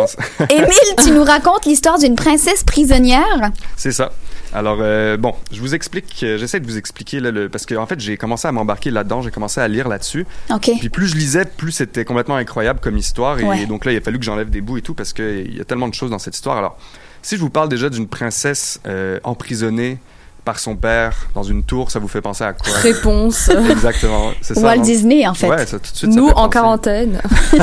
Émile, 0.49 0.95
tu 1.03 1.11
nous 1.13 1.23
racontes 1.23 1.65
l'histoire 1.65 1.97
d'une 1.99 2.15
princesse 2.15 2.63
prisonnière. 2.63 3.51
C'est 3.77 3.91
ça. 3.91 4.11
Alors, 4.54 4.78
euh, 4.82 5.18
bon, 5.18 5.34
je 5.51 5.60
vous 5.60 5.74
explique, 5.74 6.22
euh, 6.24 6.38
j'essaie 6.38 6.60
de 6.60 6.66
vous 6.68 6.78
expliquer, 6.78 7.20
là, 7.20 7.32
le, 7.32 7.49
parce 7.49 7.66
qu'en 7.66 7.82
en 7.82 7.86
fait, 7.88 7.99
j'ai 7.99 8.18
commencé 8.18 8.47
à 8.47 8.51
m'embarquer 8.51 8.91
là-dedans, 8.91 9.22
j'ai 9.22 9.32
commencé 9.32 9.60
à 9.60 9.68
lire 9.68 9.88
là-dessus. 9.88 10.28
OK. 10.54 10.70
Puis 10.80 10.89
plus 10.89 11.08
je 11.08 11.16
lisais, 11.16 11.45
plus 11.45 11.72
c'était 11.72 12.06
complètement 12.06 12.36
incroyable 12.36 12.80
comme 12.80 12.97
histoire. 12.97 13.39
Et 13.39 13.43
Ouais. 13.43 13.66
donc 13.66 13.86
là, 13.86 13.91
il 13.91 13.97
a 13.97 14.01
fallu 14.01 14.20
que 14.20 14.26
j'enlève 14.26 14.49
des 14.51 14.62
bouts 14.62 14.78
et 14.78 14.82
tout, 14.82 14.93
parce 14.93 15.12
qu'il 15.14 15.56
y 15.58 15.60
a 15.60 15.66
tellement 15.66 15.88
de 15.88 15.93
choses 15.95 16.12
dans 16.12 16.20
cette 16.20 16.36
histoire. 16.36 16.58
Alors, 16.58 16.78
si 17.24 17.36
je 17.36 17.41
vous 17.41 17.49
parle 17.49 17.70
déjà 17.70 17.89
d'une 17.89 18.08
princesse 18.08 18.80
euh, 18.86 19.20
emprisonnée 19.24 19.97
par 20.45 20.60
son 20.60 20.76
père 20.76 21.16
dans 21.34 21.43
une 21.43 21.64
tour, 21.64 21.89
ça 21.89 21.99
vous 21.99 22.10
fait 22.10 22.22
penser 22.22 22.43
à 22.43 22.51
quoi? 22.54 22.74
Réponse. 22.80 23.49
Exactement, 23.72 24.34
c'est 24.41 24.56
ça. 24.56 24.62
Walt 24.62 24.76
non? 24.78 24.82
Disney, 24.84 25.26
en 25.26 25.34
fait. 25.34 25.47
Ouais, 25.47 25.66
ça 25.66 25.80
tout 25.80 25.91
de 25.91 25.97
suite. 25.97 26.10
Nous 26.12 26.28
en 26.28 26.49
quarantaine. 26.49 27.22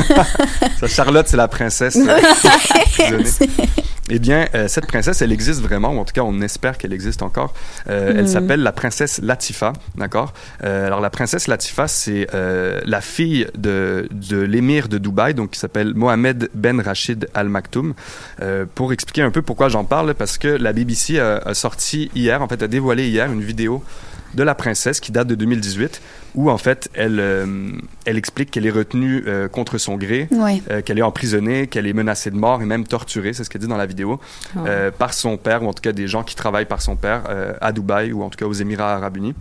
Ça, 0.80 0.88
Charlotte, 0.88 1.26
c'est 1.28 1.36
la 1.36 1.46
princesse. 1.46 1.98
Eh 4.12 4.18
bien, 4.18 4.46
euh, 4.56 4.66
cette 4.66 4.86
princesse, 4.86 5.22
elle 5.22 5.30
existe 5.30 5.60
vraiment, 5.62 5.94
ou 5.94 5.98
en 5.98 6.04
tout 6.04 6.12
cas, 6.12 6.22
on 6.22 6.40
espère 6.40 6.76
qu'elle 6.78 6.92
existe 6.92 7.22
encore. 7.22 7.54
Euh, 7.88 8.08
Elle 8.10 8.22
Mhm. 8.22 8.26
s'appelle 8.26 8.60
la 8.62 8.72
princesse 8.72 9.20
Latifa, 9.22 9.72
d'accord? 9.96 10.32
Euh, 10.64 10.86
Alors, 10.86 11.00
la 11.00 11.10
princesse 11.10 11.46
Latifa, 11.46 11.86
c'est 11.86 12.26
la 12.32 13.00
fille 13.00 13.46
de, 13.56 14.08
de 14.10 14.38
l'émir 14.40 14.88
de 14.88 14.98
Dubaï, 14.98 15.34
donc 15.34 15.50
qui 15.50 15.58
s'appelle 15.60 15.94
Mohamed 15.94 16.48
Ben 16.54 16.80
Rachid 16.80 17.28
Al 17.34 17.48
Maktoum. 17.48 17.94
Pour 18.74 18.92
expliquer 18.92 19.22
un 19.22 19.30
peu 19.30 19.42
pourquoi 19.42 19.68
j'en 19.68 19.84
parle, 19.84 20.14
parce 20.14 20.38
que 20.38 20.48
la 20.48 20.72
BBC 20.72 21.18
a, 21.20 21.36
a 21.38 21.54
sorti 21.54 22.10
hier, 22.14 22.42
en 22.42 22.48
fait, 22.48 22.62
a 22.62 22.66
dévoilé 22.68 23.08
hier 23.08 23.30
une 23.30 23.42
vidéo 23.42 23.82
de 24.34 24.42
la 24.42 24.54
princesse 24.54 25.00
qui 25.00 25.12
date 25.12 25.26
de 25.28 25.34
2018 25.34 26.00
où 26.36 26.50
en 26.50 26.58
fait 26.58 26.88
elle 26.94 27.18
euh, 27.18 27.72
elle 28.04 28.16
explique 28.16 28.50
qu'elle 28.50 28.66
est 28.66 28.70
retenue 28.70 29.24
euh, 29.26 29.48
contre 29.48 29.78
son 29.78 29.96
gré 29.96 30.28
euh, 30.70 30.82
qu'elle 30.82 30.98
est 30.98 31.02
emprisonnée 31.02 31.66
qu'elle 31.66 31.86
est 31.86 31.92
menacée 31.92 32.30
de 32.30 32.36
mort 32.36 32.62
et 32.62 32.64
même 32.66 32.86
torturée 32.86 33.32
c'est 33.32 33.42
ce 33.44 33.50
qu'elle 33.50 33.60
dit 33.62 33.66
dans 33.66 33.76
la 33.76 33.86
vidéo 33.86 34.20
Oh. 34.56 34.60
euh, 34.66 34.90
par 34.90 35.12
son 35.14 35.36
père 35.36 35.62
ou 35.62 35.68
en 35.68 35.72
tout 35.72 35.82
cas 35.82 35.92
des 35.92 36.06
gens 36.06 36.22
qui 36.22 36.34
travaillent 36.36 36.64
par 36.66 36.82
son 36.82 36.96
père 36.96 37.22
à 37.60 37.72
Dubaï 37.72 38.12
ou 38.12 38.22
en 38.22 38.30
tout 38.30 38.38
cas 38.38 38.46
aux 38.46 38.52
Émirats 38.52 38.94
Arabes 38.94 39.16
Unis 39.16 39.34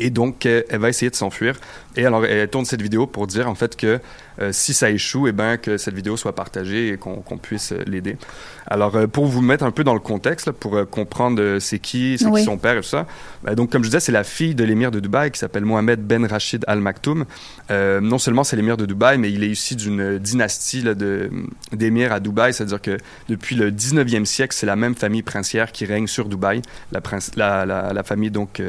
et 0.00 0.10
donc, 0.10 0.46
elle 0.46 0.64
va 0.78 0.88
essayer 0.88 1.10
de 1.10 1.16
s'enfuir. 1.16 1.56
Et 1.96 2.06
alors, 2.06 2.24
elle 2.24 2.48
tourne 2.48 2.64
cette 2.64 2.82
vidéo 2.82 3.06
pour 3.06 3.26
dire 3.26 3.48
en 3.48 3.54
fait 3.56 3.74
que 3.76 3.98
euh, 4.40 4.50
si 4.52 4.72
ça 4.72 4.88
échoue, 4.88 5.26
eh 5.26 5.32
ben 5.32 5.56
que 5.56 5.78
cette 5.78 5.94
vidéo 5.94 6.16
soit 6.16 6.32
partagée 6.34 6.90
et 6.90 6.96
qu'on 6.96 7.38
puisse 7.38 7.72
euh, 7.72 7.82
l'aider. 7.88 8.16
Alors, 8.68 8.94
euh, 8.94 9.06
pour 9.08 9.26
vous 9.26 9.40
mettre 9.40 9.64
un 9.64 9.72
peu 9.72 9.82
dans 9.82 9.94
le 9.94 10.00
contexte, 10.00 10.46
là, 10.46 10.52
pour 10.52 10.88
comprendre 10.88 11.58
c'est 11.58 11.80
qui, 11.80 12.16
c'est 12.18 12.26
Oui. 12.26 12.40
qui 12.42 12.44
son 12.46 12.56
père 12.56 12.74
et 12.76 12.80
tout 12.82 12.86
ça. 12.86 13.06
ben, 13.42 13.54
donc, 13.56 13.70
comme 13.72 13.82
je 13.82 13.88
disais, 13.88 13.98
c'est 13.98 14.12
la 14.12 14.22
fille 14.22 14.54
de 14.54 14.62
l'émir 14.62 14.92
de 14.92 15.00
Dubaï 15.00 15.32
qui 15.32 15.40
s'appelle 15.40 15.64
Mohamed 15.64 16.00
Ben 16.00 16.24
Rachid 16.24 16.64
Al 16.68 16.78
Maktoum. 16.80 17.24
Non 17.70 18.18
seulement 18.18 18.44
c'est 18.44 18.54
l'émir 18.56 18.76
de 18.76 18.86
Dubaï, 18.86 19.18
mais 19.18 19.32
il 19.32 19.42
est 19.42 19.48
issu 19.48 19.74
d'une 19.74 20.18
dynastie 20.18 20.84
d'émirs 21.72 22.12
à 22.12 22.20
Dubaï, 22.20 22.54
c'est-à-dire 22.54 22.80
que 22.80 22.96
depuis 23.28 23.56
le 23.56 23.72
19e 23.72 24.24
siècle, 24.24 24.54
c'est 24.56 24.66
la 24.66 24.76
même 24.76 24.94
famille 24.94 25.22
princière 25.22 25.72
qui 25.72 25.84
règne 25.84 26.06
sur 26.06 26.28
Dubaï, 26.28 26.62
la, 26.92 27.00
prince, 27.00 27.32
la, 27.36 27.66
la, 27.66 27.92
la 27.92 28.02
famille 28.04 28.30
donc 28.30 28.62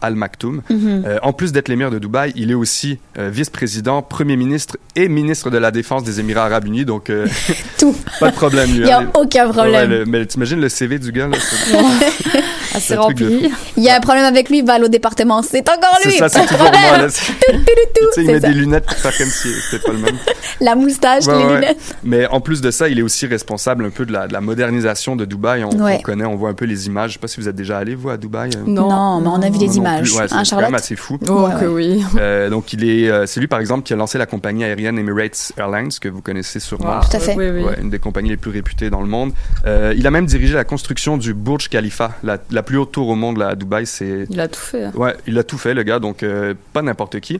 Al 0.00 0.14
Maktoum. 0.14 0.62
Mhm. 0.70 1.02
Euh, 1.06 1.18
en 1.22 1.32
plus 1.32 1.52
d'être 1.52 1.68
l'émir 1.68 1.90
de 1.90 1.98
Dubaï, 1.98 2.32
il 2.36 2.50
est 2.50 2.54
aussi 2.54 2.98
euh, 3.18 3.30
vice-président, 3.30 4.02
premier 4.02 4.36
ministre 4.36 4.76
et 4.96 5.08
ministre 5.08 5.50
de 5.50 5.58
la 5.58 5.70
Défense 5.70 6.04
des 6.04 6.20
Émirats 6.20 6.44
Arabes 6.46 6.66
Unis. 6.66 6.84
Donc, 6.84 7.10
euh, 7.10 7.26
Tout. 7.78 7.96
pas 8.20 8.30
de 8.30 8.34
problème. 8.36 8.70
lui, 8.70 8.78
Il 8.80 8.86
y 8.86 8.90
a 8.90 9.00
hein. 9.00 9.10
aucun 9.14 9.48
problème. 9.48 9.90
Ouais, 9.90 9.98
le- 9.98 10.04
mais 10.06 10.24
t'imagines 10.26 10.60
le 10.60 10.68
CV 10.68 10.98
du 10.98 11.12
gars, 11.12 11.28
là? 11.28 11.36
Assez 12.74 12.94
rempli. 12.96 13.50
Il 13.76 13.82
y 13.82 13.88
a 13.88 13.96
un 13.96 14.00
problème 14.00 14.24
avec 14.24 14.48
lui, 14.50 14.58
il 14.58 14.64
va 14.64 14.74
aller 14.74 14.84
au 14.84 14.88
département. 14.88 15.42
C'est 15.42 15.68
encore 15.68 15.98
lui. 16.04 16.12
C'est 16.12 16.18
ça, 16.18 16.28
c'est 16.28 16.46
toujours 16.46 16.70
moi. 16.70 16.98
Là. 16.98 17.06
Tout, 17.48 18.20
il 18.20 18.26
met 18.26 18.40
ça. 18.40 18.48
des 18.48 18.54
lunettes 18.54 18.84
pour 18.84 18.96
faire 18.96 19.16
comme 19.16 19.26
si 19.28 19.48
c'était 19.70 19.82
pas 19.84 19.92
le 19.92 19.98
même. 19.98 20.16
La 20.60 20.74
moustache, 20.74 21.26
Ouais, 21.26 21.38
les 21.38 21.44
ouais. 21.44 21.54
lunettes. 21.56 21.96
Mais 22.04 22.26
en 22.26 22.40
plus 22.40 22.60
de 22.60 22.70
ça, 22.70 22.88
il 22.88 22.98
est 22.98 23.02
aussi 23.02 23.26
responsable 23.26 23.84
un 23.86 23.90
peu 23.90 24.04
de 24.06 24.12
la, 24.12 24.28
de 24.28 24.32
la 24.32 24.40
modernisation 24.40 25.16
de 25.16 25.24
Dubaï. 25.24 25.64
On, 25.64 25.70
connaît, 26.02 26.24
on 26.26 26.36
voit 26.36 26.50
un 26.50 26.54
peu 26.54 26.66
les 26.66 26.86
images. 26.86 27.10
Je 27.10 27.14
sais 27.14 27.18
pas 27.20 27.28
si 27.28 27.40
vous 27.40 27.48
êtes 27.48 27.56
déjà 27.56 27.78
allé, 27.78 27.94
vous, 27.94 28.10
à 28.10 28.16
Dubaï. 28.16 28.50
euh. 28.56 28.60
Non, 28.66 29.20
mais 29.20 29.28
on 29.28 29.42
a 29.42 29.50
vu 29.50 29.58
des 29.58 29.66
non 29.68 29.72
images. 29.74 29.87
Plus. 29.98 30.16
Ouais, 30.16 30.28
c'est 30.28 30.34
Hein, 30.34 30.44
c'est 30.44 30.50
quand 30.50 30.56
même 30.56 30.64
Charlotte? 30.64 30.74
assez 30.80 30.96
fou. 30.96 31.18
Oh, 31.28 31.32
Ouais, 31.46 31.52
que 31.60 31.64
ouais. 31.66 31.96
oui. 31.98 32.04
Euh, 32.18 32.50
donc, 32.50 32.72
il 32.72 32.84
est, 32.88 33.08
euh, 33.10 33.26
c'est 33.26 33.40
lui, 33.40 33.46
par 33.48 33.60
exemple, 33.60 33.82
qui 33.84 33.92
a 33.92 33.96
lancé 33.96 34.18
la 34.18 34.26
compagnie 34.26 34.64
aérienne 34.64 34.98
Emirates 34.98 35.52
Airlines, 35.56 35.90
que 36.00 36.08
vous 36.08 36.22
connaissez 36.22 36.60
sûrement. 36.60 36.96
Wow. 36.98 37.00
Tout 37.10 37.16
à 37.16 37.20
fait. 37.20 37.34
Oui, 37.36 37.48
oui. 37.50 37.62
Ouais, 37.62 37.78
une 37.80 37.90
des 37.90 37.98
compagnies 37.98 38.30
les 38.30 38.36
plus 38.36 38.50
réputées 38.50 38.90
dans 38.90 39.00
le 39.00 39.08
monde. 39.08 39.32
Euh, 39.66 39.94
il 39.96 40.06
a 40.06 40.10
même 40.10 40.26
dirigé 40.26 40.54
la 40.54 40.64
construction 40.64 41.16
du 41.16 41.34
Burj 41.34 41.68
Khalifa, 41.68 42.12
la, 42.22 42.38
la 42.50 42.62
plus 42.62 42.76
haute 42.78 42.92
tour 42.92 43.08
au 43.08 43.14
monde 43.14 43.38
là, 43.38 43.48
à 43.48 43.54
Dubaï. 43.54 43.86
C'est 43.86 44.26
Il 44.30 44.40
a 44.40 44.48
tout 44.48 44.60
fait. 44.60 44.86
ouais, 44.94 45.14
il 45.26 45.38
a 45.38 45.42
tout 45.44 45.58
fait 45.58 45.74
le 45.74 45.82
gars, 45.82 45.98
donc 45.98 46.22
euh, 46.22 46.54
pas 46.72 46.82
n'importe 46.82 47.20
qui. 47.20 47.38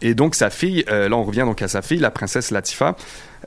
Et 0.00 0.14
donc 0.14 0.34
sa 0.36 0.48
fille, 0.50 0.84
euh, 0.90 1.08
là 1.08 1.16
on 1.16 1.24
revient 1.24 1.40
donc 1.40 1.60
à 1.60 1.66
sa 1.68 1.82
fille, 1.82 1.98
la 1.98 2.10
princesse 2.10 2.50
Latifa. 2.52 2.96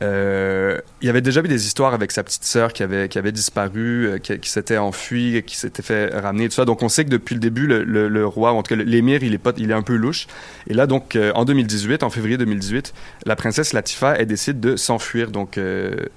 Euh, 0.02 0.80
il 1.02 1.08
y 1.08 1.10
avait 1.10 1.22
déjà 1.22 1.42
eu 1.42 1.48
des 1.48 1.66
histoires 1.66 1.94
avec 1.94 2.12
sa 2.12 2.24
petite 2.24 2.44
sœur 2.44 2.74
qui 2.74 2.84
avait 2.84 3.10
qui 3.10 3.18
avait 3.18 3.32
disparu, 3.32 4.08
euh, 4.08 4.18
qui, 4.18 4.50
s'était 4.50 4.78
enfuie, 4.78 5.44
qui 5.46 5.58
s'était 5.58 5.84
fait 5.84 6.08
ramener, 6.08 6.48
tout 6.50 6.56
ça. 6.56 6.66
Donc 6.66 6.82
on 6.82 6.90
sait 6.90 7.06
que 7.06 7.10
depuis 7.10 7.36
le 7.36 7.42
début, 7.42 7.68
le, 7.68 8.26
roi, 8.26 8.54
en 8.54 8.64
tout 8.64 8.76
cas 8.76 8.82
l'émir, 8.84 9.24
il 9.24 9.34
est 9.34 9.42
il 9.58 9.72
est 9.72 9.76
un 9.76 9.82
peu 9.82 9.96
louche. 9.96 10.28
Et 10.68 10.74
là 10.74 10.88
donc 10.88 11.16
euh, 11.16 11.32
en 11.36 11.46
2018, 11.46 12.04
en 12.04 12.10
février 12.10 12.38
2018, 12.38 12.94
la 13.26 13.36
princesse 13.36 13.74
Latifa, 13.74 14.16
elle 14.16 14.28
décide 14.28 14.60
de 14.60 14.76
s'enfuir 14.76 15.32
donc 15.32 15.60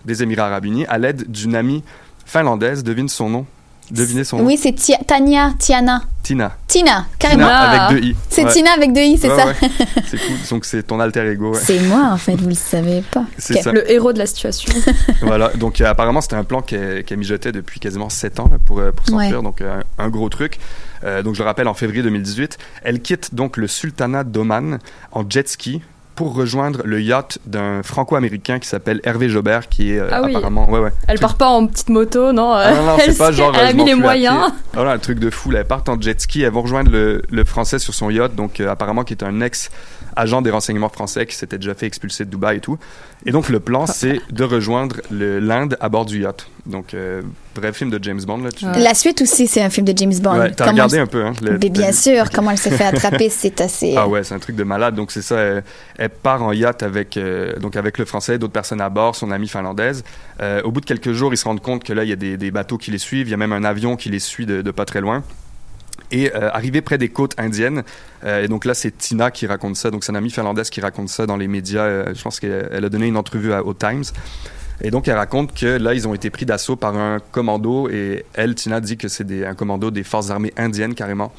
des 0.04 0.22
Émirats 0.22 0.46
Arabes 0.46 0.66
Unis 0.66 0.86
à 0.86 0.98
l'aide 0.98 1.30
d'une 1.30 1.56
amie 1.56 1.82
finlandaise. 2.26 2.84
Devine 2.84 3.08
son 3.08 3.30
nom. 3.30 3.46
Devinez 3.90 4.24
son 4.24 4.38
nom. 4.38 4.44
Oui, 4.46 4.58
c'est 4.60 4.74
Tania, 5.06 5.52
Tiana. 5.58 6.02
Tina. 6.22 6.56
Tina, 6.66 7.04
carrément. 7.18 7.44
Tina 7.44 7.60
avec 7.70 8.00
deux 8.00 8.06
i. 8.08 8.16
C'est 8.30 8.44
Ouais. 8.44 8.50
Tina 8.52 8.70
avec 8.72 8.92
deux 8.94 9.02
i, 9.02 9.18
c'est 9.18 9.28
Ouais, 9.30 9.36
ça? 9.36 9.46
ouais. 9.46 9.54
C'est 10.06 10.16
cool. 10.16 10.36
Donc 10.50 10.64
c'est 10.64 10.82
ton 10.82 10.98
alter 10.98 11.26
ego. 11.30 11.52
ouais. 11.52 11.60
C'est 11.62 11.78
moi, 11.80 12.08
en 12.12 12.16
fait, 12.16 12.34
vous 12.36 12.48
le 12.48 12.54
savez 12.54 13.02
pas. 13.02 13.24
C'est 13.38 13.56
Ok. 13.56 13.62
ça. 13.62 13.72
Le 13.72 13.90
héros 13.92 14.14
de 14.14 14.18
la 14.18 14.24
situation. 14.26 14.72
voilà. 15.20 15.50
Donc 15.50 15.80
euh, 15.82 15.86
apparemment 15.86 16.22
c'était 16.22 16.36
un 16.36 16.44
plan 16.44 16.62
qu'elle 16.62 17.04
mijotait 17.18 17.52
depuis 17.52 17.78
quasiment 17.78 18.08
7 18.08 18.40
ans 18.40 18.48
là, 18.50 18.56
pour 18.64 18.78
euh, 18.80 18.90
pour 18.90 19.06
s'enfuir. 19.06 19.36
Ouais. 19.38 19.42
Donc 19.44 19.60
euh, 19.60 19.80
un, 19.98 20.04
un 20.04 20.08
gros 20.08 20.30
truc. 20.30 20.58
Euh, 21.04 21.22
donc 21.22 21.34
je 21.34 21.40
le 21.40 21.44
rappelle 21.46 21.68
en 21.68 21.74
février 21.74 22.02
2018, 22.02 22.56
elle 22.84 23.00
quitte 23.02 23.34
donc 23.34 23.58
le 23.58 23.66
sultanat 23.68 24.24
d'Oman 24.24 24.78
en 25.12 25.28
jet 25.28 25.46
ski 25.46 25.82
pour 26.14 26.34
rejoindre 26.34 26.82
le 26.84 27.00
yacht 27.00 27.38
d'un 27.46 27.82
franco-américain 27.82 28.58
qui 28.60 28.68
s'appelle 28.68 29.00
Hervé 29.04 29.28
Jobert 29.28 29.68
qui 29.68 29.92
est 29.92 29.98
euh, 29.98 30.08
Ah 30.12 30.22
oui. 30.24 30.30
apparemment 30.34 30.70
ouais 30.70 30.78
ouais 30.78 30.92
Elle 31.08 31.18
part 31.18 31.36
pas 31.36 31.48
en 31.48 31.66
petite 31.66 31.88
moto, 31.88 32.32
non. 32.32 32.52
Ah 32.52 32.72
non, 32.74 32.82
non, 32.84 32.96
elle, 33.00 33.12
c'est 33.12 33.18
pas 33.18 33.32
genre. 33.32 33.52
elle 33.56 33.60
euh, 33.60 33.68
a 33.68 33.70
je 33.72 33.76
mis 33.76 33.84
les 33.84 33.94
moyens. 33.94 34.52
Voilà, 34.72 34.92
un 34.92 34.98
truc 34.98 35.18
de 35.18 35.30
fou. 35.30 35.50
Là, 35.50 35.60
elles 35.60 35.66
partent 35.66 35.88
en 35.88 36.00
jet 36.00 36.20
ski. 36.20 36.42
Elles 36.42 36.52
vont 36.52 36.62
rejoindre 36.62 36.90
le, 36.90 37.22
le 37.30 37.44
français 37.44 37.78
sur 37.78 37.94
son 37.94 38.10
yacht, 38.10 38.34
donc 38.34 38.60
euh, 38.60 38.70
apparemment 38.70 39.02
qui 39.04 39.12
est 39.14 39.22
un 39.24 39.40
ex-agent 39.40 40.42
des 40.42 40.50
renseignements 40.50 40.88
français 40.88 41.26
qui 41.26 41.34
s'était 41.34 41.58
déjà 41.58 41.74
fait 41.74 41.86
expulser 41.86 42.24
de 42.24 42.30
Dubaï 42.30 42.58
et 42.58 42.60
tout. 42.60 42.78
Et 43.26 43.32
donc 43.32 43.48
le 43.48 43.58
plan, 43.58 43.86
c'est 43.86 44.20
de 44.30 44.44
rejoindre 44.44 44.96
l'Inde 45.10 45.76
à 45.80 45.88
bord 45.88 46.04
du 46.04 46.20
yacht. 46.22 46.46
Donc, 46.66 46.94
euh, 46.94 47.20
vrai 47.54 47.72
film 47.74 47.90
de 47.90 48.02
James 48.02 48.20
Bond. 48.26 48.38
Là, 48.38 48.50
tu... 48.50 48.64
La 48.64 48.94
suite 48.94 49.20
aussi, 49.20 49.46
c'est 49.46 49.60
un 49.62 49.68
film 49.68 49.86
de 49.86 49.92
James 49.96 50.14
Bond. 50.18 50.38
Ouais, 50.38 50.50
t'as 50.52 50.70
regardé 50.70 50.96
elle- 50.96 51.02
un 51.02 51.06
peu, 51.06 51.22
hein? 51.24 51.32
le- 51.42 51.58
Mais 51.58 51.68
bien 51.68 51.92
sûr, 51.92 52.30
comment 52.30 52.50
elle 52.52 52.58
s'est 52.58 52.70
fait 52.70 52.84
attraper, 52.84 53.28
c'est 53.28 53.60
assez. 53.60 53.94
Ah 53.98 54.08
ouais, 54.08 54.24
c'est 54.24 54.34
un 54.34 54.38
truc 54.38 54.56
de 54.56 54.64
malade. 54.64 54.94
Donc 54.94 55.10
c'est 55.10 55.20
ça, 55.22 55.36
elle, 55.98 56.03
elle 56.04 56.10
part 56.10 56.42
en 56.42 56.52
yacht 56.52 56.82
avec 56.82 57.16
euh, 57.16 57.56
donc 57.58 57.76
avec 57.76 57.98
le 57.98 58.04
français, 58.04 58.38
d'autres 58.38 58.52
personnes 58.52 58.80
à 58.80 58.90
bord, 58.90 59.16
son 59.16 59.30
amie 59.30 59.48
finlandaise. 59.48 60.04
Euh, 60.40 60.62
au 60.62 60.70
bout 60.70 60.80
de 60.80 60.86
quelques 60.86 61.12
jours, 61.12 61.32
ils 61.32 61.36
se 61.36 61.44
rendent 61.44 61.62
compte 61.62 61.82
que 61.82 61.92
là, 61.92 62.04
il 62.04 62.10
y 62.10 62.12
a 62.12 62.16
des, 62.16 62.36
des 62.36 62.50
bateaux 62.50 62.78
qui 62.78 62.90
les 62.90 62.98
suivent. 62.98 63.26
Il 63.26 63.30
y 63.30 63.34
a 63.34 63.38
même 63.38 63.52
un 63.52 63.64
avion 63.64 63.96
qui 63.96 64.10
les 64.10 64.18
suit 64.18 64.46
de, 64.46 64.70
pas 64.70 64.84
très 64.84 65.00
loin. 65.00 65.24
Et 66.10 66.34
euh, 66.34 66.50
arrivé 66.52 66.82
près 66.82 66.98
des 66.98 67.08
côtes 67.08 67.34
indiennes, 67.38 67.82
et 68.26 68.48
donc 68.48 68.64
là 68.64 68.74
c'est 68.74 68.96
Tina 68.96 69.30
qui 69.30 69.46
raconte 69.46 69.76
ça, 69.76 69.90
donc 69.90 70.04
c'est 70.04 70.14
amie 70.14 70.30
finlandaise 70.30 70.70
qui 70.70 70.80
raconte 70.80 71.08
ça 71.08 71.26
dans 71.26 71.36
les 71.36 71.48
médias. 71.48 72.12
je 72.12 72.22
pense 72.22 72.40
qu'elle 72.40 72.68
elle 72.70 72.84
a 72.84 72.88
donné 72.88 73.06
une 73.06 73.16
entrevue 73.16 73.52
à, 73.52 73.64
au 73.64 73.74
Times. 73.74 74.04
Et 74.80 74.90
donc 74.90 75.08
elle 75.08 75.16
raconte 75.16 75.54
que 75.54 75.66
là 75.66 75.94
ils 75.94 76.06
ont 76.06 76.14
été 76.14 76.30
pris 76.30 76.46
d'assaut 76.46 76.76
par 76.76 76.96
un 76.96 77.18
commando 77.32 77.88
et 77.88 78.24
elle, 78.34 78.54
Tina, 78.54 78.80
dit 78.80 78.96
que 78.96 79.08
c'est 79.08 79.46
un 79.46 79.54
commando 79.54 79.90
des 79.90 80.04
forces 80.04 80.30
armées 80.30 80.52
indiennes 80.56 80.94
carrément 80.94 81.32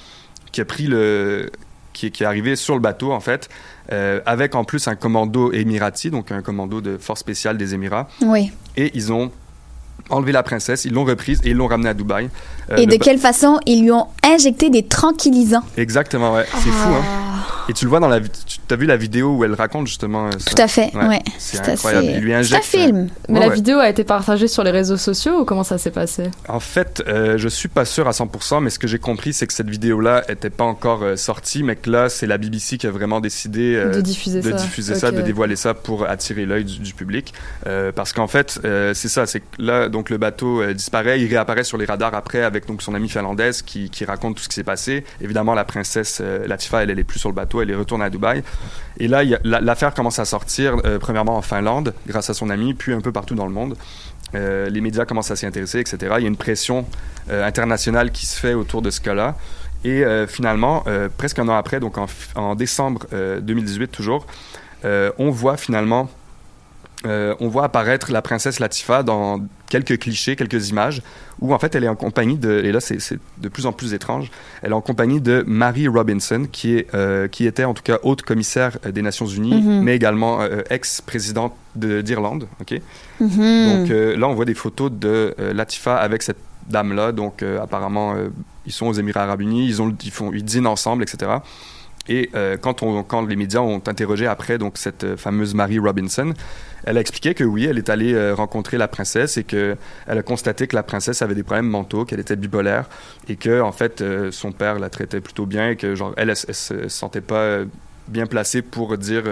qui 0.51 0.61
a 0.61 0.66
pris 0.66 0.88
le 0.88 1.51
qui, 1.96 2.08
est- 2.08 2.12
qui 2.12 2.24
est 2.24 2.26
arrivé 2.28 2.56
sur 2.56 2.76
le 2.76 2.82
bateau 2.82 3.12
en 3.12 3.20
fait 3.20 3.50
euh, 3.91 4.20
avec 4.26 4.54
en 4.56 4.64
plus 4.64 4.88
un 4.88 4.96
commando 4.96 5.52
émirati 5.52 6.12
donc 6.12 6.32
un 6.32 6.41
commando 6.41 6.82
de 6.82 6.98
force 6.98 7.20
spéciale 7.22 7.58
des 7.58 7.74
Émirats 7.74 8.08
Oui. 8.22 8.52
et 8.78 8.91
ils 8.93 9.12
ont 9.12 9.32
enlevé 10.10 10.32
la 10.32 10.43
princesse 10.43 10.86
ils 10.86 10.93
l'ont 10.93 11.06
reprise 11.06 11.39
et 11.43 11.49
ils 11.49 11.56
l'ont 11.58 11.68
ramenée 11.68 11.89
à 11.89 11.93
Dubaï 11.93 12.30
Euh, 12.72 12.78
Et 12.78 12.88
de 12.88 12.95
quelle 12.95 13.20
façon 13.20 13.60
ils 13.68 13.84
lui 13.84 13.91
ont 13.91 14.08
injecté 14.24 14.70
des 14.72 14.84
tranquillisants 14.84 15.64
exactement 15.78 16.34
ouais 16.34 16.45
c'est 16.53 16.70
fou 16.70 16.89
hein 16.89 17.03
et 17.68 17.74
tu 17.74 17.86
le 17.86 17.89
vois 17.89 17.99
dans 17.99 18.08
la 18.08 18.20
tu 18.20 18.74
as 18.74 18.76
vu 18.78 18.86
la 18.86 18.95
vidéo 18.97 19.36
où 19.38 19.43
elle 19.43 19.53
raconte 19.56 19.88
justement 19.88 20.28
euh, 20.28 20.32
ça? 20.38 20.51
Tout 20.51 20.62
à 20.62 20.68
fait, 20.68 20.91
ouais. 20.95 21.20
c'est 21.39 21.58
C'est 21.58 21.70
incroyable 21.72 22.08
assez- 22.10 22.18
il 22.18 22.22
lui 22.22 22.30
c'est 22.30 22.36
un 22.36 22.39
injecte 22.39 22.64
film. 22.66 23.10
Mais 23.28 23.34
Ouais, 23.36 23.39
la 23.39 23.47
ouais. 23.49 23.56
vidéo 23.56 23.80
a 23.80 23.89
été 23.89 24.03
partagée 24.03 24.47
sur 24.47 24.64
les 24.64 24.70
réseaux 24.72 24.97
sociaux 24.97 25.39
ou 25.41 25.45
comment 25.45 25.64
ça 25.64 25.80
s'est 25.80 25.89
passé? 25.91 26.30
En 26.47 26.60
fait, 26.60 27.03
euh, 27.08 27.38
je 27.39 27.47
suis 27.47 27.68
pas 27.68 27.86
sûr 27.86 28.08
à 28.08 28.12
100%, 28.12 28.62
mais 28.62 28.70
ce 28.70 28.78
que 28.78 28.86
j'ai 28.88 28.99
compris, 28.99 29.34
c'est 29.34 29.47
que 29.47 29.53
cette 29.53 29.70
vidéo-là 29.70 30.24
était 30.30 30.51
pas 30.51 30.64
encore 30.64 31.01
euh, 31.03 31.16
sortie, 31.16 31.64
mais 31.64 31.76
que 31.76 31.89
là, 31.89 32.10
c'est 32.10 32.28
la 32.28 32.38
BBC 32.38 32.78
qui 32.78 32.86
a 32.86 32.91
vraiment 32.91 33.20
décidé 33.20 33.76
euh, 33.76 33.91
De 33.91 34.01
diffuser 34.01 34.41
de 34.41 34.51
ça. 34.51 34.58
diffuser 34.58 34.93
ça, 34.95 35.12
de 35.12 35.22
dévoiler 35.22 35.56
ça 35.56 35.74
pour 35.74 36.08
attirer 36.08 36.45
l'œil 36.45 36.66
du, 36.66 36.78
du 36.80 36.93
public. 36.93 37.34
Euh, 37.66 37.91
parce 37.91 38.14
qu'en 38.14 38.28
fait, 38.28 38.60
euh, 38.64 38.93
c'est 38.93 39.10
ça, 39.10 39.26
c'est 39.26 39.39
que 39.39 39.45
là, 39.60 39.89
donc 39.96 40.10
le 40.10 40.18
bateau 40.18 40.62
euh, 40.62 40.74
disparaît, 40.74 41.22
il 41.22 41.28
réapparaît 41.30 41.64
sur 41.64 41.78
les 41.78 41.86
radars 41.86 42.14
après 42.14 42.41
avec 42.41 42.68
donc 42.68 42.82
son 42.82 42.93
amie 42.93 43.08
finlandaise 43.08 43.62
qui, 43.62 43.89
qui 43.89 44.04
raconte 44.04 44.36
tout 44.36 44.43
ce 44.43 44.50
qui 44.50 44.56
s'est 44.56 44.64
passé. 44.64 45.06
Évidemment, 45.22 45.54
la 45.54 45.64
princesse 45.64 46.20
euh, 46.22 46.46
Latifa, 46.46 46.84
elle, 46.84 46.89
elle 46.89 47.00
est 47.00 47.06
plus 47.06 47.18
sur 47.18 47.30
le 47.30 47.36
bateau, 47.36 47.62
elle 47.62 47.72
est 47.72 47.76
retournée 47.76 48.04
à 48.04 48.10
Dubaï. 48.10 48.43
Et 48.98 49.08
là, 49.08 49.24
l'affaire 49.46 49.93
commence 49.93 50.20
à 50.20 50.26
sortir, 50.26 50.76
euh, 50.84 51.00
premièrement 51.00 51.38
en 51.38 51.41
Finlande, 51.41 51.93
grâce 52.08 52.30
à 52.30 52.34
son 52.34 52.50
ami, 52.50 52.74
puis 52.74 52.91
un 52.91 53.00
peu 53.00 53.14
partout 53.14 53.36
dans 53.36 53.46
le 53.46 53.54
monde. 53.54 53.78
Euh, 54.36 54.70
les 54.70 54.82
médias 54.82 55.06
commencent 55.06 55.32
à 55.32 55.38
s'y 55.38 55.46
intéresser, 55.46 55.80
etc. 55.80 55.98
Il 56.18 56.24
y 56.24 56.26
a 56.26 56.28
une 56.28 56.36
pression 56.36 56.86
internationale 57.30 58.12
qui 58.12 58.26
se 58.26 58.38
fait 58.38 58.54
autour 58.54 58.82
de 58.82 58.89
ce 58.89 59.00
cas-là. 59.00 59.36
Et 59.86 60.04
finalement, 60.28 60.84
presque 61.18 61.39
un 61.39 61.48
an 61.48 61.56
après, 61.56 61.80
donc 61.80 61.96
en, 62.36 62.56
décembre 62.56 63.08
euh, 63.14 63.39
2018 63.39 63.88
toujours, 63.88 64.28
on 64.84 65.30
voit 65.32 65.58
finalement 65.58 66.10
euh, 67.06 67.36
on 67.39 67.47
voit 67.47 67.64
apparaître 67.66 68.12
la 68.12 68.22
princesse 68.22 68.60
Latifa 68.60 69.03
dans 69.03 69.39
quelques 69.70 69.99
clichés, 69.99 70.36
quelques 70.36 70.70
images, 70.70 71.01
où 71.41 71.53
en 71.53 71.60
fait 71.60 71.76
elle 71.76 71.84
est 71.84 71.88
en 71.89 71.95
compagnie 71.95 72.38
de, 72.38 72.62
et 72.64 72.72
là 72.72 72.80
c'est 72.80 72.97
de 73.38 73.49
plus 73.49 73.66
en 73.66 73.72
plus 73.74 73.93
étrange, 73.93 74.32
elle 74.62 74.72
est 74.72 74.76
en 74.76 74.82
compagnie 74.82 75.22
de 75.22 75.43
Mary 75.47 75.88
Robinson, 75.88 76.47
qui, 76.51 76.76
est, 76.78 76.93
euh, 76.93 77.28
qui 77.28 77.45
était 77.45 77.64
en 77.66 77.74
tout 77.74 77.84
cas 77.84 77.97
haute 78.03 78.22
commissaire 78.22 78.78
euh, 78.86 78.91
des 78.91 79.01
Nations 79.01 79.28
Unies, 79.28 79.62
Mhm. 79.62 79.82
mais 79.84 79.95
également 79.95 80.41
euh, 80.41 80.62
ex-présidente 80.70 81.53
de- 81.76 82.01
d'Irlande. 82.01 82.47
ok? 82.62 82.80
Mhm. 83.20 83.30
Donc 83.30 83.91
euh, 83.91 84.16
là 84.18 84.28
on 84.28 84.34
voit 84.34 84.45
des 84.45 84.53
photos 84.53 84.91
de 84.91 85.36
Latifa 85.53 85.95
avec 85.97 86.24
cette 86.24 86.38
dame-là, 86.70 87.12
donc 87.12 87.43
euh, 87.43 87.62
apparemment 87.62 88.16
euh, 88.16 88.30
ils 88.66 88.72
sont 88.72 88.88
aux 88.88 88.93
Émirats 88.93 89.24
Arabes 89.24 89.41
Unis, 89.41 89.68
ils, 89.68 89.82
ont, 89.82 89.95
ils, 90.03 90.12
font, 90.12 90.32
ils 90.34 90.43
dînent 90.43 90.66
ensemble, 90.68 91.03
etc. 91.03 91.32
Et 92.08 92.30
euh, 92.36 92.58
quand, 92.58 92.82
les 93.28 93.36
médias 93.36 93.62
ont 93.62 93.82
interrogé 93.88 94.28
après 94.28 94.58
donc 94.58 94.78
cette 94.78 95.03
euh, 95.03 95.18
fameuse 95.18 95.56
Mary 95.56 95.80
Robinson, 95.80 96.34
elle 96.84 96.97
a 96.97 97.01
expliqué 97.01 97.34
que 97.34 97.43
oui, 97.43 97.66
elle 97.66 97.80
est 97.80 97.89
allée 97.89 98.14
euh, 98.14 98.36
rencontrer 98.36 98.78
la 98.78 98.88
princesse 98.88 99.38
et 99.38 99.43
que 99.43 99.76
elle 100.06 100.20
a 100.20 100.22
constaté 100.22 100.68
que 100.68 100.76
la 100.76 100.84
princesse 100.84 101.24
avait 101.24 101.34
des 101.34 101.41
problèmes 101.41 101.68
mentaux, 101.68 102.06
qu'elle 102.06 102.20
était 102.20 102.36
bipolaire 102.36 102.88
et 103.28 103.36
que 103.36 103.60
en 103.60 103.72
fait 103.72 104.03
son 104.32 104.51
père 104.51 104.78
la 104.78 104.89
traitait 104.89 105.22
plutôt 105.22 105.47
bien 105.47 105.72
et 105.72 105.76
que 105.76 105.95
genre 105.95 106.14
elle, 106.18 106.36
se 106.36 106.88
sentait 106.89 107.22
pas 107.22 107.60
bien 108.08 108.28
placée 108.28 108.62
pour 108.62 108.97
dire 108.99 109.24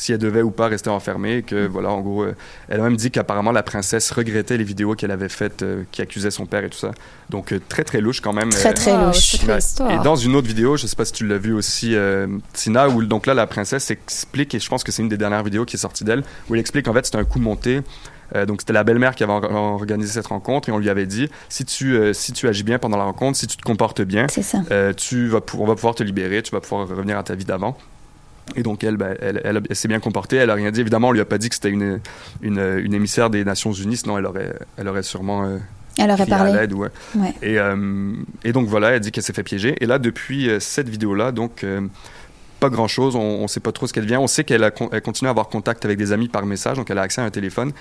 si 0.00 0.12
elle 0.12 0.18
devait 0.18 0.40
ou 0.40 0.50
pas 0.50 0.68
rester 0.68 0.88
enfermée 0.88 1.36
et 1.36 1.42
que 1.42 1.66
voilà 1.66 1.90
en 1.90 2.00
gros 2.00 2.22
euh, 2.22 2.34
elle 2.70 2.80
a 2.80 2.82
même 2.82 2.96
dit 2.96 3.10
qu'apparemment 3.10 3.52
la 3.52 3.62
princesse 3.62 4.10
regrettait 4.10 4.56
les 4.56 4.64
vidéos 4.64 4.94
qu'elle 4.94 5.10
avait 5.10 5.28
faites 5.28 5.62
euh, 5.62 5.84
qui 5.92 6.00
accusaient 6.00 6.30
son 6.30 6.46
père 6.46 6.64
et 6.64 6.70
tout 6.70 6.78
ça. 6.78 6.92
Donc 7.28 7.52
euh, 7.52 7.60
très 7.68 7.84
très 7.84 8.00
louche 8.00 8.22
quand 8.22 8.32
même. 8.32 8.48
Très, 8.48 8.72
très 8.72 8.96
louche. 8.96 9.34
Et 9.90 10.02
dans 10.02 10.16
une 10.16 10.34
autre 10.36 10.48
vidéo, 10.48 10.78
je 10.78 10.86
sais 10.86 10.96
pas 10.96 11.04
si 11.04 11.12
tu 11.12 11.26
l'as 11.26 11.36
vu 11.36 11.52
aussi, 11.52 11.94
euh, 11.94 12.26
Tina, 12.54 12.88
où 12.88 13.04
donc 13.04 13.26
là 13.26 13.34
la 13.34 13.46
princesse 13.46 13.90
explique, 13.90 14.54
et 14.54 14.58
je 14.58 14.68
pense 14.70 14.84
que 14.84 14.90
c'est 14.90 15.02
une 15.02 15.10
des 15.10 15.18
dernières 15.18 15.44
vidéos 15.44 15.66
qui 15.66 15.76
est 15.76 15.78
sortie 15.78 16.04
d'elle, 16.04 16.24
où 16.48 16.54
elle 16.54 16.60
explique 16.60 16.88
en 16.88 16.94
fait 16.94 17.04
c'était 17.04 17.18
un 17.18 17.24
coup 17.24 17.38
monté. 17.38 17.82
Euh, 18.36 18.46
donc 18.46 18.60
c'était 18.62 18.72
la 18.72 18.84
belle-mère 18.84 19.16
qui 19.16 19.24
avait 19.24 19.32
or- 19.32 19.74
organisé 19.74 20.12
cette 20.12 20.28
rencontre 20.28 20.68
et 20.68 20.72
on 20.72 20.78
lui 20.78 20.88
avait 20.88 21.06
dit 21.06 21.28
si 21.48 21.64
tu 21.64 21.96
euh, 21.96 22.12
si 22.12 22.32
tu 22.32 22.46
agis 22.46 22.62
bien 22.62 22.78
pendant 22.78 22.96
la 22.96 23.02
rencontre, 23.04 23.36
si 23.36 23.46
tu 23.48 23.56
te 23.56 23.62
comportes 23.62 24.02
bien, 24.02 24.28
euh, 24.70 24.92
tu 24.92 25.26
vas 25.26 25.40
on 25.58 25.66
va 25.66 25.74
pouvoir 25.74 25.94
te 25.96 26.04
libérer, 26.04 26.40
tu 26.40 26.52
vas 26.52 26.60
pouvoir 26.60 26.88
revenir 26.88 27.18
à 27.18 27.24
ta 27.24 27.34
vie 27.34 27.44
d'avant. 27.44 27.76
Et 28.56 28.62
donc 28.62 28.82
elle, 28.82 28.96
ben, 28.96 29.16
elle, 29.20 29.40
elle, 29.44 29.60
elle 29.68 29.76
s'est 29.76 29.88
bien 29.88 30.00
comportée, 30.00 30.36
elle 30.36 30.50
a 30.50 30.54
rien 30.54 30.70
dit. 30.70 30.80
Évidemment, 30.80 31.08
on 31.08 31.12
lui 31.12 31.20
a 31.20 31.24
pas 31.24 31.38
dit 31.38 31.48
que 31.48 31.54
c'était 31.54 31.70
une, 31.70 32.00
une, 32.42 32.58
une 32.84 32.94
émissaire 32.94 33.30
des 33.30 33.44
Nations 33.44 33.72
Unies, 33.72 33.96
sinon 33.98 34.18
elle 34.18 34.26
aurait 34.26 34.52
elle 34.76 34.88
aurait 34.88 35.02
sûrement 35.04 35.44
euh, 35.44 35.58
Elle 35.98 36.10
aurait 36.10 36.22
à 36.22 36.26
parlé. 36.26 36.52
l'aide, 36.52 36.72
ouais. 36.72 36.88
Ouais. 37.14 37.34
Et, 37.42 37.58
euh, 37.58 38.12
et 38.44 38.52
donc 38.52 38.66
voilà, 38.66 38.90
elle 38.90 39.00
dit 39.00 39.12
qu'elle 39.12 39.22
s'est 39.22 39.32
fait 39.32 39.42
piéger. 39.44 39.76
Et 39.80 39.86
là, 39.86 39.98
depuis 39.98 40.48
euh, 40.48 40.58
cette 40.58 40.88
vidéo-là, 40.88 41.30
donc 41.32 41.62
euh, 41.62 41.82
pas 42.60 42.68
grand-chose, 42.68 43.16
on 43.16 43.42
ne 43.42 43.46
sait 43.48 43.58
pas 43.60 43.72
trop 43.72 43.86
ce 43.86 43.92
qu'elle 43.92 44.04
devient. 44.04 44.18
On 44.18 44.26
sait 44.26 44.44
qu'elle 44.44 44.62
a 44.62 44.70
con- 44.70 44.88
elle 44.92 45.02
continue 45.02 45.28
à 45.28 45.30
avoir 45.30 45.48
contact 45.48 45.84
avec 45.84 45.98
des 45.98 46.12
amis 46.12 46.28
par 46.28 46.46
message, 46.46 46.76
donc 46.76 46.90
elle 46.90 46.98
a 46.98 47.02
accès 47.02 47.20
à 47.20 47.24
un 47.24 47.30
téléphone. 47.30 47.72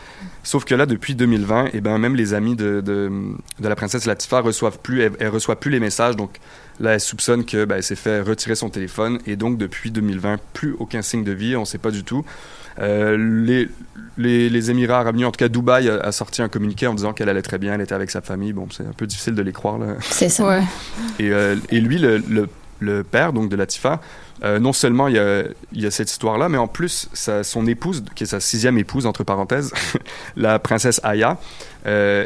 Sauf 0.43 0.65
que 0.65 0.73
là, 0.73 0.85
depuis 0.85 1.13
2020, 1.15 1.67
et 1.73 1.81
ben 1.81 1.97
même 1.97 2.15
les 2.15 2.33
amis 2.33 2.55
de, 2.55 2.81
de, 2.81 3.11
de 3.59 3.67
la 3.67 3.75
princesse 3.75 4.05
Latifa 4.05 4.39
reçoivent 4.41 4.79
plus, 4.79 5.01
elle, 5.01 5.11
elle 5.19 5.29
reçoit 5.29 5.59
plus 5.59 5.69
les 5.71 5.79
messages. 5.79 6.15
Donc 6.15 6.37
là, 6.79 6.93
elle 6.93 6.99
soupçonne 7.01 7.45
que 7.45 7.65
ben, 7.65 7.75
elle 7.75 7.83
s'est 7.83 7.95
fait 7.95 8.21
retirer 8.21 8.55
son 8.55 8.69
téléphone. 8.69 9.19
Et 9.27 9.35
donc 9.35 9.57
depuis 9.57 9.91
2020, 9.91 10.37
plus 10.53 10.75
aucun 10.79 11.01
signe 11.01 11.23
de 11.23 11.31
vie, 11.33 11.55
on 11.55 11.61
ne 11.61 11.65
sait 11.65 11.77
pas 11.77 11.91
du 11.91 12.03
tout. 12.03 12.25
Euh, 12.79 13.17
les, 13.45 13.67
les, 14.17 14.49
les 14.49 14.71
Émirats 14.71 14.99
arabes 15.01 15.15
unis, 15.15 15.25
en 15.25 15.31
tout 15.31 15.37
cas 15.39 15.49
Dubaï, 15.49 15.89
a, 15.89 15.95
a 15.99 16.11
sorti 16.13 16.41
un 16.41 16.47
communiqué 16.47 16.87
en 16.87 16.93
disant 16.93 17.11
qu'elle 17.11 17.27
allait 17.27 17.41
très 17.41 17.57
bien, 17.57 17.73
elle 17.73 17.81
était 17.81 17.93
avec 17.95 18.09
sa 18.09 18.21
famille. 18.21 18.53
Bon, 18.53 18.67
c'est 18.71 18.83
un 18.85 18.93
peu 18.95 19.05
difficile 19.05 19.35
de 19.35 19.41
les 19.41 19.51
croire. 19.51 19.77
là. 19.77 19.95
C'est 20.01 20.29
ça. 20.29 20.47
Ouais. 20.47 20.63
Et, 21.19 21.29
euh, 21.31 21.57
et 21.69 21.81
lui, 21.81 21.97
le, 21.97 22.19
le, 22.29 22.47
le 22.79 23.03
père 23.03 23.33
donc 23.33 23.49
de 23.49 23.55
Latifa, 23.55 24.01
euh, 24.43 24.59
non 24.59 24.73
seulement 24.73 25.07
il 25.07 25.15
y 25.15 25.85
a, 25.85 25.91
cette 25.91 26.11
histoire-là, 26.11 26.49
mais 26.49 26.57
en 26.57 26.67
plus, 26.67 27.09
son 27.43 27.67
épouse, 27.67 28.03
qui 28.15 28.23
est 28.23 28.27
sa 28.27 28.39
sixième 28.39 28.77
épouse, 28.77 29.05
entre 29.05 29.23
parenthèses, 29.23 29.73
la 30.35 30.59
princesse 30.59 31.01
Aya, 31.03 31.37
euh, 31.85 32.25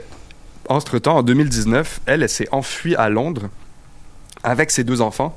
entre-temps, 0.70 1.18
en 1.18 1.24
2019, 1.24 2.02
elle, 2.06 2.24
elle 2.24 2.30
s'est 2.30 2.48
enfuie 2.52 2.96
à 2.96 3.10
Londres 3.10 3.50
avec 4.44 4.72
ses 4.72 4.84
deux 4.84 5.02
enfants. 5.02 5.36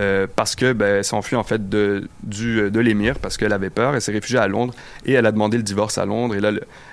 euh, 0.00 0.26
parce 0.34 0.56
que 0.56 0.72
ben, 0.72 1.02
s'est 1.02 1.14
enfuie 1.14 1.36
en 1.36 1.42
fait 1.42 1.68
de, 1.68 2.08
l'émir 2.74 3.18
parce 3.18 3.36
qu'elle 3.36 3.52
avait 3.52 3.68
peur, 3.68 3.94
elle 3.94 4.00
s'est 4.00 4.12
réfugiée 4.12 4.38
à 4.38 4.48
Londres 4.48 4.74
et 5.04 5.12
elle 5.12 5.26
a 5.26 5.32
demandé 5.32 5.58
le 5.58 5.62
divorce 5.62 5.98
à 5.98 6.06
Londres 6.06 6.34
et 6.34 6.40
là 6.40 6.50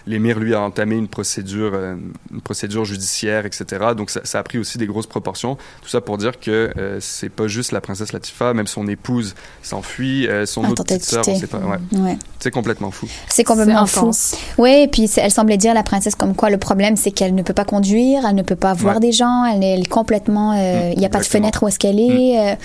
l'émir 0.10 0.40
lui 0.40 0.54
a 0.56 0.62
entamé 0.62 0.96
une 0.96 1.08
procédure, 1.08 1.72
euh, 1.74 1.96
une 2.34 2.42
procédure 2.42 2.84
judiciaire, 2.84 3.46
etc. 3.46 3.66
Donc 3.96 4.10
ça, 4.10 4.22
ça 4.24 4.40
a 4.40 4.44
pris 4.44 4.58
aussi 4.58 4.78
des 4.78 4.88
grosses 4.88 5.08
proportions. 5.08 5.56
Tout 5.82 5.90
ça 5.90 6.02
pour 6.02 6.18
dire 6.18 6.40
que 6.40 6.72
euh, 6.78 6.98
c'est 7.00 7.30
pas 7.30 7.48
juste 7.48 7.72
la 7.72 7.80
princesse 7.82 8.12
Latifa, 8.12 8.54
même 8.54 8.68
son 8.68 8.88
épouse 8.88 9.36
s'enfuit, 9.64 10.28
euh, 10.28 10.46
son 10.46 10.64
Ah, 10.66 10.72
autre 10.72 10.84
petite 10.84 11.04
sœur, 11.04 11.24
on 11.28 11.36
sait 11.40 11.48
pas. 11.48 11.60
Ouais. 11.60 11.78
Ouais. 12.00 12.18
C'est 12.40 12.52
complètement 12.52 12.92
fou. 12.92 13.08
C'est 13.28 13.44
complètement 13.44 13.86
fou. 13.86 14.12
Oui, 14.58 14.72
et 14.84 14.88
puis 14.88 15.10
elle 15.18 15.32
semblait 15.32 15.58
dire, 15.58 15.74
la 15.74 15.84
princesse, 15.84 16.16
comme 16.16 16.36
quoi 16.36 16.50
le 16.50 16.58
problème, 16.58 16.96
c'est 16.96 17.12
qu'elle 17.12 17.36
ne 17.36 17.42
peut 17.44 17.54
pas 17.54 17.66
conduire, 17.66 18.24
elle 18.28 18.36
ne 18.36 18.42
peut 18.44 18.56
pas 18.56 18.74
voir 18.74 18.96
Ouais. 18.96 19.00
des 19.02 19.12
gens, 19.12 19.46
elle 19.46 19.64
est 19.64 19.88
complètement. 19.88 20.54
euh, 20.58 20.92
Il 20.94 21.00
n'y 21.00 21.06
a 21.06 21.10
pas 21.10 21.20
de 21.20 21.26
fenêtre 21.26 21.64
où 21.64 21.68
est-ce 21.68 21.78
qu'elle 21.80 22.00
est. 22.00 22.54
euh, 22.54 22.56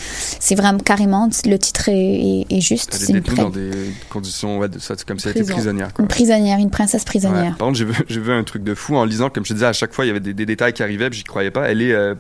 c'est 0.41 0.55
vraiment 0.55 0.79
carrément, 0.79 1.29
le 1.45 1.59
titre 1.59 1.89
est, 1.89 1.93
est- 1.95 2.47
est 2.51 2.61
juste. 2.61 2.97
Elle 3.09 3.17
est 3.17 3.19
une, 3.19 3.25
pri- 3.25 3.37
dans 3.37 3.51
des 3.51 3.71
conditions, 4.11 4.59
ouais, 4.59 4.69
de, 4.69 4.79
ça, 4.79 4.95
c'est 4.97 5.07
comme 5.07 5.19
si 5.19 5.27
elle 5.27 5.33
était 5.33 5.41
Prison. 5.41 5.55
prisonnière. 5.55 5.93
Quoi. 5.93 6.03
une 6.03 6.09
prisonnière, 6.09 6.59
une 6.59 6.71
princesse 6.71 7.05
Ouais. 7.35 7.49
Par 7.59 7.69
contre, 7.69 7.79
j'ai 7.79 8.21
vu, 8.21 8.33
un 8.33 8.45
truc 8.45 8.63
de 8.65 8.75
fou 8.75 8.97
en 8.97 9.05
lisant, 9.05 9.31
comme 9.31 9.45
je 9.45 9.51
te 9.51 9.55
disais, 9.55 9.67
à 9.67 9.73
chaque 9.73 9.93
fois, 9.93 10.05
il 10.05 10.09
y 10.09 10.11
avait 10.11 10.21
des, 10.21 10.35
des 10.35 10.47
détails 10.47 10.73
qui 10.73 10.83
arrivaient, 10.83 11.11
puis 11.11 11.19
j'y 11.19 11.25
croyais 11.25 11.51
pas. 11.51 11.69
Elle 11.69 11.83
est 11.83 11.93
euh, 11.93 12.15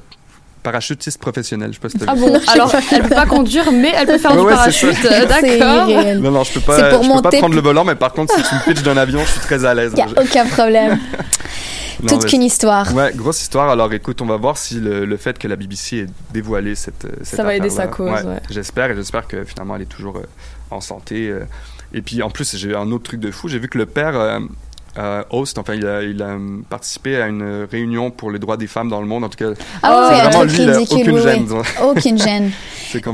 parachutiste 0.63 1.21
professionnelle. 1.21 1.71
Je 1.71 1.75
sais 1.75 1.81
pas 1.81 1.89
si 1.91 1.99
t'as 1.99 2.07
Ah 2.09 2.15
vu. 2.15 2.23
bon? 2.23 2.41
Alors, 2.53 2.73
elle 2.93 3.03
peut 3.03 3.09
pas 3.15 3.27
conduire, 3.27 3.71
mais 3.73 3.93
elle 3.95 4.07
peut 4.07 4.19
faire 4.19 4.31
Ouais, 4.33 4.39
du 4.39 4.45
ouais, 4.45 4.53
parachute. 4.55 5.05
euh, 5.05 5.27
D'accord. 5.27 6.21
Non, 6.23 6.31
non, 6.31 6.45
je 6.45 6.53
peux 6.55 6.61
pas, 6.61 6.91
pour 6.91 7.03
je 7.03 7.13
peux 7.13 7.23
pas 7.23 7.31
prendre 7.31 7.55
le 7.55 7.61
volant, 7.61 7.85
mais 7.85 7.95
par 7.95 8.13
contre, 8.13 8.35
si 8.37 8.43
tu 8.43 8.55
me 8.55 8.65
pitches 8.65 8.83
d'un 8.83 8.97
avion, 8.97 9.21
je 9.21 9.31
suis 9.31 9.41
très 9.41 9.65
à 9.65 9.75
l'aise. 9.75 9.93
Il 9.97 10.05
n'y 10.05 10.13
a 10.15 10.23
aucun 10.23 10.47
problème. 10.47 10.99
Non, 12.03 12.09
Toute 12.19 12.27
qu'une 12.27 12.43
histoire. 12.43 12.93
Ouais, 12.93 13.13
grosse 13.15 13.41
histoire. 13.41 13.71
Alors 13.71 13.91
écoute, 13.93 14.21
on 14.21 14.27
va 14.27 14.37
voir 14.37 14.59
si 14.59 14.75
le, 14.81 15.05
le 15.07 15.17
fait 15.17 15.39
que 15.39 15.47
la 15.47 15.55
BBC 15.55 15.99
ait 15.99 16.07
dévoilé 16.35 16.75
cette, 16.75 17.05
euh, 17.05 17.11
cette 17.23 17.37
Ça 17.37 17.45
va 17.45 17.55
aider 17.55 17.71
sa 17.71 17.87
cause, 17.87 18.11
ouais. 18.11 18.41
J'espère 18.51 18.91
et 18.91 18.97
j'espère 18.97 19.29
que 19.29 19.45
finalement 19.45 19.77
elle 19.77 19.83
est 19.83 19.87
toujours 19.87 20.17
euh, 20.17 20.27
en 20.73 20.81
santé. 20.81 21.29
euh. 21.29 21.45
Et 21.95 22.03
puis 22.03 22.21
en 22.23 22.31
plus, 22.31 22.57
j'ai 22.57 22.75
un 22.75 22.91
autre 22.91 23.05
truc 23.05 23.21
de 23.21 23.31
fou. 23.31 23.49
J'ai 23.49 23.61
vu 23.61 23.69
que 23.69 23.79
le 23.79 23.87
père 23.87 24.19
euh, 24.19 24.41
euh, 24.99 25.23
host, 25.31 25.59
enfin, 25.59 25.75
il 25.75 25.87
a, 25.87 26.03
il 26.03 26.23
a 26.23 26.37
participé 26.69 27.17
à 27.21 27.27
une 27.27 27.67
réunion 27.71 28.11
pour 28.11 28.31
les 28.31 28.39
droits 28.39 28.57
des 28.57 28.67
femmes 28.67 28.89
dans 28.89 29.01
le 29.01 29.07
monde. 29.07 29.25
En 29.25 29.29
tout 29.29 29.39
cas, 29.39 29.51
Ah 29.83 30.09
c'est 30.11 30.15
oui, 30.15 30.21
un 30.21 30.31
vraiment 30.31 30.47
truc 30.47 30.59
lui, 30.59 30.97
aucune 30.99 31.11
oui, 31.17 31.23
gêne. 31.23 31.47
oui. 31.51 31.63
Aucune 31.83 32.19
gêne. 32.19 32.51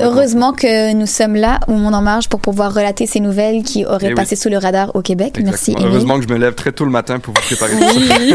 Heureusement 0.00 0.52
que 0.52 0.92
nous 0.92 1.06
sommes 1.06 1.36
là, 1.36 1.58
au 1.66 1.72
Monde 1.72 1.94
en 1.94 2.02
Marge, 2.02 2.28
pour 2.28 2.40
pouvoir 2.40 2.74
relater 2.74 3.06
ces 3.06 3.18
nouvelles 3.20 3.62
qui 3.62 3.86
auraient 3.86 3.98
Eh 4.02 4.08
oui. 4.08 4.14
passé 4.14 4.36
sous 4.36 4.50
le 4.50 4.58
radar 4.58 4.94
au 4.94 5.00
Québec. 5.00 5.38
Merci. 5.42 5.72
Émile. 5.72 5.86
Heureusement 5.86 6.16
que 6.18 6.24
je 6.28 6.28
me 6.28 6.36
lève 6.38 6.54
très 6.54 6.72
tôt 6.72 6.84
le 6.84 6.90
matin 6.90 7.18
pour 7.18 7.32
vous 7.32 7.40
préparer. 7.40 7.72
Oui. 7.76 8.34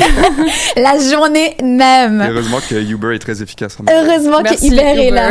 La 0.78 0.98
journée 0.98 1.56
même. 1.64 2.22
Et 2.22 2.32
heureusement 2.32 2.58
que 2.68 2.74
Uber 2.76 3.14
est 3.16 3.20
très 3.20 3.43
efficace. 3.43 3.78
en 3.80 3.84
Heureusement 3.91 4.39
que 4.39 4.43
Merci, 4.50 4.74
est 4.76 4.93
Uber. 5.08 5.12
là. 5.12 5.30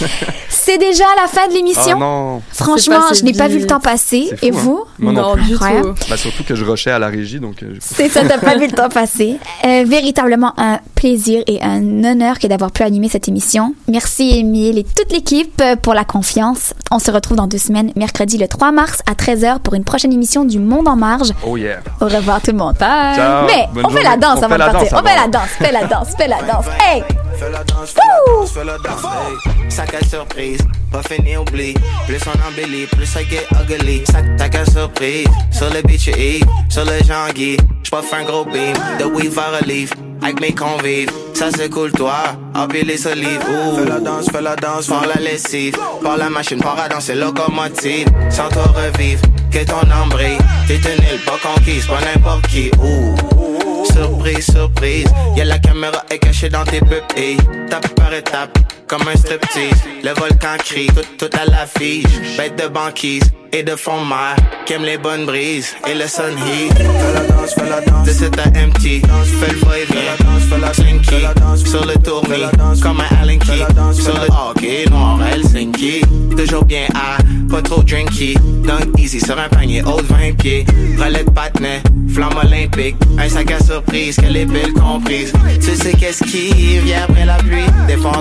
C'est 0.48 0.78
déjà 0.78 1.04
la 1.20 1.28
fin 1.28 1.46
de 1.46 1.52
Ah 1.52 1.56
l'émission. 1.56 1.98
non! 1.98 2.42
Franchement, 2.52 3.12
je 3.14 3.22
n'ai 3.22 3.32
pas 3.32 3.48
vu 3.48 3.58
le 3.58 3.66
temps 3.66 3.80
passer. 3.80 4.30
Et 4.42 4.48
hein. 4.48 4.52
vous? 4.52 4.84
Moi 4.98 5.12
non 5.12 5.22
Non, 5.22 5.34
plus. 5.34 5.42
du 5.44 5.54
Incroyable. 5.54 5.94
tout. 5.94 6.06
Bah, 6.08 6.16
surtout 6.16 6.44
que 6.44 6.54
je 6.54 6.64
rushais 6.64 6.90
à 6.90 6.98
la 6.98 7.08
régie, 7.08 7.38
donc... 7.40 7.49
euh, 7.62 7.76
C'est 7.80 8.08
ça, 8.08 8.22
t'as 8.24 8.38
pas 8.38 8.56
vu 8.56 8.66
le 8.66 8.72
temps 8.72 8.88
passer. 8.88 9.38
Euh, 9.64 9.84
véritablement 9.86 10.52
un 10.56 10.80
plaisir 10.94 11.42
et 11.46 11.62
un 11.62 12.04
honneur 12.04 12.38
que 12.38 12.46
d'avoir 12.46 12.70
pu 12.70 12.82
animer 12.82 13.08
cette 13.08 13.28
émission. 13.28 13.74
Merci 13.88 14.38
Émile 14.38 14.78
et 14.78 14.84
toute 14.84 15.12
l'équipe 15.12 15.60
euh, 15.60 15.76
pour 15.76 15.94
la 15.94 16.04
confiance. 16.04 16.74
On 16.90 16.98
se 16.98 17.10
retrouve 17.10 17.36
dans 17.36 17.46
deux 17.46 17.58
semaines, 17.58 17.92
mercredi 17.96 18.38
le 18.38 18.48
3 18.48 18.72
mars 18.72 19.00
à 19.06 19.14
13h 19.14 19.60
pour 19.60 19.74
une 19.74 19.84
prochaine 19.84 20.12
émission 20.12 20.44
du 20.44 20.58
Monde 20.58 20.88
en 20.88 20.96
marge. 20.96 21.30
Oh 21.46 21.56
yeah! 21.56 21.80
Au 22.00 22.06
revoir 22.06 22.40
tout 22.40 22.52
le 22.52 22.58
monde. 22.58 22.76
Bye. 22.78 23.16
Ciao. 23.16 23.46
Mais 23.46 23.68
Bonne 23.72 23.86
on 23.86 23.90
fait 23.90 24.02
la 24.02 24.16
danse 24.16 24.38
On 24.40 24.42
avant 24.42 24.54
de 24.54 24.60
partir. 24.60 24.90
danse 24.90 25.00
On 25.02 25.06
fait 25.06 25.16
la 25.16 25.28
danse, 25.28 25.48
fais 25.58 25.72
la 25.72 25.84
danse, 25.86 26.08
fais 26.16 26.28
la 26.28 26.42
danse. 26.42 26.64
Hey! 26.80 27.02
Fais 27.38 27.50
la 27.50 27.64
danse, 27.64 27.90
fais 27.90 28.00
la 28.06 28.38
danse, 28.40 28.50
fais 28.52 28.64
la 28.64 28.78
danse. 28.78 29.04
Hey, 29.04 29.70
sac 29.70 29.94
à 29.94 30.04
surprise, 30.06 30.58
pas 30.90 31.02
fini 31.02 31.36
oublie. 31.36 31.74
Plus 32.06 32.20
on 32.26 32.48
embellit, 32.48 32.86
plus 32.86 33.06
ça 33.06 33.20
get 33.22 33.46
ugly. 33.60 34.02
Sac, 34.06 34.24
sac 34.38 34.54
à 34.54 34.64
surprise, 34.64 35.26
sur 35.50 35.70
le 35.72 35.82
beach 35.82 36.08
Eve, 36.08 36.44
sur 36.68 36.84
le 36.84 36.98
Jean-Guy. 37.06 37.56
J'puff 37.82 38.12
un 38.12 38.24
gros 38.24 38.44
beam, 38.44 38.74
de 38.98 39.04
weave 39.04 39.38
à 39.38 39.58
relief. 39.58 39.90
Avec 40.22 40.40
mes 40.40 40.52
convives, 40.52 41.10
ça 41.32 41.48
c'est 41.56 41.70
cool 41.70 41.90
toi. 41.92 42.36
Empiler 42.54 42.84
les 42.84 42.96
solives, 42.98 43.40
ouh. 43.48 43.78
Fais 43.78 43.88
la 43.88 44.00
danse, 44.00 44.26
fais 44.30 44.42
la 44.42 44.54
danse, 44.54 44.86
Par 44.86 45.06
la 45.06 45.14
lessive, 45.14 45.74
par 46.02 46.18
la 46.18 46.28
machine, 46.28 46.58
par 46.58 46.78
à 46.78 46.88
danser 46.88 47.14
locomotive. 47.14 48.06
Sans 48.28 48.48
toi 48.50 48.64
revivre, 48.64 49.22
que 49.50 49.64
ton 49.64 49.86
nombril. 49.86 50.36
T'es 50.66 50.76
une 50.76 51.02
île 51.04 51.20
pas 51.24 51.38
conquise, 51.42 51.86
pas 51.86 52.00
n'importe 52.00 52.46
qui. 52.48 52.70
Ouh. 52.82 53.39
Surprise, 53.84 54.46
surprise. 54.46 55.06
Y'a 55.36 55.44
la 55.44 55.58
caméra 55.58 56.04
est 56.10 56.18
cachée 56.18 56.48
dans 56.48 56.64
tes 56.64 56.80
pupilles. 56.80 57.38
Tape 57.68 57.88
par 57.94 58.12
étape, 58.12 58.58
comme 58.86 59.06
un 59.08 59.16
striptease. 59.16 59.82
Le 60.02 60.10
volcan 60.10 60.56
crie, 60.58 60.88
tout, 60.88 61.26
tout 61.26 61.36
à 61.38 61.44
l'affiche. 61.44 62.36
Bête 62.36 62.56
de 62.62 62.68
banquise, 62.68 63.22
et 63.52 63.62
de 63.62 63.76
fond 63.76 64.02
de 64.02 64.08
mer, 64.08 64.36
qui 64.66 64.74
aime 64.74 64.84
les 64.84 64.98
bonnes 64.98 65.26
brises 65.26 65.74
et 65.88 65.94
le 65.94 66.06
sun 66.06 66.36
heat. 66.38 66.72
Fais 66.76 67.12
la 67.14 67.26
danse, 67.26 67.54
fais 67.54 67.68
la 67.68 67.80
danse. 67.80 68.06
De 68.06 68.12
cet 68.12 68.38
à 68.38 68.44
empty, 68.48 69.02
fais 69.40 69.52
le 69.52 69.58
va-et-vient, 69.58 70.48
fais 70.48 70.58
la 70.58 70.72
slinky. 70.72 71.68
Sur 71.68 71.84
le 71.84 71.94
tournis, 71.94 72.44
comme 72.82 73.00
un 73.00 73.22
Allen 73.22 73.38
Key. 73.38 73.64
Sur 73.92 74.14
le 74.14 74.28
hockey 74.28 74.84
noir, 74.90 75.18
Helsinki. 75.32 76.02
Toujours 76.36 76.64
bien 76.64 76.86
à, 76.94 77.18
pas 77.50 77.62
trop 77.62 77.82
drinky. 77.82 78.34
Dunk 78.64 78.98
easy 78.98 79.20
sur 79.20 79.38
un 79.38 79.48
panier 79.48 79.82
haut 79.82 80.00
de 80.00 80.06
20 80.06 80.36
pieds. 80.36 80.64
Relais 80.98 81.24
de 81.24 81.30
patinet, 81.30 81.82
flamme 82.08 82.36
olympique. 82.42 82.96
Un 83.18 83.28
sac 83.28 83.50
à 83.50 83.58
surprise, 83.70 84.16
qu'elle 84.16 84.36
est 84.36 84.46
belle 84.46 84.72
comprise. 84.72 85.32
Tu 85.62 85.76
sais 85.76 85.92
qu'est-ce 85.92 86.24
qui 86.24 86.78
vient 86.80 87.04
après 87.04 87.24
la 87.24 87.36
pluie? 87.36 87.66
Fois 88.00 88.12